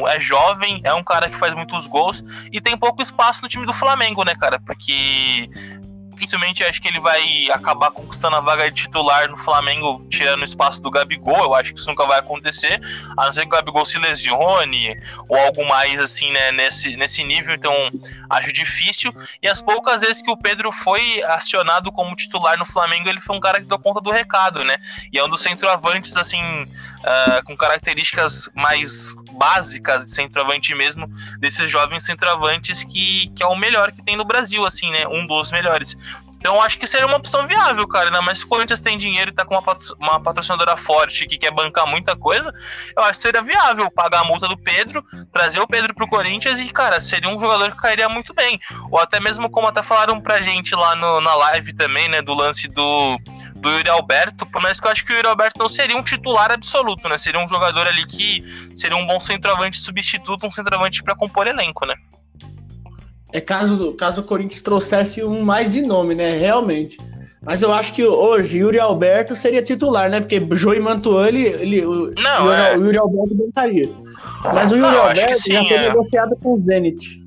é 0.07 0.19
jovem, 0.19 0.81
é 0.83 0.93
um 0.93 1.03
cara 1.03 1.29
que 1.29 1.37
faz 1.37 1.53
muitos 1.53 1.85
gols 1.85 2.23
e 2.51 2.59
tem 2.59 2.75
pouco 2.75 3.01
espaço 3.01 3.43
no 3.43 3.47
time 3.47 3.65
do 3.65 3.73
Flamengo, 3.73 4.23
né, 4.23 4.33
cara? 4.35 4.59
Porque 4.59 5.49
dificilmente 6.19 6.65
acho 6.65 6.81
que 6.81 6.89
ele 6.89 6.99
vai 6.99 7.49
acabar 7.51 7.91
conquistando 7.91 8.35
a 8.35 8.41
vaga 8.41 8.69
de 8.69 8.81
titular 8.81 9.29
no 9.29 9.37
Flamengo, 9.37 10.05
tirando 10.09 10.41
o 10.41 10.43
espaço 10.43 10.81
do 10.81 10.91
Gabigol. 10.91 11.37
Eu 11.37 11.55
acho 11.55 11.73
que 11.73 11.79
isso 11.79 11.87
nunca 11.87 12.05
vai 12.05 12.19
acontecer, 12.19 12.77
a 13.17 13.25
não 13.25 13.31
ser 13.31 13.41
que 13.41 13.47
o 13.47 13.51
Gabigol 13.51 13.85
se 13.85 13.97
lesione 13.97 15.01
ou 15.29 15.37
algo 15.37 15.65
mais 15.65 15.97
assim, 15.97 16.29
né, 16.31 16.51
nesse, 16.51 16.97
nesse 16.97 17.23
nível. 17.23 17.55
Então, 17.55 17.73
acho 18.29 18.51
difícil. 18.51 19.15
E 19.41 19.47
as 19.47 19.61
poucas 19.61 20.01
vezes 20.01 20.21
que 20.21 20.29
o 20.29 20.35
Pedro 20.35 20.73
foi 20.73 21.23
acionado 21.23 21.89
como 21.89 22.15
titular 22.15 22.57
no 22.57 22.65
Flamengo, 22.65 23.07
ele 23.07 23.21
foi 23.21 23.37
um 23.37 23.39
cara 23.39 23.61
que 23.61 23.67
deu 23.67 23.79
conta 23.79 24.01
do 24.01 24.11
recado, 24.11 24.65
né? 24.65 24.77
E 25.13 25.17
é 25.17 25.23
um 25.23 25.29
dos 25.29 25.41
centroavantes, 25.41 26.17
assim, 26.17 26.41
uh, 26.99 27.43
com 27.45 27.55
características 27.55 28.49
mais 28.55 29.15
básicas 29.33 30.05
de 30.05 30.11
centroavante 30.11 30.73
mesmo, 30.75 31.07
desses 31.39 31.69
jovens 31.69 32.03
centroavantes 32.03 32.83
que, 32.83 33.29
que 33.35 33.43
é 33.43 33.47
o 33.47 33.55
melhor 33.55 33.91
que 33.91 34.03
tem 34.03 34.15
no 34.15 34.25
Brasil, 34.25 34.65
assim, 34.65 34.91
né? 34.91 35.07
Um 35.07 35.25
dos 35.27 35.51
melhores. 35.51 35.95
Então 36.39 36.61
acho 36.61 36.79
que 36.79 36.87
seria 36.87 37.05
uma 37.05 37.17
opção 37.17 37.45
viável, 37.45 37.85
cara. 37.87 38.05
Ainda 38.05 38.21
mais 38.21 38.39
se 38.39 38.45
o 38.45 38.47
Corinthians 38.47 38.79
tem 38.79 38.97
dinheiro 38.97 39.29
e 39.29 39.33
tá 39.33 39.43
com 39.43 39.55
uma, 39.55 39.77
uma 39.99 40.19
patrocinadora 40.21 40.77
forte 40.77 41.27
que 41.27 41.37
quer 41.37 41.51
bancar 41.51 41.85
muita 41.85 42.15
coisa, 42.15 42.53
eu 42.95 43.03
acho 43.03 43.13
que 43.13 43.17
seria 43.17 43.41
viável 43.41 43.91
pagar 43.91 44.21
a 44.21 44.23
multa 44.23 44.47
do 44.47 44.57
Pedro, 44.57 45.03
trazer 45.33 45.59
o 45.59 45.67
Pedro 45.67 45.93
pro 45.93 46.07
Corinthians 46.07 46.59
e, 46.59 46.69
cara, 46.69 47.01
seria 47.01 47.29
um 47.29 47.39
jogador 47.39 47.71
que 47.71 47.81
cairia 47.81 48.07
muito 48.07 48.33
bem. 48.33 48.57
Ou 48.89 48.99
até 48.99 49.19
mesmo 49.19 49.49
como 49.49 49.67
até 49.67 49.83
falaram 49.83 50.21
pra 50.21 50.41
gente 50.41 50.73
lá 50.73 50.95
no, 50.95 51.19
na 51.19 51.35
live 51.35 51.73
também, 51.73 52.07
né, 52.07 52.21
do 52.21 52.33
lance 52.33 52.69
do 52.69 53.17
do 53.61 53.69
Yuri 53.69 53.89
Alberto, 53.89 54.45
por 54.45 54.61
mais 54.61 54.79
que 54.79 54.87
eu 54.87 54.91
acho 54.91 55.05
que 55.05 55.13
o 55.13 55.15
Yuri 55.15 55.27
Alberto 55.27 55.59
não 55.59 55.69
seria 55.69 55.97
um 55.97 56.03
titular 56.03 56.51
absoluto, 56.51 57.07
né? 57.09 57.17
Seria 57.17 57.39
um 57.39 57.47
jogador 57.47 57.87
ali 57.87 58.05
que 58.05 58.41
seria 58.75 58.95
um 58.95 59.05
bom 59.05 59.19
centroavante 59.19 59.79
substituto, 59.79 60.47
um 60.47 60.51
centroavante 60.51 61.03
para 61.03 61.15
compor 61.15 61.47
elenco, 61.47 61.85
né? 61.85 61.95
É 63.31 63.39
caso, 63.39 63.93
caso 63.93 64.21
o 64.21 64.23
Corinthians 64.23 64.61
trouxesse 64.61 65.23
um 65.23 65.43
mais 65.43 65.73
de 65.73 65.81
nome, 65.81 66.15
né? 66.15 66.37
Realmente. 66.37 66.97
Mas 67.41 67.61
eu 67.61 67.73
acho 67.73 67.93
que 67.93 68.03
hoje 68.03 68.59
Yuri 68.59 68.79
Alberto 68.79 69.35
seria 69.35 69.61
titular, 69.61 70.09
né? 70.09 70.19
Porque 70.19 70.41
Joey 70.51 70.79
Mantuan, 70.79 71.27
ele, 71.27 71.47
ele 71.47 71.81
não, 71.81 72.47
o, 72.47 72.51
é... 72.51 72.77
o 72.77 72.85
Yuri 72.85 72.97
Alberto 72.97 73.35
bancaria. 73.35 73.89
Mas 74.53 74.71
o 74.71 74.77
Yuri 74.77 74.91
não, 74.91 75.01
Alberto 75.03 75.35
sim, 75.35 75.53
já 75.53 75.63
foi 75.63 75.77
é... 75.77 75.89
negociado 75.89 76.35
com 76.41 76.53
o 76.53 76.61
Zenit. 76.61 77.23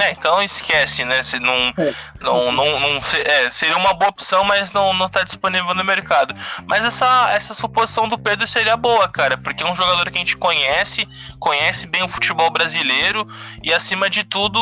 É, 0.00 0.10
então 0.10 0.42
esquece, 0.42 1.04
né? 1.04 1.22
Se 1.22 1.38
não, 1.38 1.54
é. 1.78 1.94
não, 2.20 2.50
não, 2.50 2.80
não 2.80 3.00
é, 3.24 3.50
seria 3.50 3.76
uma 3.76 3.94
boa 3.94 4.10
opção, 4.10 4.42
mas 4.44 4.72
não, 4.72 4.92
não 4.92 5.08
tá 5.08 5.22
disponível 5.22 5.72
no 5.72 5.84
mercado. 5.84 6.34
Mas 6.66 6.84
essa, 6.84 7.30
essa 7.32 7.54
suposição 7.54 8.08
do 8.08 8.18
Pedro 8.18 8.46
seria 8.48 8.76
boa, 8.76 9.08
cara, 9.08 9.36
porque 9.36 9.62
é 9.62 9.70
um 9.70 9.74
jogador 9.74 10.10
que 10.10 10.16
a 10.16 10.18
gente 10.18 10.36
conhece, 10.36 11.08
conhece 11.38 11.86
bem 11.86 12.02
o 12.02 12.08
futebol 12.08 12.50
brasileiro 12.50 13.26
e, 13.62 13.72
acima 13.72 14.10
de 14.10 14.24
tudo, 14.24 14.58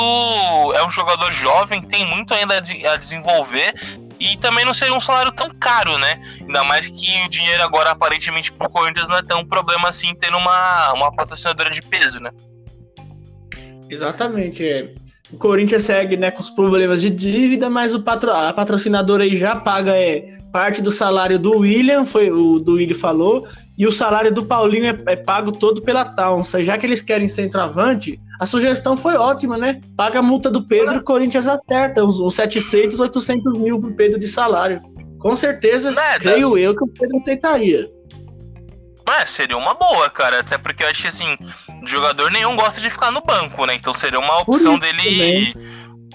é 0.74 0.84
um 0.84 0.90
jogador 0.90 1.30
jovem, 1.32 1.80
tem 1.80 2.04
muito 2.04 2.34
ainda 2.34 2.58
a 2.58 2.96
desenvolver 2.96 3.74
e 4.20 4.36
também 4.36 4.66
não 4.66 4.74
seria 4.74 4.94
um 4.94 5.00
salário 5.00 5.32
tão 5.32 5.48
caro, 5.50 5.96
né? 5.96 6.20
Ainda 6.40 6.62
mais 6.62 6.88
que 6.88 7.24
o 7.24 7.28
dinheiro 7.28 7.62
agora, 7.62 7.90
aparentemente, 7.90 8.52
pro 8.52 8.68
Corinthians 8.68 9.08
não 9.08 9.16
é 9.16 9.22
tão 9.22 9.44
problema 9.46 9.88
assim 9.88 10.14
ter 10.14 10.34
uma, 10.34 10.92
uma 10.92 11.14
patrocinadora 11.14 11.70
de 11.70 11.80
peso, 11.80 12.20
né? 12.20 12.30
Exatamente, 13.88 14.66
é. 14.66 14.94
O 15.32 15.38
Corinthians 15.38 15.84
segue 15.84 16.16
né, 16.16 16.30
com 16.30 16.40
os 16.40 16.50
problemas 16.50 17.00
de 17.00 17.08
dívida, 17.08 17.70
mas 17.70 17.94
o 17.94 18.02
patro, 18.02 18.30
a 18.30 18.52
patrocinadora 18.52 19.24
aí 19.24 19.36
já 19.38 19.56
paga 19.56 19.96
é, 19.96 20.36
parte 20.52 20.82
do 20.82 20.90
salário 20.90 21.38
do 21.38 21.58
William, 21.58 22.04
foi 22.04 22.30
o 22.30 22.58
do 22.58 22.74
William 22.74 22.94
falou, 22.94 23.48
e 23.78 23.86
o 23.86 23.92
salário 23.92 24.32
do 24.32 24.44
Paulinho 24.44 24.86
é, 24.86 25.12
é 25.12 25.16
pago 25.16 25.50
todo 25.50 25.80
pela 25.80 26.04
Taunsa. 26.04 26.62
Já 26.62 26.76
que 26.76 26.84
eles 26.84 27.00
querem 27.00 27.28
centroavante, 27.28 28.20
a 28.38 28.44
sugestão 28.44 28.96
foi 28.96 29.14
ótima, 29.14 29.56
né? 29.56 29.80
Paga 29.96 30.18
a 30.18 30.22
multa 30.22 30.50
do 30.50 30.66
Pedro, 30.66 30.98
o 30.98 31.02
Corinthians 31.02 31.48
acerta 31.48 32.04
uns, 32.04 32.20
uns 32.20 32.34
700, 32.34 33.00
800 33.00 33.58
mil 33.58 33.80
pro 33.80 33.94
Pedro 33.94 34.20
de 34.20 34.28
salário. 34.28 34.82
Com 35.18 35.34
certeza, 35.34 35.94
creio 36.18 36.58
eu 36.58 36.76
que 36.76 36.84
o 36.84 36.88
Pedro 36.88 37.18
aceitaria. 37.18 37.88
Mas 39.12 39.30
seria 39.30 39.58
uma 39.58 39.74
boa, 39.74 40.08
cara. 40.08 40.40
Até 40.40 40.56
porque 40.56 40.82
eu 40.82 40.88
acho 40.88 41.02
que 41.02 41.08
assim, 41.08 41.36
jogador 41.84 42.30
nenhum 42.30 42.56
gosta 42.56 42.80
de 42.80 42.88
ficar 42.88 43.10
no 43.10 43.20
banco, 43.20 43.66
né? 43.66 43.74
Então 43.74 43.92
seria 43.92 44.18
uma 44.18 44.38
opção 44.38 44.78
dele 44.78 45.54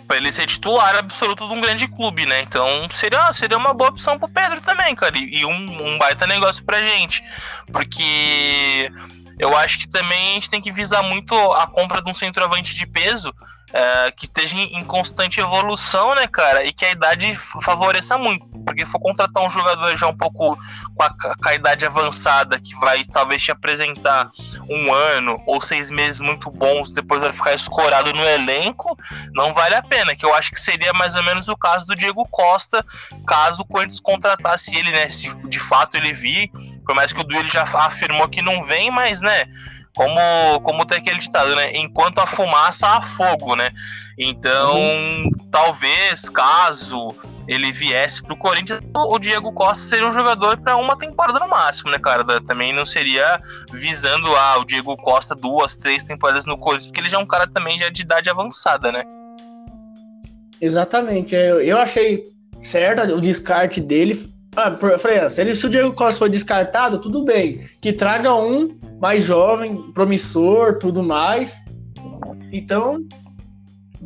para 0.07 0.17
ele 0.17 0.31
ser 0.31 0.47
titular 0.47 0.95
absoluto 0.95 1.47
de 1.47 1.53
um 1.53 1.61
grande 1.61 1.87
clube, 1.87 2.25
né? 2.25 2.41
Então 2.41 2.89
seria, 2.89 3.31
seria 3.33 3.55
uma 3.55 3.71
boa 3.71 3.91
opção 3.91 4.17
pro 4.17 4.27
Pedro 4.27 4.61
também, 4.61 4.95
cara. 4.95 5.15
E, 5.15 5.41
e 5.41 5.45
um, 5.45 5.87
um 5.89 5.97
baita 5.99 6.25
negócio 6.25 6.65
pra 6.65 6.81
gente. 6.81 7.23
Porque 7.71 8.91
eu 9.37 9.55
acho 9.55 9.77
que 9.77 9.87
também 9.87 10.31
a 10.31 10.33
gente 10.33 10.49
tem 10.49 10.59
que 10.59 10.71
visar 10.71 11.03
muito 11.03 11.35
a 11.53 11.67
compra 11.67 12.01
de 12.01 12.09
um 12.09 12.15
centroavante 12.15 12.73
de 12.73 12.87
peso 12.87 13.31
é, 13.71 14.11
que 14.11 14.25
esteja 14.25 14.57
em 14.57 14.83
constante 14.83 15.39
evolução, 15.39 16.15
né, 16.15 16.25
cara? 16.25 16.63
E 16.63 16.73
que 16.73 16.83
a 16.83 16.91
idade 16.91 17.35
favoreça 17.61 18.17
muito. 18.17 18.45
Porque 18.65 18.85
for 18.85 18.99
contratar 18.99 19.43
um 19.43 19.49
jogador 19.49 19.95
já 19.95 20.07
um 20.07 20.17
pouco 20.17 20.57
com 20.97 21.03
a, 21.03 21.09
com 21.11 21.49
a, 21.49 21.53
idade 21.53 21.85
avançada, 21.85 22.59
que 22.59 22.75
vai 22.79 23.03
talvez 23.05 23.43
te 23.43 23.51
apresentar 23.51 24.29
um 24.67 24.91
ano 24.91 25.39
ou 25.45 25.61
seis 25.61 25.91
meses 25.91 26.19
muito 26.19 26.49
bons, 26.49 26.91
depois 26.91 27.21
vai 27.21 27.31
ficar 27.31 27.53
escorado 27.53 28.11
no 28.13 28.25
elenco, 28.25 28.97
não 29.33 29.53
vale 29.53 29.75
a 29.75 29.83
pena. 29.83 30.15
Que 30.15 30.25
eu 30.25 30.33
acho 30.33 30.51
que 30.51 30.59
seria 30.59 30.91
mais 30.93 31.15
ou 31.15 31.23
menos 31.23 31.47
o 31.47 31.55
caso 31.55 31.85
do 31.85 31.95
Diego 31.95 32.27
Costa, 32.29 32.83
caso 33.27 33.61
o 33.61 33.65
Corinthians 33.65 33.99
contratasse 33.99 34.75
ele, 34.75 34.91
né? 34.91 35.07
Se 35.09 35.33
de 35.47 35.59
fato 35.59 35.95
ele 35.95 36.11
vir, 36.11 36.49
por 36.83 36.95
mais 36.95 37.13
que 37.13 37.21
o 37.21 37.23
Duílio 37.23 37.51
já 37.51 37.63
afirmou 37.63 38.27
que 38.27 38.41
não 38.41 38.63
vem, 38.65 38.89
mas, 38.89 39.21
né? 39.21 39.45
Como, 39.97 40.61
como 40.61 40.85
tem 40.85 40.99
aquele 40.99 41.17
ditado, 41.17 41.55
né? 41.55 41.75
Enquanto 41.75 42.19
a 42.19 42.27
fumaça, 42.27 42.85
há 42.85 43.01
fogo, 43.01 43.55
né? 43.55 43.71
Então, 44.15 44.75
uhum. 44.75 45.31
talvez, 45.49 46.29
caso 46.29 47.15
ele 47.47 47.71
viesse 47.71 48.21
pro 48.21 48.37
Corinthians, 48.37 48.79
o 48.93 49.17
Diego 49.17 49.51
Costa 49.53 49.83
seria 49.83 50.07
um 50.07 50.11
jogador 50.11 50.55
para 50.57 50.77
uma 50.77 50.95
temporada 50.95 51.39
no 51.39 51.49
máximo, 51.49 51.89
né, 51.89 51.97
cara? 51.97 52.23
Também 52.41 52.71
não 52.71 52.85
seria 52.85 53.41
visando 53.73 54.27
ah, 54.35 54.59
o 54.59 54.65
Diego 54.65 54.95
Costa 54.97 55.33
duas, 55.33 55.75
três 55.75 56.03
temporadas 56.03 56.45
no 56.45 56.59
Corinthians, 56.59 56.85
porque 56.85 57.01
ele 57.01 57.09
já 57.09 57.17
é 57.17 57.19
um 57.19 57.25
cara 57.25 57.47
também 57.47 57.79
já 57.79 57.89
de 57.89 58.03
idade 58.03 58.29
avançada, 58.29 58.91
né? 58.91 59.03
Exatamente. 60.61 61.33
Eu, 61.33 61.59
eu 61.59 61.79
achei 61.79 62.23
certo 62.59 63.01
o 63.15 63.19
descarte 63.19 63.81
dele. 63.81 64.31
Ah, 64.57 64.75
se, 65.29 65.39
ele, 65.39 65.53
se 65.53 65.67
o 65.67 65.69
Diego 65.69 65.93
Costa 65.93 66.17
foi 66.17 66.29
descartado, 66.29 66.97
tudo 66.97 67.23
bem. 67.23 67.69
Que 67.79 67.93
traga 67.93 68.33
um 68.33 68.75
mais 68.99 69.23
jovem, 69.23 69.91
promissor, 69.93 70.79
tudo 70.79 71.03
mais. 71.03 71.57
Então, 72.51 73.05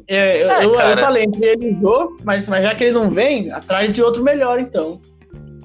é, 0.10 0.41
é, 0.41 0.66
eu, 0.66 0.78
eu, 0.78 0.97
falei 0.97 1.24
entre 1.24 1.45
ele 1.45 1.78
Jô, 1.80 2.18
mas, 2.26 2.49
mas 2.49 2.66
já 2.66 2.76
que 2.76 2.84
ele 2.84 2.91
não 2.91 3.10
vem, 3.10 3.49
atrás 3.49 3.93
de 3.93 4.04
outro 4.04 4.24
melhor, 4.24 4.60
então. 4.60 4.99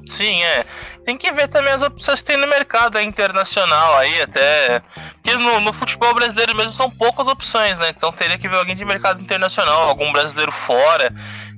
Sim, 0.07 0.41
é. 0.45 0.64
Tem 1.05 1.18
que 1.18 1.32
ver 1.32 1.49
também 1.49 1.72
as 1.72 1.82
opções 1.82 2.20
que 2.20 2.26
tem 2.26 2.37
no 2.37 2.47
mercado 2.47 3.01
internacional 3.01 3.97
aí, 3.97 4.22
até. 4.22 4.80
Porque 5.20 5.37
no, 5.37 5.59
no, 5.61 5.72
futebol 5.72 6.14
brasileiro 6.14 6.55
mesmo 6.55 6.72
são 6.72 6.89
poucas 6.89 7.26
opções, 7.26 7.78
né? 7.80 7.93
Então 7.97 8.12
teria 8.12 8.39
que 8.39 8.49
ver 8.49 8.57
alguém 8.57 8.76
de 8.76 8.84
mercado 8.84 9.20
internacional, 9.20 9.89
algum 9.89 10.12
brasileiro 10.12 10.53
fora, 10.53 11.12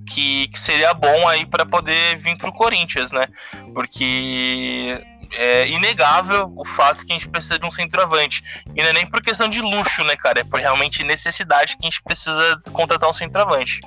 que, 0.08 0.48
que 0.48 0.58
seria 0.58 0.94
bom 0.94 1.28
aí 1.28 1.46
para 1.46 1.64
poder 1.64 2.16
vir 2.16 2.36
pro 2.36 2.52
Corinthians, 2.52 3.12
né? 3.12 3.26
Porque 3.74 4.98
é 5.36 5.68
inegável 5.68 6.52
o 6.56 6.64
fato 6.64 7.04
que 7.04 7.12
a 7.12 7.14
gente 7.14 7.28
precisa 7.28 7.58
de 7.58 7.66
um 7.66 7.70
centroavante. 7.70 8.42
E 8.74 8.82
não 8.82 8.88
é 8.88 8.92
nem 8.92 9.06
por 9.06 9.20
questão 9.20 9.48
de 9.48 9.60
luxo, 9.60 10.02
né, 10.04 10.16
cara? 10.16 10.40
É 10.40 10.44
por 10.44 10.58
realmente 10.58 11.04
necessidade 11.04 11.76
que 11.76 11.86
a 11.86 11.90
gente 11.90 12.02
precisa 12.02 12.60
contratar 12.72 13.08
um 13.08 13.12
centroavante. 13.12 13.80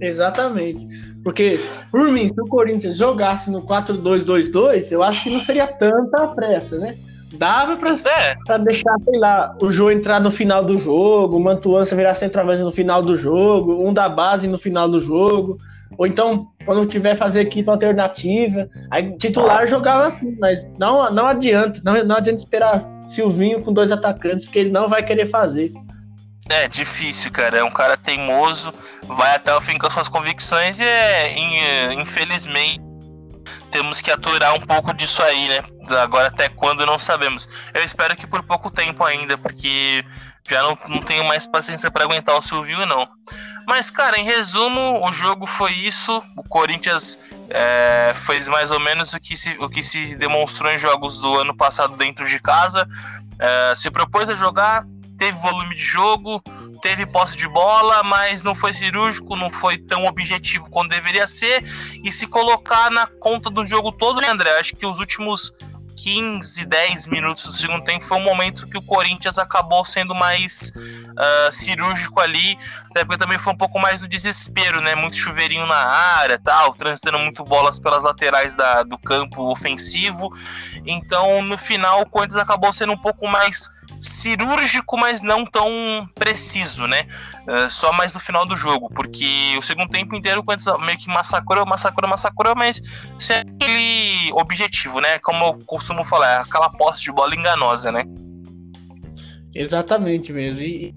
Exatamente. 0.00 0.86
Porque, 1.22 1.58
por 1.90 2.08
mim, 2.10 2.28
se 2.28 2.40
o 2.40 2.46
Corinthians 2.46 2.96
jogasse 2.96 3.50
no 3.50 3.62
4-2-2-2, 3.62 4.92
eu 4.92 5.02
acho 5.02 5.22
que 5.22 5.30
não 5.30 5.40
seria 5.40 5.66
tanta 5.66 6.28
pressa, 6.28 6.78
né? 6.78 6.96
Dava 7.38 7.76
pra, 7.76 7.92
é. 7.92 8.34
Pra 8.44 8.58
deixar, 8.58 8.96
sei 9.04 9.18
lá, 9.18 9.56
o 9.60 9.70
João 9.70 9.90
entrar 9.90 10.20
no 10.20 10.30
final 10.30 10.64
do 10.64 10.78
jogo, 10.78 11.36
o 11.36 11.40
Mantuança 11.40 11.96
virar 11.96 12.14
centroavante 12.14 12.62
no 12.62 12.70
final 12.70 13.02
do 13.02 13.16
jogo, 13.16 13.86
um 13.86 13.92
da 13.92 14.08
base 14.08 14.46
no 14.46 14.58
final 14.58 14.88
do 14.88 15.00
jogo. 15.00 15.58
Ou 15.96 16.06
então, 16.06 16.48
quando 16.64 16.84
tiver 16.86 17.14
fazer 17.14 17.42
equipe 17.42 17.68
alternativa, 17.70 18.68
aí 18.90 19.16
titular 19.16 19.66
jogava 19.68 20.06
assim, 20.06 20.36
mas 20.40 20.70
não, 20.78 21.10
não 21.12 21.26
adianta, 21.26 21.80
não, 21.84 22.04
não 22.04 22.16
adianta 22.16 22.40
esperar 22.40 22.82
Silvinho 23.06 23.62
com 23.62 23.72
dois 23.72 23.92
atacantes, 23.92 24.44
porque 24.44 24.58
ele 24.58 24.70
não 24.70 24.88
vai 24.88 25.02
querer 25.02 25.26
fazer. 25.26 25.72
É 26.48 26.68
difícil, 26.68 27.30
cara. 27.30 27.58
É 27.58 27.64
um 27.64 27.70
cara 27.70 27.96
teimoso, 27.96 28.72
vai 29.06 29.36
até 29.36 29.54
o 29.54 29.60
fim 29.60 29.78
com 29.78 29.86
as 29.86 29.94
suas 29.94 30.08
convicções 30.08 30.78
e 30.78 30.82
é, 30.82 31.94
infelizmente 31.94 32.93
temos 33.74 34.00
que 34.00 34.08
aturar 34.08 34.54
um 34.54 34.60
pouco 34.60 34.94
disso 34.94 35.20
aí, 35.20 35.48
né? 35.48 35.64
Agora 36.00 36.28
até 36.28 36.48
quando 36.48 36.86
não 36.86 36.96
sabemos. 36.96 37.48
Eu 37.74 37.82
espero 37.82 38.14
que 38.14 38.24
por 38.24 38.40
pouco 38.44 38.70
tempo 38.70 39.02
ainda, 39.02 39.36
porque 39.36 40.04
já 40.48 40.62
não, 40.62 40.78
não 40.86 41.00
tenho 41.00 41.24
mais 41.24 41.44
paciência 41.44 41.90
para 41.90 42.04
aguentar 42.04 42.38
o 42.38 42.40
Silvio, 42.40 42.86
não. 42.86 43.08
Mas, 43.66 43.90
cara, 43.90 44.16
em 44.16 44.24
resumo, 44.24 45.04
o 45.04 45.12
jogo 45.12 45.44
foi 45.44 45.72
isso. 45.72 46.22
O 46.36 46.44
Corinthians 46.44 47.18
é, 47.50 48.14
fez 48.24 48.48
mais 48.48 48.70
ou 48.70 48.78
menos 48.78 49.12
o 49.12 49.18
que, 49.18 49.36
se, 49.36 49.56
o 49.58 49.68
que 49.68 49.82
se 49.82 50.16
demonstrou 50.18 50.70
em 50.70 50.78
jogos 50.78 51.20
do 51.20 51.40
ano 51.40 51.56
passado 51.56 51.96
dentro 51.96 52.24
de 52.26 52.38
casa. 52.38 52.88
É, 53.40 53.74
se 53.74 53.90
propôs 53.90 54.28
a 54.28 54.36
jogar, 54.36 54.86
teve 55.16 55.38
volume 55.38 55.74
de 55.74 55.82
jogo, 55.82 56.42
teve 56.82 57.06
posse 57.06 57.36
de 57.36 57.48
bola, 57.48 58.02
mas 58.04 58.42
não 58.42 58.54
foi 58.54 58.74
cirúrgico, 58.74 59.36
não 59.36 59.50
foi 59.50 59.78
tão 59.78 60.06
objetivo 60.06 60.70
quanto 60.70 60.90
deveria 60.90 61.26
ser. 61.26 61.64
E 62.02 62.12
se 62.12 62.26
colocar 62.26 62.90
na 62.90 63.06
conta 63.06 63.50
do 63.50 63.66
jogo 63.66 63.92
todo, 63.92 64.20
né, 64.20 64.28
André? 64.28 64.58
Acho 64.58 64.76
que 64.76 64.86
os 64.86 64.98
últimos 64.98 65.52
15, 65.96 66.66
10 66.66 67.06
minutos 67.06 67.44
do 67.44 67.52
segundo 67.52 67.84
tempo 67.84 68.04
foi 68.04 68.18
um 68.18 68.24
momento 68.24 68.66
que 68.66 68.76
o 68.76 68.82
Corinthians 68.82 69.38
acabou 69.38 69.84
sendo 69.84 70.14
mais 70.14 70.72
uh, 70.76 71.52
cirúrgico 71.52 72.20
ali, 72.20 72.58
até 72.90 73.04
porque 73.04 73.18
também 73.18 73.38
foi 73.38 73.52
um 73.52 73.56
pouco 73.56 73.78
mais 73.78 74.00
do 74.00 74.08
desespero, 74.08 74.80
né? 74.80 74.94
Muito 74.94 75.16
chuveirinho 75.16 75.66
na 75.66 75.76
área, 75.76 76.38
tal, 76.38 76.74
transitando 76.74 77.18
muito 77.18 77.44
bolas 77.44 77.78
pelas 77.78 78.04
laterais 78.04 78.56
da, 78.56 78.82
do 78.82 78.98
campo 78.98 79.50
ofensivo. 79.50 80.32
Então, 80.84 81.42
no 81.42 81.56
final, 81.56 82.02
o 82.02 82.06
Corinthians 82.06 82.40
acabou 82.40 82.72
sendo 82.72 82.92
um 82.92 82.98
pouco 82.98 83.26
mais 83.28 83.68
cirúrgico, 84.00 84.96
mas 84.96 85.22
não 85.22 85.44
tão 85.44 86.08
preciso, 86.14 86.86
né? 86.86 87.06
Uh, 87.48 87.70
só 87.70 87.92
mais 87.92 88.14
no 88.14 88.20
final 88.20 88.46
do 88.46 88.56
jogo, 88.56 88.90
porque 88.94 89.54
o 89.58 89.62
segundo 89.62 89.90
tempo 89.90 90.14
inteiro 90.14 90.40
o 90.40 90.44
Corinthians 90.44 90.78
meio 90.82 90.98
que 90.98 91.08
massacrou, 91.08 91.66
massacrou, 91.66 92.08
massacrou, 92.08 92.54
mas 92.56 92.80
sem 93.18 93.38
aquele 93.38 94.32
objetivo, 94.32 95.00
né? 95.00 95.18
Como 95.20 95.44
eu 95.44 95.58
costumo 95.66 96.04
falar, 96.04 96.40
aquela 96.40 96.70
posse 96.70 97.02
de 97.02 97.12
bola 97.12 97.34
enganosa, 97.34 97.90
né? 97.92 98.04
Exatamente 99.54 100.32
mesmo. 100.32 100.60
E, 100.60 100.94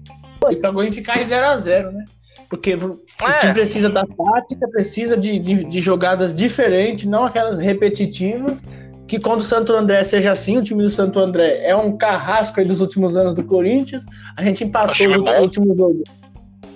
e 0.50 0.56
pra 0.56 0.72
ficar 0.90 1.18
em 1.18 1.24
0x0, 1.24 1.92
né? 1.92 2.04
Porque 2.48 2.72
é. 2.72 2.76
o 2.76 3.40
time 3.40 3.52
precisa 3.52 3.90
da 3.90 4.04
tática, 4.04 4.68
precisa 4.68 5.16
de, 5.16 5.38
de, 5.38 5.64
de 5.64 5.80
jogadas 5.80 6.34
diferentes, 6.34 7.04
não 7.04 7.24
aquelas 7.24 7.58
repetitivas 7.58 8.62
que 9.08 9.18
quando 9.18 9.40
o 9.40 9.44
Santo 9.44 9.72
André 9.72 10.04
seja 10.04 10.30
assim, 10.30 10.58
o 10.58 10.62
time 10.62 10.82
do 10.82 10.90
Santo 10.90 11.18
André 11.18 11.62
é 11.64 11.74
um 11.74 11.96
carrasco 11.96 12.60
aí 12.60 12.66
dos 12.66 12.82
últimos 12.82 13.16
anos 13.16 13.32
do 13.32 13.42
Corinthians. 13.42 14.04
A 14.36 14.44
gente 14.44 14.62
empatou 14.62 15.08
no 15.08 15.40
último 15.40 15.74
jogo. 15.74 16.04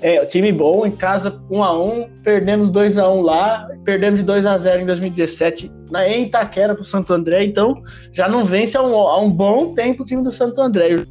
É, 0.00 0.20
o 0.20 0.26
time 0.26 0.50
bom, 0.50 0.84
em 0.84 0.90
casa 0.90 1.40
1 1.48 1.62
a 1.62 1.80
1 1.80 2.08
perdemos 2.24 2.70
2 2.70 2.98
a 2.98 3.08
1 3.08 3.20
lá, 3.20 3.68
perdemos 3.84 4.18
de 4.18 4.24
2 4.24 4.46
a 4.46 4.58
0 4.58 4.82
em 4.82 4.86
2017 4.86 5.70
na, 5.90 6.08
em 6.08 6.24
Itaquera 6.24 6.74
pro 6.74 6.82
Santo 6.82 7.12
André, 7.12 7.44
então 7.44 7.80
já 8.12 8.28
não 8.28 8.42
vence 8.42 8.76
há 8.76 8.82
um, 8.82 8.96
há 8.96 9.20
um 9.20 9.30
bom 9.30 9.74
tempo 9.74 10.02
o 10.02 10.06
time 10.06 10.20
do 10.20 10.32
Santo 10.32 10.60
André. 10.60 11.04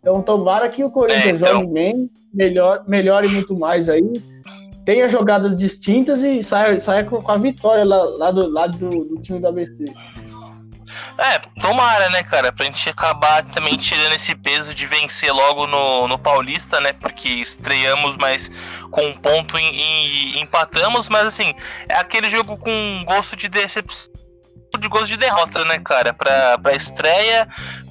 Então 0.00 0.20
tomara 0.20 0.68
que 0.68 0.84
o 0.84 0.90
Corinthians 0.90 1.40
é, 1.40 1.46
então... 1.46 1.62
jogue 1.62 1.72
bem, 1.72 2.10
melhor, 2.34 2.84
melhore 2.86 3.28
muito 3.28 3.58
mais 3.58 3.88
aí, 3.88 4.02
tenha 4.84 5.08
jogadas 5.08 5.56
distintas 5.56 6.22
e 6.22 6.42
saia, 6.42 6.78
saia 6.78 7.04
com, 7.04 7.30
a 7.30 7.36
vitória 7.36 7.84
lá, 7.84 8.02
lá 8.02 8.30
do 8.30 8.48
lado 8.48 8.76
do, 8.78 9.04
do, 9.04 9.22
time 9.22 9.40
do 9.40 9.48
ABC. 9.48 9.84
É, 11.18 11.38
tomara, 11.60 12.10
né, 12.10 12.22
cara, 12.22 12.52
pra 12.52 12.66
gente 12.66 12.88
acabar 12.88 13.42
também 13.44 13.76
tirando 13.76 14.12
esse 14.12 14.34
peso 14.34 14.74
de 14.74 14.86
vencer 14.86 15.32
logo 15.32 15.66
no, 15.66 16.08
no 16.08 16.18
Paulista, 16.18 16.80
né, 16.80 16.92
porque 16.92 17.28
estreamos, 17.28 18.16
mas 18.16 18.50
com 18.90 19.02
um 19.06 19.14
ponto 19.14 19.58
e 19.58 20.38
empatamos, 20.40 21.08
mas 21.08 21.26
assim, 21.26 21.54
é 21.88 21.96
aquele 21.96 22.28
jogo 22.28 22.56
com 22.58 23.04
gosto 23.06 23.36
de 23.36 23.48
decepção 23.48 24.12
de 24.78 24.88
gosto 24.88 25.08
de 25.08 25.16
derrota, 25.16 25.64
né, 25.64 25.78
cara? 25.78 26.14
Pra, 26.14 26.58
pra 26.58 26.74
estreia, 26.74 27.46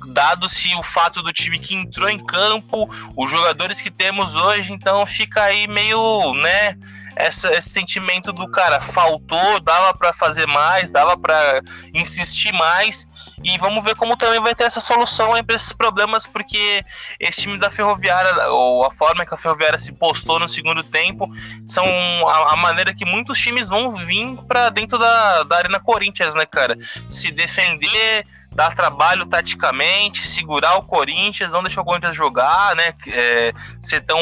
dado-se 0.08 0.74
o 0.76 0.84
fato 0.84 1.22
do 1.22 1.32
time 1.34 1.60
que 1.60 1.76
entrou 1.76 2.10
em 2.10 2.20
campo, 2.20 2.90
os 3.16 3.30
jogadores 3.30 3.82
que 3.82 3.92
temos 3.92 4.36
hoje, 4.36 4.74
então 4.74 5.06
fica 5.06 5.44
aí 5.44 5.68
meio, 5.68 6.34
né? 6.36 6.78
Essa, 7.16 7.54
esse 7.54 7.70
sentimento 7.70 8.32
do 8.32 8.50
cara 8.50 8.80
faltou, 8.80 9.60
dava 9.60 9.94
para 9.94 10.14
fazer 10.14 10.48
mais, 10.48 10.90
dava 10.90 11.18
para 11.18 11.62
insistir 11.94 12.54
mais. 12.54 13.06
E 13.44 13.58
vamos 13.58 13.84
ver 13.84 13.96
como 13.96 14.16
também 14.16 14.40
vai 14.40 14.54
ter 14.54 14.66
essa 14.66 14.80
solução 14.80 15.32
para 15.44 15.56
esses 15.56 15.74
problemas, 15.74 16.28
porque 16.28 16.84
esse 17.20 17.42
time 17.42 17.58
da 17.58 17.70
Ferroviária, 17.70 18.50
ou 18.50 18.86
a 18.86 18.92
forma 18.92 19.26
que 19.26 19.34
a 19.34 19.38
Ferroviária 19.38 19.80
se 19.80 19.94
postou 19.94 20.40
no 20.40 20.48
segundo 20.48 20.84
tempo, 20.84 21.28
são 21.68 21.86
a, 22.28 22.54
a 22.54 22.56
maneira 22.56 22.94
que 22.94 23.06
muitos 23.06 23.38
times 23.40 23.70
vão 23.70 23.96
vir 23.96 24.38
para 24.48 24.70
dentro 24.70 24.98
da, 24.98 25.44
da 25.44 25.58
Arena 25.58 25.80
Corinthians, 25.80 26.36
né, 26.36 26.46
cara? 26.46 26.78
Se 27.10 27.32
defender 27.32 28.26
dar 28.54 28.76
trabalho 28.76 29.26
taticamente, 29.26 30.28
segurar 30.28 30.76
o 30.76 30.84
Corinthians, 30.84 31.54
não 31.54 31.64
deixar 31.64 31.82
o 31.82 31.86
Corinthians 31.86 32.16
jogar, 32.16 32.76
né? 32.76 32.94
É, 33.08 33.54
ser 33.80 34.02
tão 34.02 34.20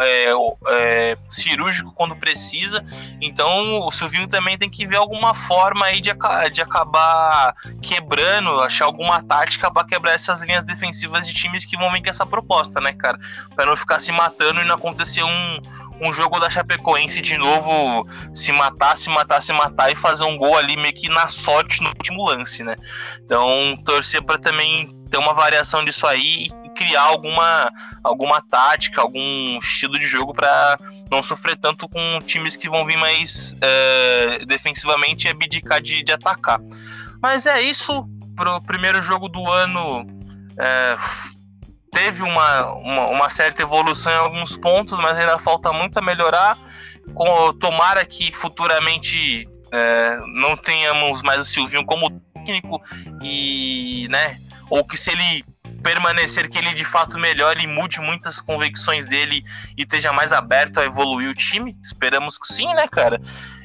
é, 0.00 0.32
é, 0.68 1.18
cirúrgico 1.30 1.92
quando 1.92 2.16
precisa. 2.16 2.82
Então 3.20 3.80
o 3.80 3.90
Silvinho 3.92 4.26
também 4.26 4.58
tem 4.58 4.68
que 4.68 4.84
ver 4.84 4.96
alguma 4.96 5.32
forma 5.32 5.86
aí 5.86 6.00
de, 6.00 6.10
de 6.52 6.60
acabar 6.60 7.54
quebrando, 7.80 8.60
achar 8.60 8.86
alguma 8.86 9.22
tática 9.22 9.70
para 9.70 9.86
quebrar 9.86 10.12
essas 10.12 10.42
linhas 10.42 10.64
defensivas 10.64 11.26
de 11.26 11.32
times 11.32 11.64
que 11.64 11.76
vão 11.76 11.92
vir 11.92 12.02
com 12.02 12.10
essa 12.10 12.26
proposta, 12.26 12.80
né, 12.80 12.92
cara? 12.92 13.18
Para 13.54 13.66
não 13.66 13.76
ficar 13.76 14.00
se 14.00 14.10
matando 14.10 14.60
e 14.60 14.64
não 14.64 14.74
acontecer 14.74 15.22
um, 15.22 15.62
um 16.00 16.12
jogo 16.12 16.40
da 16.40 16.50
Chapecoense 16.50 17.20
de 17.20 17.36
novo 17.38 18.06
se 18.32 18.52
matar, 18.52 18.96
se 18.96 19.08
matar, 19.10 19.40
se 19.40 19.52
matar 19.52 19.92
e 19.92 19.94
fazer 19.94 20.24
um 20.24 20.36
gol 20.36 20.56
ali 20.56 20.76
meio 20.76 20.94
que 20.94 21.08
na 21.08 21.28
sorte 21.28 21.82
no 21.82 21.88
último 21.88 22.24
lance, 22.24 22.62
né? 22.64 22.74
Então, 23.24 23.76
torcer 23.84 24.22
para 24.22 24.38
também 24.38 24.88
ter 25.10 25.18
uma 25.18 25.34
variação 25.34 25.84
disso 25.84 26.06
aí 26.06 26.48
e 26.64 26.70
criar 26.70 27.02
alguma, 27.02 27.70
alguma 28.02 28.40
tática, 28.40 29.00
algum 29.00 29.58
estilo 29.58 29.98
de 29.98 30.06
jogo 30.06 30.32
para 30.32 30.78
não 31.10 31.22
sofrer 31.22 31.56
tanto 31.56 31.88
com 31.88 32.20
times 32.24 32.56
que 32.56 32.70
vão 32.70 32.84
vir 32.86 32.96
mais 32.96 33.56
é, 33.60 34.44
defensivamente 34.46 35.26
e 35.26 35.30
abdicar 35.30 35.80
de, 35.80 36.02
de 36.02 36.12
atacar. 36.12 36.60
Mas 37.20 37.46
é 37.46 37.60
isso 37.60 38.08
pro 38.34 38.60
primeiro 38.62 39.00
jogo 39.00 39.28
do 39.28 39.46
ano. 39.48 40.06
É, 40.58 40.96
teve 41.92 42.22
uma, 42.22 42.72
uma, 42.72 43.06
uma, 43.08 43.30
certa 43.30 43.62
evolução 43.62 44.10
em 44.10 44.16
alguns 44.16 44.56
pontos, 44.56 44.98
mas 44.98 45.16
ainda 45.16 45.38
falta 45.38 45.72
muito 45.72 45.98
a 45.98 46.02
melhorar. 46.02 46.58
Com, 47.14 47.52
tomara 47.54 48.04
que 48.04 48.32
futuramente 48.32 49.48
é, 49.70 50.20
não 50.34 50.56
tenhamos 50.56 51.22
mais 51.22 51.40
o 51.40 51.44
Silvinho 51.44 51.84
como 51.84 52.10
técnico 52.34 52.80
e, 53.22 54.06
né, 54.08 54.40
ou 54.70 54.84
que 54.84 54.96
se 54.96 55.10
ele 55.10 55.44
permanecer, 55.82 56.48
que 56.48 56.58
ele 56.58 56.72
de 56.72 56.84
fato 56.84 57.18
melhore 57.18 57.64
e 57.64 57.66
mude 57.66 58.00
muitas 58.00 58.40
convicções 58.40 59.06
dele 59.06 59.42
e 59.76 59.82
esteja 59.82 60.12
mais 60.12 60.32
aberto 60.32 60.78
a 60.78 60.84
evoluir 60.84 61.28
o 61.28 61.34
time. 61.34 61.76
Esperamos 61.82 62.38
que 62.38 62.46
sim, 62.46 62.72
né, 62.74 62.86
cara? 62.88 63.20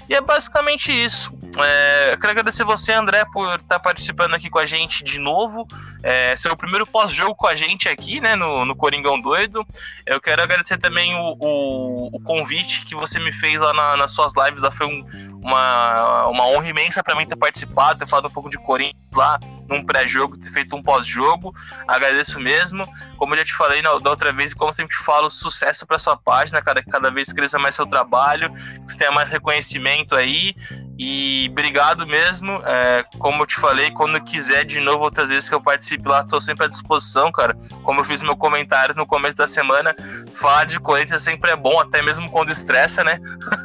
E 0.10 0.16
é 0.16 0.22
basicamente 0.22 0.92
isso. 0.92 1.38
É, 1.60 2.14
eu 2.14 2.18
quero 2.18 2.32
agradecer 2.32 2.64
você, 2.64 2.94
André, 2.94 3.26
por 3.32 3.46
estar 3.56 3.62
tá 3.68 3.80
participando 3.80 4.34
aqui 4.34 4.50
com 4.50 4.60
a 4.60 4.66
gente 4.66 5.04
de 5.04 5.20
novo. 5.20 5.68
É, 6.04 6.36
seu 6.36 6.56
primeiro 6.56 6.86
pós-jogo 6.86 7.36
com 7.36 7.48
a 7.48 7.56
gente 7.56 7.90
aqui, 7.90 8.22
né, 8.22 8.36
no, 8.36 8.64
no 8.64 8.76
Coringão 8.76 9.20
Doido. 9.20 9.66
Eu 10.06 10.22
quero 10.22 10.42
agradecer 10.42 10.78
também 10.78 11.16
o, 11.16 11.36
o, 11.40 12.10
o 12.14 12.20
convite 12.22 12.86
que 12.86 12.96
você 12.96 13.20
me 13.20 13.32
fez 13.32 13.60
lá 13.60 13.74
na, 13.74 13.98
nas 13.98 14.12
suas 14.12 14.34
lives. 14.36 14.62
Lá 14.62 14.72
foi 14.72 14.86
um, 14.88 15.40
uma, 15.42 16.28
uma 16.28 16.46
honra 16.48 16.70
imensa 16.70 17.04
para 17.04 17.16
mim 17.16 17.26
ter 17.26 17.36
participado, 17.36 18.00
ter 18.00 18.08
falado 18.08 18.28
um 18.28 18.32
pouco 18.32 18.50
de 18.50 18.58
Corinthians 18.58 18.96
lá 19.16 19.40
num 19.68 19.84
pré-jogo, 19.84 20.38
ter 20.38 20.52
feito 20.52 20.76
um 20.76 20.84
pós-jogo. 20.84 21.54
Agradeço 21.88 22.40
mesmo. 22.40 22.88
Como 23.18 23.34
eu 23.34 23.40
já 23.40 23.46
te 23.46 23.54
falei 23.54 23.82
na, 23.82 23.98
da 23.98 24.10
outra 24.12 24.32
vez, 24.32 24.52
e 24.52 24.56
como 24.56 24.72
sempre 24.72 24.96
falo, 24.98 25.30
sucesso 25.30 25.88
para 25.88 25.98
sua 25.98 26.16
página, 26.16 26.62
cada, 26.62 26.84
cada 26.84 27.10
vez 27.10 27.34
cresça 27.34 27.58
mais 27.58 27.74
seu 27.74 27.88
trabalho, 27.88 28.54
que 28.54 28.92
você 28.92 28.98
tenha 28.98 29.12
mais 29.12 29.32
reconhecimento 29.32 29.97
aí. 30.16 30.56
E 31.00 31.48
obrigado 31.52 32.08
mesmo. 32.08 32.62
É, 32.66 33.04
como 33.20 33.44
eu 33.44 33.46
te 33.46 33.56
falei, 33.56 33.92
quando 33.92 34.20
quiser 34.24 34.66
de 34.66 34.80
novo 34.80 35.04
outras 35.04 35.30
vezes 35.30 35.48
que 35.48 35.54
eu 35.54 35.62
participe 35.62 36.08
lá, 36.10 36.24
tô 36.24 36.42
sempre 36.42 36.66
à 36.66 36.68
disposição, 36.68 37.32
cara. 37.32 37.56
Como 37.84 38.00
eu 38.00 38.06
fiz 38.06 38.24
meu 38.24 38.36
comentário 38.36 38.96
no 38.96 39.06
começo 39.06 39.38
da 39.38 39.46
semana, 39.46 39.96
falar 40.34 40.66
de 40.66 40.80
Corinthians 40.80 41.22
sempre 41.22 41.52
é 41.52 41.56
bom, 41.56 41.80
até 41.80 42.02
mesmo 42.02 42.30
quando 42.32 42.52
estressa, 42.52 43.04
né? 43.04 43.20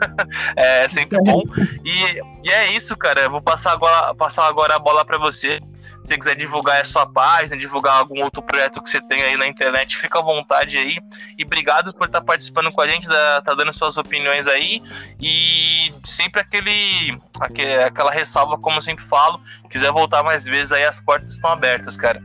é 0.56 0.86
sempre 0.88 1.18
bom. 1.22 1.42
E, 1.84 2.48
e 2.48 2.50
é 2.50 2.72
isso, 2.72 2.96
cara. 2.96 3.22
Eu 3.22 3.30
vou 3.30 3.40
passar 3.40 3.72
agora, 3.72 4.14
passar 4.14 4.46
agora 4.46 4.76
a 4.76 4.78
bola 4.78 5.04
para 5.04 5.16
você 5.16 5.58
você 6.02 6.18
quiser 6.18 6.34
divulgar 6.34 6.80
a 6.80 6.84
sua 6.84 7.06
página, 7.06 7.56
divulgar 7.56 7.94
algum 7.94 8.22
outro 8.22 8.42
projeto 8.42 8.82
que 8.82 8.90
você 8.90 9.00
tem 9.00 9.22
aí 9.22 9.36
na 9.36 9.46
internet, 9.46 9.96
fica 9.96 10.18
à 10.18 10.22
vontade 10.22 10.76
aí. 10.76 10.98
E 11.38 11.44
obrigado 11.44 11.94
por 11.94 12.06
estar 12.06 12.20
participando 12.20 12.72
com 12.72 12.80
a 12.80 12.88
gente, 12.88 13.08
tá 13.08 13.54
dando 13.56 13.72
suas 13.72 13.96
opiniões 13.96 14.46
aí. 14.46 14.82
E 15.20 15.92
sempre 16.04 16.40
aquele, 16.40 17.18
aquele 17.40 17.74
aquela 17.84 18.10
ressalva, 18.10 18.58
como 18.58 18.78
eu 18.78 18.82
sempre 18.82 19.04
falo, 19.04 19.40
quiser 19.70 19.92
voltar 19.92 20.22
mais 20.22 20.44
vezes 20.44 20.72
aí, 20.72 20.84
as 20.84 21.00
portas 21.00 21.30
estão 21.30 21.52
abertas, 21.52 21.96
cara. 21.96 22.22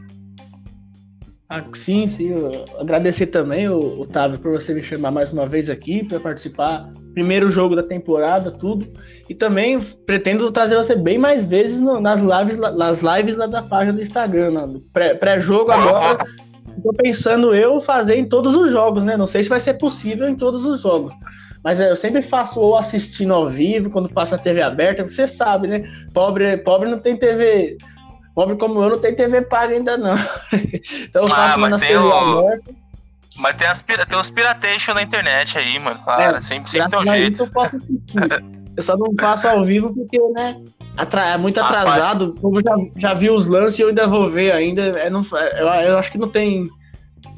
Ah, 1.49 1.63
sim, 1.73 2.07
sim. 2.07 2.33
Agradecer 2.77 3.27
também, 3.27 3.69
Otávio, 3.69 4.37
por 4.37 4.51
você 4.51 4.73
me 4.73 4.83
chamar 4.83 5.11
mais 5.11 5.31
uma 5.31 5.47
vez 5.47 5.69
aqui 5.69 6.05
para 6.05 6.19
participar. 6.19 6.91
Primeiro 7.13 7.49
jogo 7.49 7.75
da 7.75 7.83
temporada, 7.83 8.51
tudo. 8.51 8.83
E 9.29 9.33
também 9.33 9.79
pretendo 10.05 10.51
trazer 10.51 10.75
você 10.75 10.93
bem 10.93 11.17
mais 11.17 11.45
vezes 11.45 11.79
no, 11.79 12.01
nas 12.01 12.19
lives, 12.19 12.57
nas 12.57 13.01
lives 13.01 13.37
lá 13.37 13.47
da 13.47 13.61
página 13.61 13.93
do 13.93 14.01
Instagram. 14.01 14.51
Né? 14.51 14.79
Pré-jogo 15.19 15.71
agora. 15.71 16.17
Tô 16.83 16.93
pensando 16.93 17.55
eu 17.55 17.79
fazer 17.79 18.17
em 18.17 18.25
todos 18.25 18.53
os 18.53 18.71
jogos, 18.71 19.03
né? 19.03 19.17
Não 19.17 19.25
sei 19.25 19.41
se 19.41 19.49
vai 19.49 19.59
ser 19.59 19.75
possível 19.75 20.27
em 20.27 20.35
todos 20.35 20.65
os 20.65 20.81
jogos. 20.81 21.13
Mas 21.63 21.81
é, 21.81 21.89
eu 21.89 21.95
sempre 21.95 22.21
faço 22.21 22.59
ou 22.59 22.75
assistindo 22.75 23.33
ao 23.33 23.49
vivo, 23.49 23.89
quando 23.89 24.09
passa 24.09 24.35
na 24.35 24.41
TV 24.41 24.61
aberta, 24.61 25.03
você 25.03 25.27
sabe, 25.27 25.67
né? 25.67 25.83
Pobre, 26.13 26.57
pobre 26.57 26.89
não 26.89 26.99
tem 26.99 27.17
TV 27.17 27.77
Pobre 28.37 28.55
como 28.55 28.83
eu 28.83 28.91
não 28.91 28.99
tem 28.99 29.15
TV 29.15 29.41
paga 29.41 29.73
ainda 29.73 29.97
não. 29.97 30.15
então 31.01 31.23
eu 31.23 31.27
faço 31.27 31.59
ah, 31.59 31.69
na 31.69 31.79
TV 31.79 31.97
o... 31.97 32.59
Mas 33.39 33.55
tem, 33.55 33.67
as, 33.67 33.81
tem 33.81 34.15
os 34.15 34.29
piratation 34.29 34.93
na 34.93 35.01
internet 35.01 35.57
aí, 35.57 35.79
mano. 35.79 35.99
Claro, 36.03 36.37
é, 36.37 36.41
sempre, 36.43 36.69
sempre 36.69 36.87
tem 36.87 36.99
um 36.99 37.15
jeito. 37.15 37.41
Eu, 37.41 37.47
posso 37.47 37.71
eu 38.75 38.83
só 38.83 38.95
não 38.95 39.11
faço 39.19 39.47
ao 39.47 39.63
vivo 39.63 39.91
porque, 39.91 40.19
né? 40.35 40.61
Atra... 40.95 41.29
É 41.29 41.37
muito 41.37 41.59
atrasado. 41.59 42.35
Ah, 42.37 42.41
eu 42.43 42.61
já, 42.61 42.75
já 42.95 43.13
vi 43.15 43.31
os 43.31 43.47
lances 43.47 43.79
e 43.79 43.81
eu 43.81 43.87
ainda 43.87 44.05
vou 44.05 44.29
ver 44.29 44.51
ainda. 44.51 44.83
É, 44.83 45.09
não, 45.09 45.21
é, 45.33 45.59
eu, 45.59 45.67
eu 45.89 45.97
acho 45.97 46.11
que 46.11 46.19
não 46.19 46.29
tem 46.29 46.69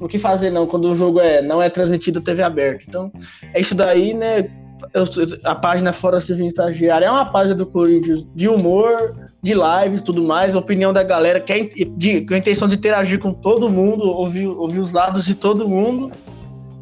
o 0.01 0.07
que 0.09 0.19
fazer 0.19 0.49
não 0.49 0.67
quando 0.67 0.91
o 0.91 0.95
jogo 0.97 1.21
é, 1.21 1.41
não 1.41 1.63
é 1.63 1.69
transmitido 1.69 2.19
TV 2.19 2.43
aberta. 2.43 2.83
Então, 2.85 3.09
é 3.53 3.61
isso 3.61 3.73
daí, 3.73 4.13
né? 4.13 4.49
Eu, 4.93 5.03
a 5.43 5.55
página 5.55 5.91
Fora 5.93 6.19
Civil 6.19 6.47
Estagiário 6.47 7.05
é 7.05 7.11
uma 7.11 7.25
página 7.25 7.55
do 7.55 7.65
Corinthians 7.65 8.27
de 8.33 8.47
humor, 8.47 9.15
de 9.41 9.53
lives 9.53 10.01
tudo 10.01 10.23
mais, 10.23 10.55
opinião 10.55 10.93
da 10.93 11.03
galera, 11.03 11.39
que 11.39 11.53
é 11.53 11.63
de, 11.63 12.21
com 12.21 12.33
a 12.33 12.37
intenção 12.37 12.67
de 12.67 12.75
interagir 12.75 13.19
com 13.19 13.33
todo 13.33 13.69
mundo, 13.69 14.03
ouvir, 14.05 14.47
ouvir 14.47 14.79
os 14.79 14.91
lados 14.91 15.25
de 15.25 15.35
todo 15.35 15.67
mundo. 15.67 16.11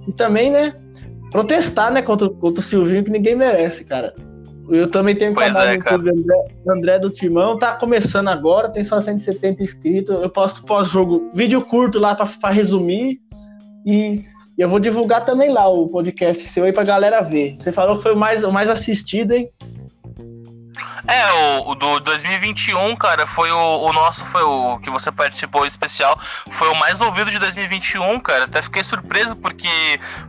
E 0.07 0.11
também, 0.11 0.49
né, 0.49 0.73
protestar, 1.31 1.91
né, 1.91 2.01
contra, 2.01 2.29
contra 2.29 2.61
o 2.61 2.63
Silvinho, 2.63 3.03
que 3.03 3.11
ninguém 3.11 3.35
merece, 3.35 3.83
cara. 3.83 4.13
Eu 4.69 4.89
também 4.89 5.15
tenho 5.15 5.31
um 5.31 5.35
canal 5.35 5.63
é, 5.63 5.67
no 5.67 5.73
YouTube, 5.75 6.09
André, 6.09 6.45
André, 6.69 6.99
do 6.99 7.09
Timão, 7.09 7.57
tá 7.57 7.75
começando 7.75 8.27
agora, 8.27 8.69
tem 8.69 8.83
só 8.83 8.99
170 8.99 9.63
inscritos. 9.63 10.21
Eu 10.21 10.29
posto 10.29 10.63
pós-jogo 10.63 11.29
vídeo 11.33 11.61
curto 11.61 11.99
lá 11.99 12.13
para 12.13 12.49
resumir. 12.49 13.21
E 13.85 14.25
eu 14.57 14.67
vou 14.67 14.79
divulgar 14.79 15.23
também 15.23 15.51
lá 15.51 15.67
o 15.67 15.87
podcast 15.87 16.47
seu 16.47 16.63
aí 16.63 16.73
pra 16.73 16.83
galera 16.83 17.21
ver. 17.21 17.55
Você 17.59 17.71
falou 17.71 17.97
que 17.97 18.03
foi 18.03 18.13
o 18.13 18.17
mais, 18.17 18.43
o 18.43 18.51
mais 18.51 18.69
assistido, 18.69 19.33
hein? 19.33 19.49
É, 21.07 21.31
o, 21.31 21.71
o, 21.71 21.75
do 21.75 21.99
2021, 22.01 22.95
cara, 22.95 23.25
foi 23.25 23.51
o, 23.51 23.81
o, 23.81 23.93
nosso, 23.93 24.25
foi 24.25 24.43
o 24.43 24.77
que 24.79 24.89
você 24.89 25.11
participou 25.11 25.65
especial, 25.65 26.19
foi 26.51 26.67
o 26.69 26.75
mais 26.75 26.99
ouvido 26.99 27.31
de 27.31 27.39
2021, 27.39 28.19
cara. 28.19 28.45
Até 28.45 28.61
fiquei 28.61 28.83
surpreso 28.83 29.35
porque 29.35 29.69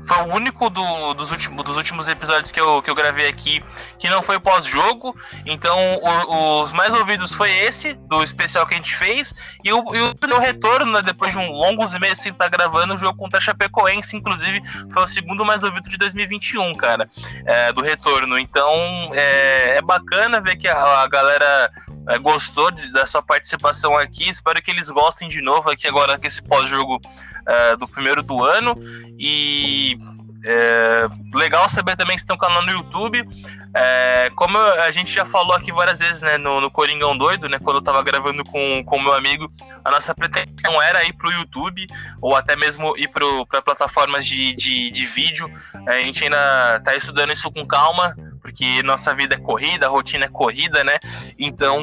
foi 0.07 0.19
o 0.19 0.35
único 0.35 0.71
do, 0.71 1.15
dos, 1.15 1.33
últimos, 1.33 1.65
dos 1.65 1.77
últimos 1.77 2.07
episódios 2.07 2.53
que 2.53 2.61
eu, 2.61 2.81
que 2.83 2.91
eu 2.91 2.95
gravei 2.95 3.29
aqui 3.29 3.63
que 3.99 4.09
não 4.09 4.23
foi 4.23 4.39
pós-jogo. 4.39 5.17
Então, 5.45 5.77
o, 5.97 6.63
os 6.63 6.73
mais 6.73 6.95
ouvidos 6.95 7.33
foi 7.33 7.51
esse, 7.51 7.95
do 7.95 8.23
especial 8.23 8.67
que 8.67 8.75
a 8.75 8.77
gente 8.77 8.95
fez, 8.97 9.35
e 9.65 9.73
o, 9.73 9.83
e 9.95 10.33
o 10.33 10.39
retorno, 10.39 10.93
né, 10.93 11.03
depois 11.03 11.33
de 11.33 11.39
um 11.39 11.51
longos 11.51 11.99
meses 11.99 12.21
sem 12.21 12.33
estar 12.33 12.49
gravando, 12.49 12.95
o 12.95 12.99
jogo 12.99 13.19
contra 13.19 13.39
a 13.39 13.41
Chapecoense, 13.41 14.17
inclusive, 14.17 14.63
foi 14.93 15.03
o 15.03 15.09
segundo 15.09 15.45
mais 15.45 15.63
ouvido 15.63 15.89
de 15.89 15.97
2021, 15.97 16.75
cara, 16.77 17.09
é, 17.45 17.73
do 17.73 17.83
retorno. 17.83 18.39
Então, 18.39 18.73
é, 19.13 19.79
é 19.79 19.83
bacana 19.83 20.38
ver 20.41 20.57
que 20.57 20.69
a, 20.69 21.03
a 21.03 21.09
galera 21.09 21.71
é, 22.09 22.19
gostou 22.19 22.71
de, 22.71 22.93
da 22.93 23.07
sua 23.07 23.23
participação 23.23 23.97
aqui. 23.97 24.29
Espero 24.29 24.63
que 24.63 24.71
eles 24.71 24.91
gostem 24.91 25.29
de 25.29 25.41
novo 25.43 25.71
aqui 25.71 25.87
agora 25.87 26.19
com 26.19 26.27
esse 26.27 26.43
pós-jogo 26.43 27.01
é, 27.47 27.77
do 27.77 27.87
primeiro 27.89 28.23
do 28.23 28.43
ano. 28.45 28.75
E 29.19 29.99
é, 30.45 31.09
legal 31.35 31.69
saber 31.69 31.97
também 31.97 32.17
que 32.17 32.23
estão 32.23 32.37
com 32.37 32.47
canal 32.47 32.65
no 32.65 32.73
YouTube. 32.73 33.27
É, 33.75 34.31
como 34.35 34.57
a 34.57 34.91
gente 34.91 35.13
já 35.13 35.25
falou 35.25 35.55
aqui 35.55 35.71
várias 35.71 36.01
vezes, 36.01 36.23
né, 36.23 36.39
no, 36.39 36.61
no 36.61 36.71
Coringão 36.71 37.17
Doido, 37.17 37.49
né, 37.49 37.59
quando 37.59 37.77
eu 37.77 37.83
tava 37.83 38.03
gravando 38.03 38.43
com 38.45 38.83
o 38.83 39.03
meu 39.03 39.13
amigo, 39.13 39.53
a 39.85 39.91
nossa 39.91 40.15
pretensão 40.15 40.81
era 40.81 41.05
ir 41.05 41.13
pro 41.13 41.31
YouTube, 41.31 41.87
ou 42.23 42.35
até 42.35 42.57
mesmo 42.57 42.97
ir 42.97 43.09
para 43.09 43.63
plataformas 43.63 44.27
de, 44.27 44.55
de, 44.55 44.91
de 44.91 45.07
vídeo. 45.07 45.51
A 45.87 45.93
gente 45.99 46.25
ainda 46.25 46.81
tá 46.81 46.97
estudando 46.97 47.33
isso 47.33 47.51
com 47.53 47.67
calma, 47.67 48.17
porque 48.49 48.83
nossa 48.83 49.15
vida 49.15 49.35
é 49.35 49.39
corrida, 49.39 49.85
a 49.85 49.91
rotina 49.91 50.25
é 50.25 50.29
corrida, 50.29 50.83
né? 50.83 50.99
Então, 51.39 51.79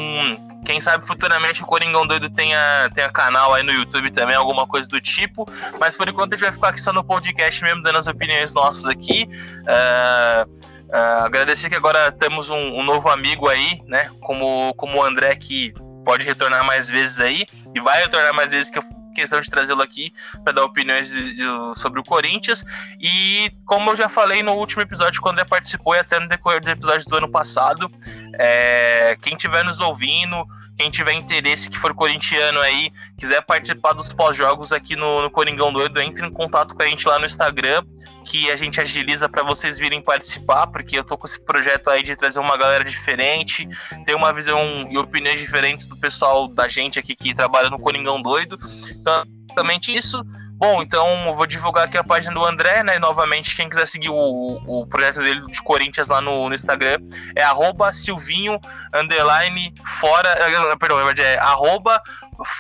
quem 0.66 0.82
sabe 0.82 1.06
futuramente 1.06 1.62
o 1.62 1.66
Coringão 1.66 2.08
Doido 2.08 2.28
tenha, 2.28 2.90
tenha 2.92 3.08
canal 3.10 3.54
aí 3.54 3.62
no 3.62 3.72
YouTube 3.72 4.10
também, 4.10 4.36
alguma 4.36 4.66
coisa 4.66 4.90
do 4.90 5.00
tipo. 5.00 5.48
Mas 5.80 5.96
por 5.96 6.10
enquanto 6.10 6.34
a 6.34 6.36
gente 6.36 6.46
vai 6.46 6.54
ficar 6.54 6.70
aqui 6.70 6.82
só 6.82 6.92
no 6.92 7.04
podcast 7.04 7.64
mesmo, 7.64 7.84
dando 7.84 8.00
as 8.00 8.08
opiniões 8.08 8.52
nossas 8.56 8.88
aqui. 8.88 9.28
Uh, 9.62 10.50
uh, 10.90 11.26
agradecer 11.26 11.70
que 11.70 11.76
agora 11.76 12.12
temos 12.12 12.50
um, 12.50 12.80
um, 12.80 12.84
novo 12.84 13.10
amigo 13.10 13.48
aí, 13.48 13.80
né? 13.86 14.10
Como, 14.22 14.74
como 14.74 14.98
o 14.98 15.04
André, 15.04 15.36
que 15.36 15.72
pode 16.04 16.26
retornar 16.26 16.66
mais 16.66 16.90
vezes 16.90 17.20
aí, 17.20 17.46
e 17.76 17.80
vai 17.80 18.02
retornar 18.02 18.34
mais 18.34 18.52
vezes 18.52 18.72
que 18.72 18.80
eu 18.80 18.84
questão 19.16 19.42
de 19.42 19.50
trazê-lo 19.50 19.82
aqui 19.82 20.12
para 20.44 20.54
dar 20.54 20.64
opiniões 20.64 21.10
de, 21.10 21.36
de, 21.36 21.44
sobre 21.76 22.00
o 22.00 22.04
Corinthians. 22.04 22.64
E 23.00 23.52
como 23.66 23.92
eu 23.92 23.96
já 23.96 24.08
falei 24.08 24.44
no 24.44 24.54
último 24.54 24.82
episódio, 24.82 25.22
quando 25.22 25.40
ele 25.40 25.50
participou 25.50 25.96
e 25.96 26.00
até 26.00 26.20
no 26.20 26.28
decorrer 26.28 26.62
dos 26.62 26.72
episódios 26.72 27.06
do 27.06 27.18
ano 27.18 27.32
passado, 27.32 27.92
É, 28.38 29.18
quem 29.22 29.34
estiver 29.34 29.64
nos 29.64 29.80
ouvindo, 29.80 30.46
quem 30.78 30.90
tiver 30.90 31.14
interesse 31.14 31.70
que 31.70 31.78
for 31.78 31.94
corintiano 31.94 32.60
aí, 32.60 32.92
quiser 33.18 33.42
participar 33.42 33.94
dos 33.94 34.12
pós-jogos 34.12 34.72
aqui 34.72 34.96
no, 34.96 35.22
no 35.22 35.30
Coringão 35.30 35.72
Doido, 35.72 36.02
entre 36.02 36.26
em 36.26 36.32
contato 36.32 36.76
com 36.76 36.84
a 36.84 36.88
gente 36.88 37.08
lá 37.08 37.18
no 37.18 37.26
Instagram, 37.26 37.82
que 38.26 38.52
a 38.52 38.56
gente 38.56 38.82
agiliza 38.82 39.30
para 39.30 39.44
vocês 39.44 39.78
virem 39.78 40.02
participar, 40.02 40.68
porque 40.68 40.98
eu 40.98 41.04
tô 41.04 41.18
com 41.18 41.28
esse 41.28 41.40
projeto 41.40 41.90
aí 41.90 42.04
de 42.04 42.16
trazer 42.16 42.40
uma 42.40 42.58
galera 42.58 42.84
diferente, 42.84 43.68
ter 44.06 44.16
uma 44.16 44.34
visão 44.34 44.60
e 44.92 44.98
opiniões 44.98 45.40
diferentes 45.40 45.88
do 45.88 45.96
pessoal 45.96 46.48
da 46.48 46.68
gente 46.68 47.00
aqui 47.00 47.16
que 47.16 47.34
trabalha 47.34 47.70
no 47.70 47.80
Coringão 47.80 48.22
Doido. 48.22 48.58
Então, 48.90 49.24
basicamente 49.56 49.96
isso. 49.96 50.22
Bom, 50.58 50.82
então 50.82 51.36
vou 51.36 51.46
divulgar 51.46 51.84
aqui 51.84 51.98
a 51.98 52.04
página 52.04 52.34
do 52.34 52.46
André, 52.46 52.82
né? 52.82 52.98
Novamente, 52.98 53.58
quem 53.58 53.70
quiser 53.70 53.86
seguir 53.86 54.10
o, 54.10 54.62
o 54.66 54.88
projeto 54.88 55.20
dele 55.20 55.46
de 55.48 55.62
Corinthians 55.62 56.08
lá 56.08 56.22
no, 56.22 56.48
no 56.48 56.56
Instagram 56.56 56.98
é 57.36 57.44
arroba 57.44 57.92
Silvinho 57.92 58.58
underline 58.94 59.74
fora. 59.84 60.30
Eh, 60.30 60.76
perdão, 60.78 60.98
é 61.00 61.38
arroba 61.40 62.02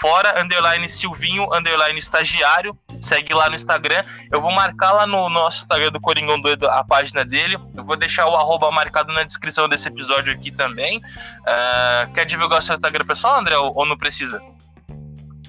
fora 0.01 0.41
underline 0.41 0.89
Silvinho 0.89 1.47
underline 1.53 1.97
estagiário. 1.97 2.77
Segue 2.99 3.33
lá 3.33 3.49
no 3.49 3.55
Instagram. 3.55 4.03
Eu 4.29 4.41
vou 4.41 4.51
marcar 4.51 4.91
lá 4.91 5.07
no 5.07 5.29
nosso 5.29 5.59
Instagram 5.59 5.91
do 5.91 6.01
Coringão 6.01 6.41
Doido 6.41 6.69
a 6.69 6.83
página 6.83 7.23
dele. 7.23 7.57
Eu 7.73 7.85
vou 7.85 7.95
deixar 7.95 8.27
o 8.27 8.35
arroba 8.35 8.69
marcado 8.71 9.13
na 9.13 9.23
descrição 9.23 9.69
desse 9.69 9.87
episódio 9.87 10.33
aqui 10.33 10.51
também. 10.51 10.97
Uh, 10.97 12.13
quer 12.13 12.25
divulgar 12.25 12.59
o 12.59 12.61
seu 12.61 12.75
Instagram 12.75 13.05
pessoal, 13.05 13.39
André, 13.39 13.57
ou, 13.57 13.71
ou 13.73 13.85
não 13.85 13.97
precisa? 13.97 14.41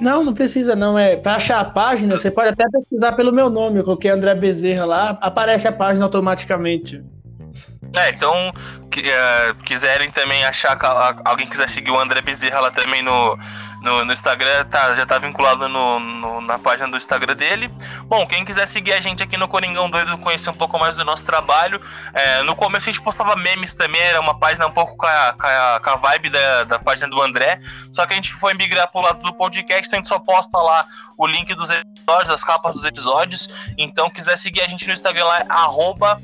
Não, 0.01 0.24
não 0.24 0.34
precisa 0.34 0.76
não. 0.76 0.99
É 0.99 1.16
para 1.16 1.36
achar 1.36 1.61
a 1.61 1.64
página, 1.64 2.18
você 2.18 2.30
pode 2.30 2.49
até 2.49 2.68
pesquisar 2.68 3.12
pelo 3.12 3.32
meu 3.32 3.49
nome. 3.49 3.78
Eu 3.78 3.84
coloquei 3.84 4.11
André 4.11 4.34
Bezerra 4.34 4.84
lá, 4.84 5.18
aparece 5.20 5.66
a 5.66 5.72
página 5.72 6.05
automaticamente. 6.05 7.03
É, 7.94 8.11
então, 8.11 8.53
que, 8.90 9.01
uh, 9.01 9.55
quiserem 9.64 10.11
também 10.11 10.44
achar, 10.44 10.76
alguém 11.24 11.47
quiser 11.47 11.68
seguir 11.68 11.90
o 11.90 11.99
André 11.99 12.20
Bezerra 12.20 12.61
lá 12.61 12.70
também 12.70 13.03
no, 13.03 13.38
no, 13.80 14.04
no 14.04 14.12
Instagram, 14.12 14.64
tá, 14.64 14.94
já 14.94 15.06
tá 15.06 15.18
vinculado 15.18 15.68
no, 15.68 15.98
no, 16.00 16.40
na 16.40 16.58
página 16.58 16.88
do 16.88 16.96
Instagram 16.96 17.34
dele. 17.36 17.70
Bom, 18.04 18.26
quem 18.26 18.44
quiser 18.44 18.66
seguir 18.66 18.92
a 18.92 19.00
gente 19.00 19.22
aqui 19.22 19.36
no 19.36 19.48
Coringão 19.48 19.90
Doido, 19.90 20.18
conhecer 20.18 20.50
um 20.50 20.54
pouco 20.54 20.78
mais 20.78 20.96
do 20.96 21.04
nosso 21.04 21.24
trabalho. 21.24 21.80
É, 22.12 22.42
no 22.42 22.54
começo 22.54 22.88
a 22.88 22.92
gente 22.92 23.02
postava 23.02 23.36
memes 23.36 23.74
também, 23.74 24.00
era 24.00 24.20
uma 24.20 24.38
página 24.38 24.66
um 24.66 24.72
pouco 24.72 24.96
com 24.96 25.06
a, 25.06 25.32
com 25.32 25.46
a, 25.46 25.80
com 25.82 25.90
a 25.90 25.96
vibe 25.96 26.30
da, 26.30 26.64
da 26.64 26.78
página 26.78 27.08
do 27.08 27.20
André. 27.20 27.60
Só 27.92 28.06
que 28.06 28.12
a 28.12 28.16
gente 28.16 28.32
foi 28.32 28.54
migrar 28.54 28.90
pro 28.90 29.00
lado 29.00 29.22
do 29.22 29.34
podcast, 29.34 29.86
então 29.86 29.98
a 29.98 30.00
gente 30.00 30.08
só 30.08 30.18
posta 30.18 30.58
lá 30.58 30.86
o 31.18 31.26
link 31.26 31.54
dos 31.54 31.70
episódios, 31.70 32.30
as 32.30 32.44
capas 32.44 32.74
dos 32.74 32.84
episódios. 32.84 33.48
Então, 33.78 34.10
quiser 34.10 34.36
seguir 34.36 34.62
a 34.62 34.68
gente 34.68 34.86
no 34.86 34.92
Instagram 34.92 35.24
lá, 35.24 35.44
arroba 35.48 36.20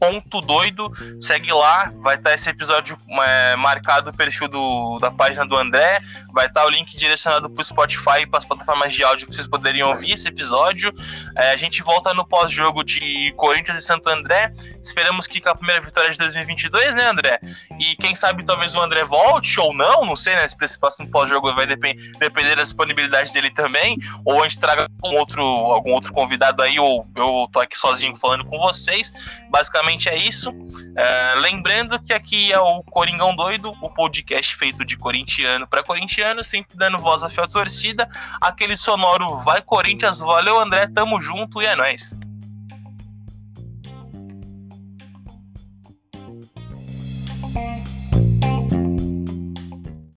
coringão.doido. 0.00 0.90
Segue 1.20 1.52
lá, 1.52 1.92
vai 1.96 2.16
estar 2.16 2.30
tá 2.30 2.34
esse 2.34 2.48
episódio 2.48 2.98
é, 3.22 3.56
marcado 3.56 4.10
o 4.10 4.12
perfil 4.16 4.48
do, 4.48 4.98
da 4.98 5.10
página 5.10 5.46
do 5.46 5.56
André. 5.56 6.00
Vai 6.32 6.46
estar 6.46 6.62
tá 6.62 6.66
o 6.66 6.70
link 6.70 6.96
direcionado 6.96 7.50
para 7.50 7.60
o 7.60 7.64
Spotify 7.64 8.22
e 8.22 8.26
para 8.26 8.38
as 8.38 8.44
plataformas 8.44 8.92
de 8.92 9.04
áudio 9.04 9.26
que 9.26 9.34
vocês 9.34 9.46
poderiam 9.46 9.90
ouvir 9.90 10.12
esse 10.12 10.26
episódio. 10.26 10.92
É, 11.36 11.50
a 11.50 11.56
gente 11.56 11.82
volta 11.82 12.14
no 12.14 12.24
pós-jogo 12.26 12.82
de 12.82 13.32
Corinthians 13.36 13.78
e 13.78 13.86
Santo 13.86 14.08
André. 14.08 14.52
Esperamos 14.82 15.26
que 15.26 15.40
com 15.40 15.50
a 15.50 15.54
primeira 15.54 15.82
vitória 15.82 16.10
de 16.10 16.18
2022, 16.18 16.94
né, 16.94 17.10
André? 17.10 17.38
E 17.78 17.96
quem 17.96 18.14
sabe 18.14 18.44
talvez 18.44 18.74
o 18.74 18.80
André 18.80 19.04
volte 19.04 19.60
ou 19.60 19.74
não, 19.74 20.06
não 20.06 20.16
sei, 20.16 20.34
né? 20.34 20.46
Esse 20.46 20.78
próximo 20.78 21.10
pós-jogo 21.10 21.52
vai 21.54 21.66
depender, 21.66 22.12
depender 22.18 22.56
da 22.56 22.62
disponibilidade 22.62 23.32
dele 23.32 23.50
também. 23.50 23.98
Ou 24.24 24.40
a 24.40 24.48
gente 24.48 24.60
traga 24.60 24.88
outro, 25.02 25.42
algum 25.42 25.92
outro 25.92 26.12
convidado 26.12 26.62
aí, 26.62 26.78
ou 26.78 27.06
eu 27.16 27.48
tô 27.52 27.60
aqui 27.60 27.76
sozinho 27.76 28.16
falando 28.16 28.44
com 28.44 28.58
vocês. 28.58 29.12
Basicamente 29.50 30.08
é 30.08 30.16
isso. 30.16 30.52
É, 30.96 31.34
lembrando 31.36 31.98
que 32.00 32.12
aqui 32.12 32.52
é 32.52 32.58
o 32.58 32.82
Coringão 32.84 33.34
Doido, 33.34 33.74
o 33.82 33.90
podcast 33.90 34.54
feito 34.54 34.84
de 34.84 34.96
corintiano 34.96 35.66
para 35.66 35.82
corintiano, 35.82 36.44
sempre 36.44 36.76
dando 36.76 36.98
voz 36.98 37.24
à 37.24 37.28
fiel 37.28 37.48
torcida. 37.48 38.08
Aquele 38.40 38.76
sonoro 38.76 39.38
vai 39.38 39.60
Corinthians, 39.60 40.20
valeu 40.20 40.58
André, 40.58 40.86
tamo 40.86 41.20
junto 41.20 41.60
e 41.60 41.66
é 41.66 41.74
nóis. 41.74 42.16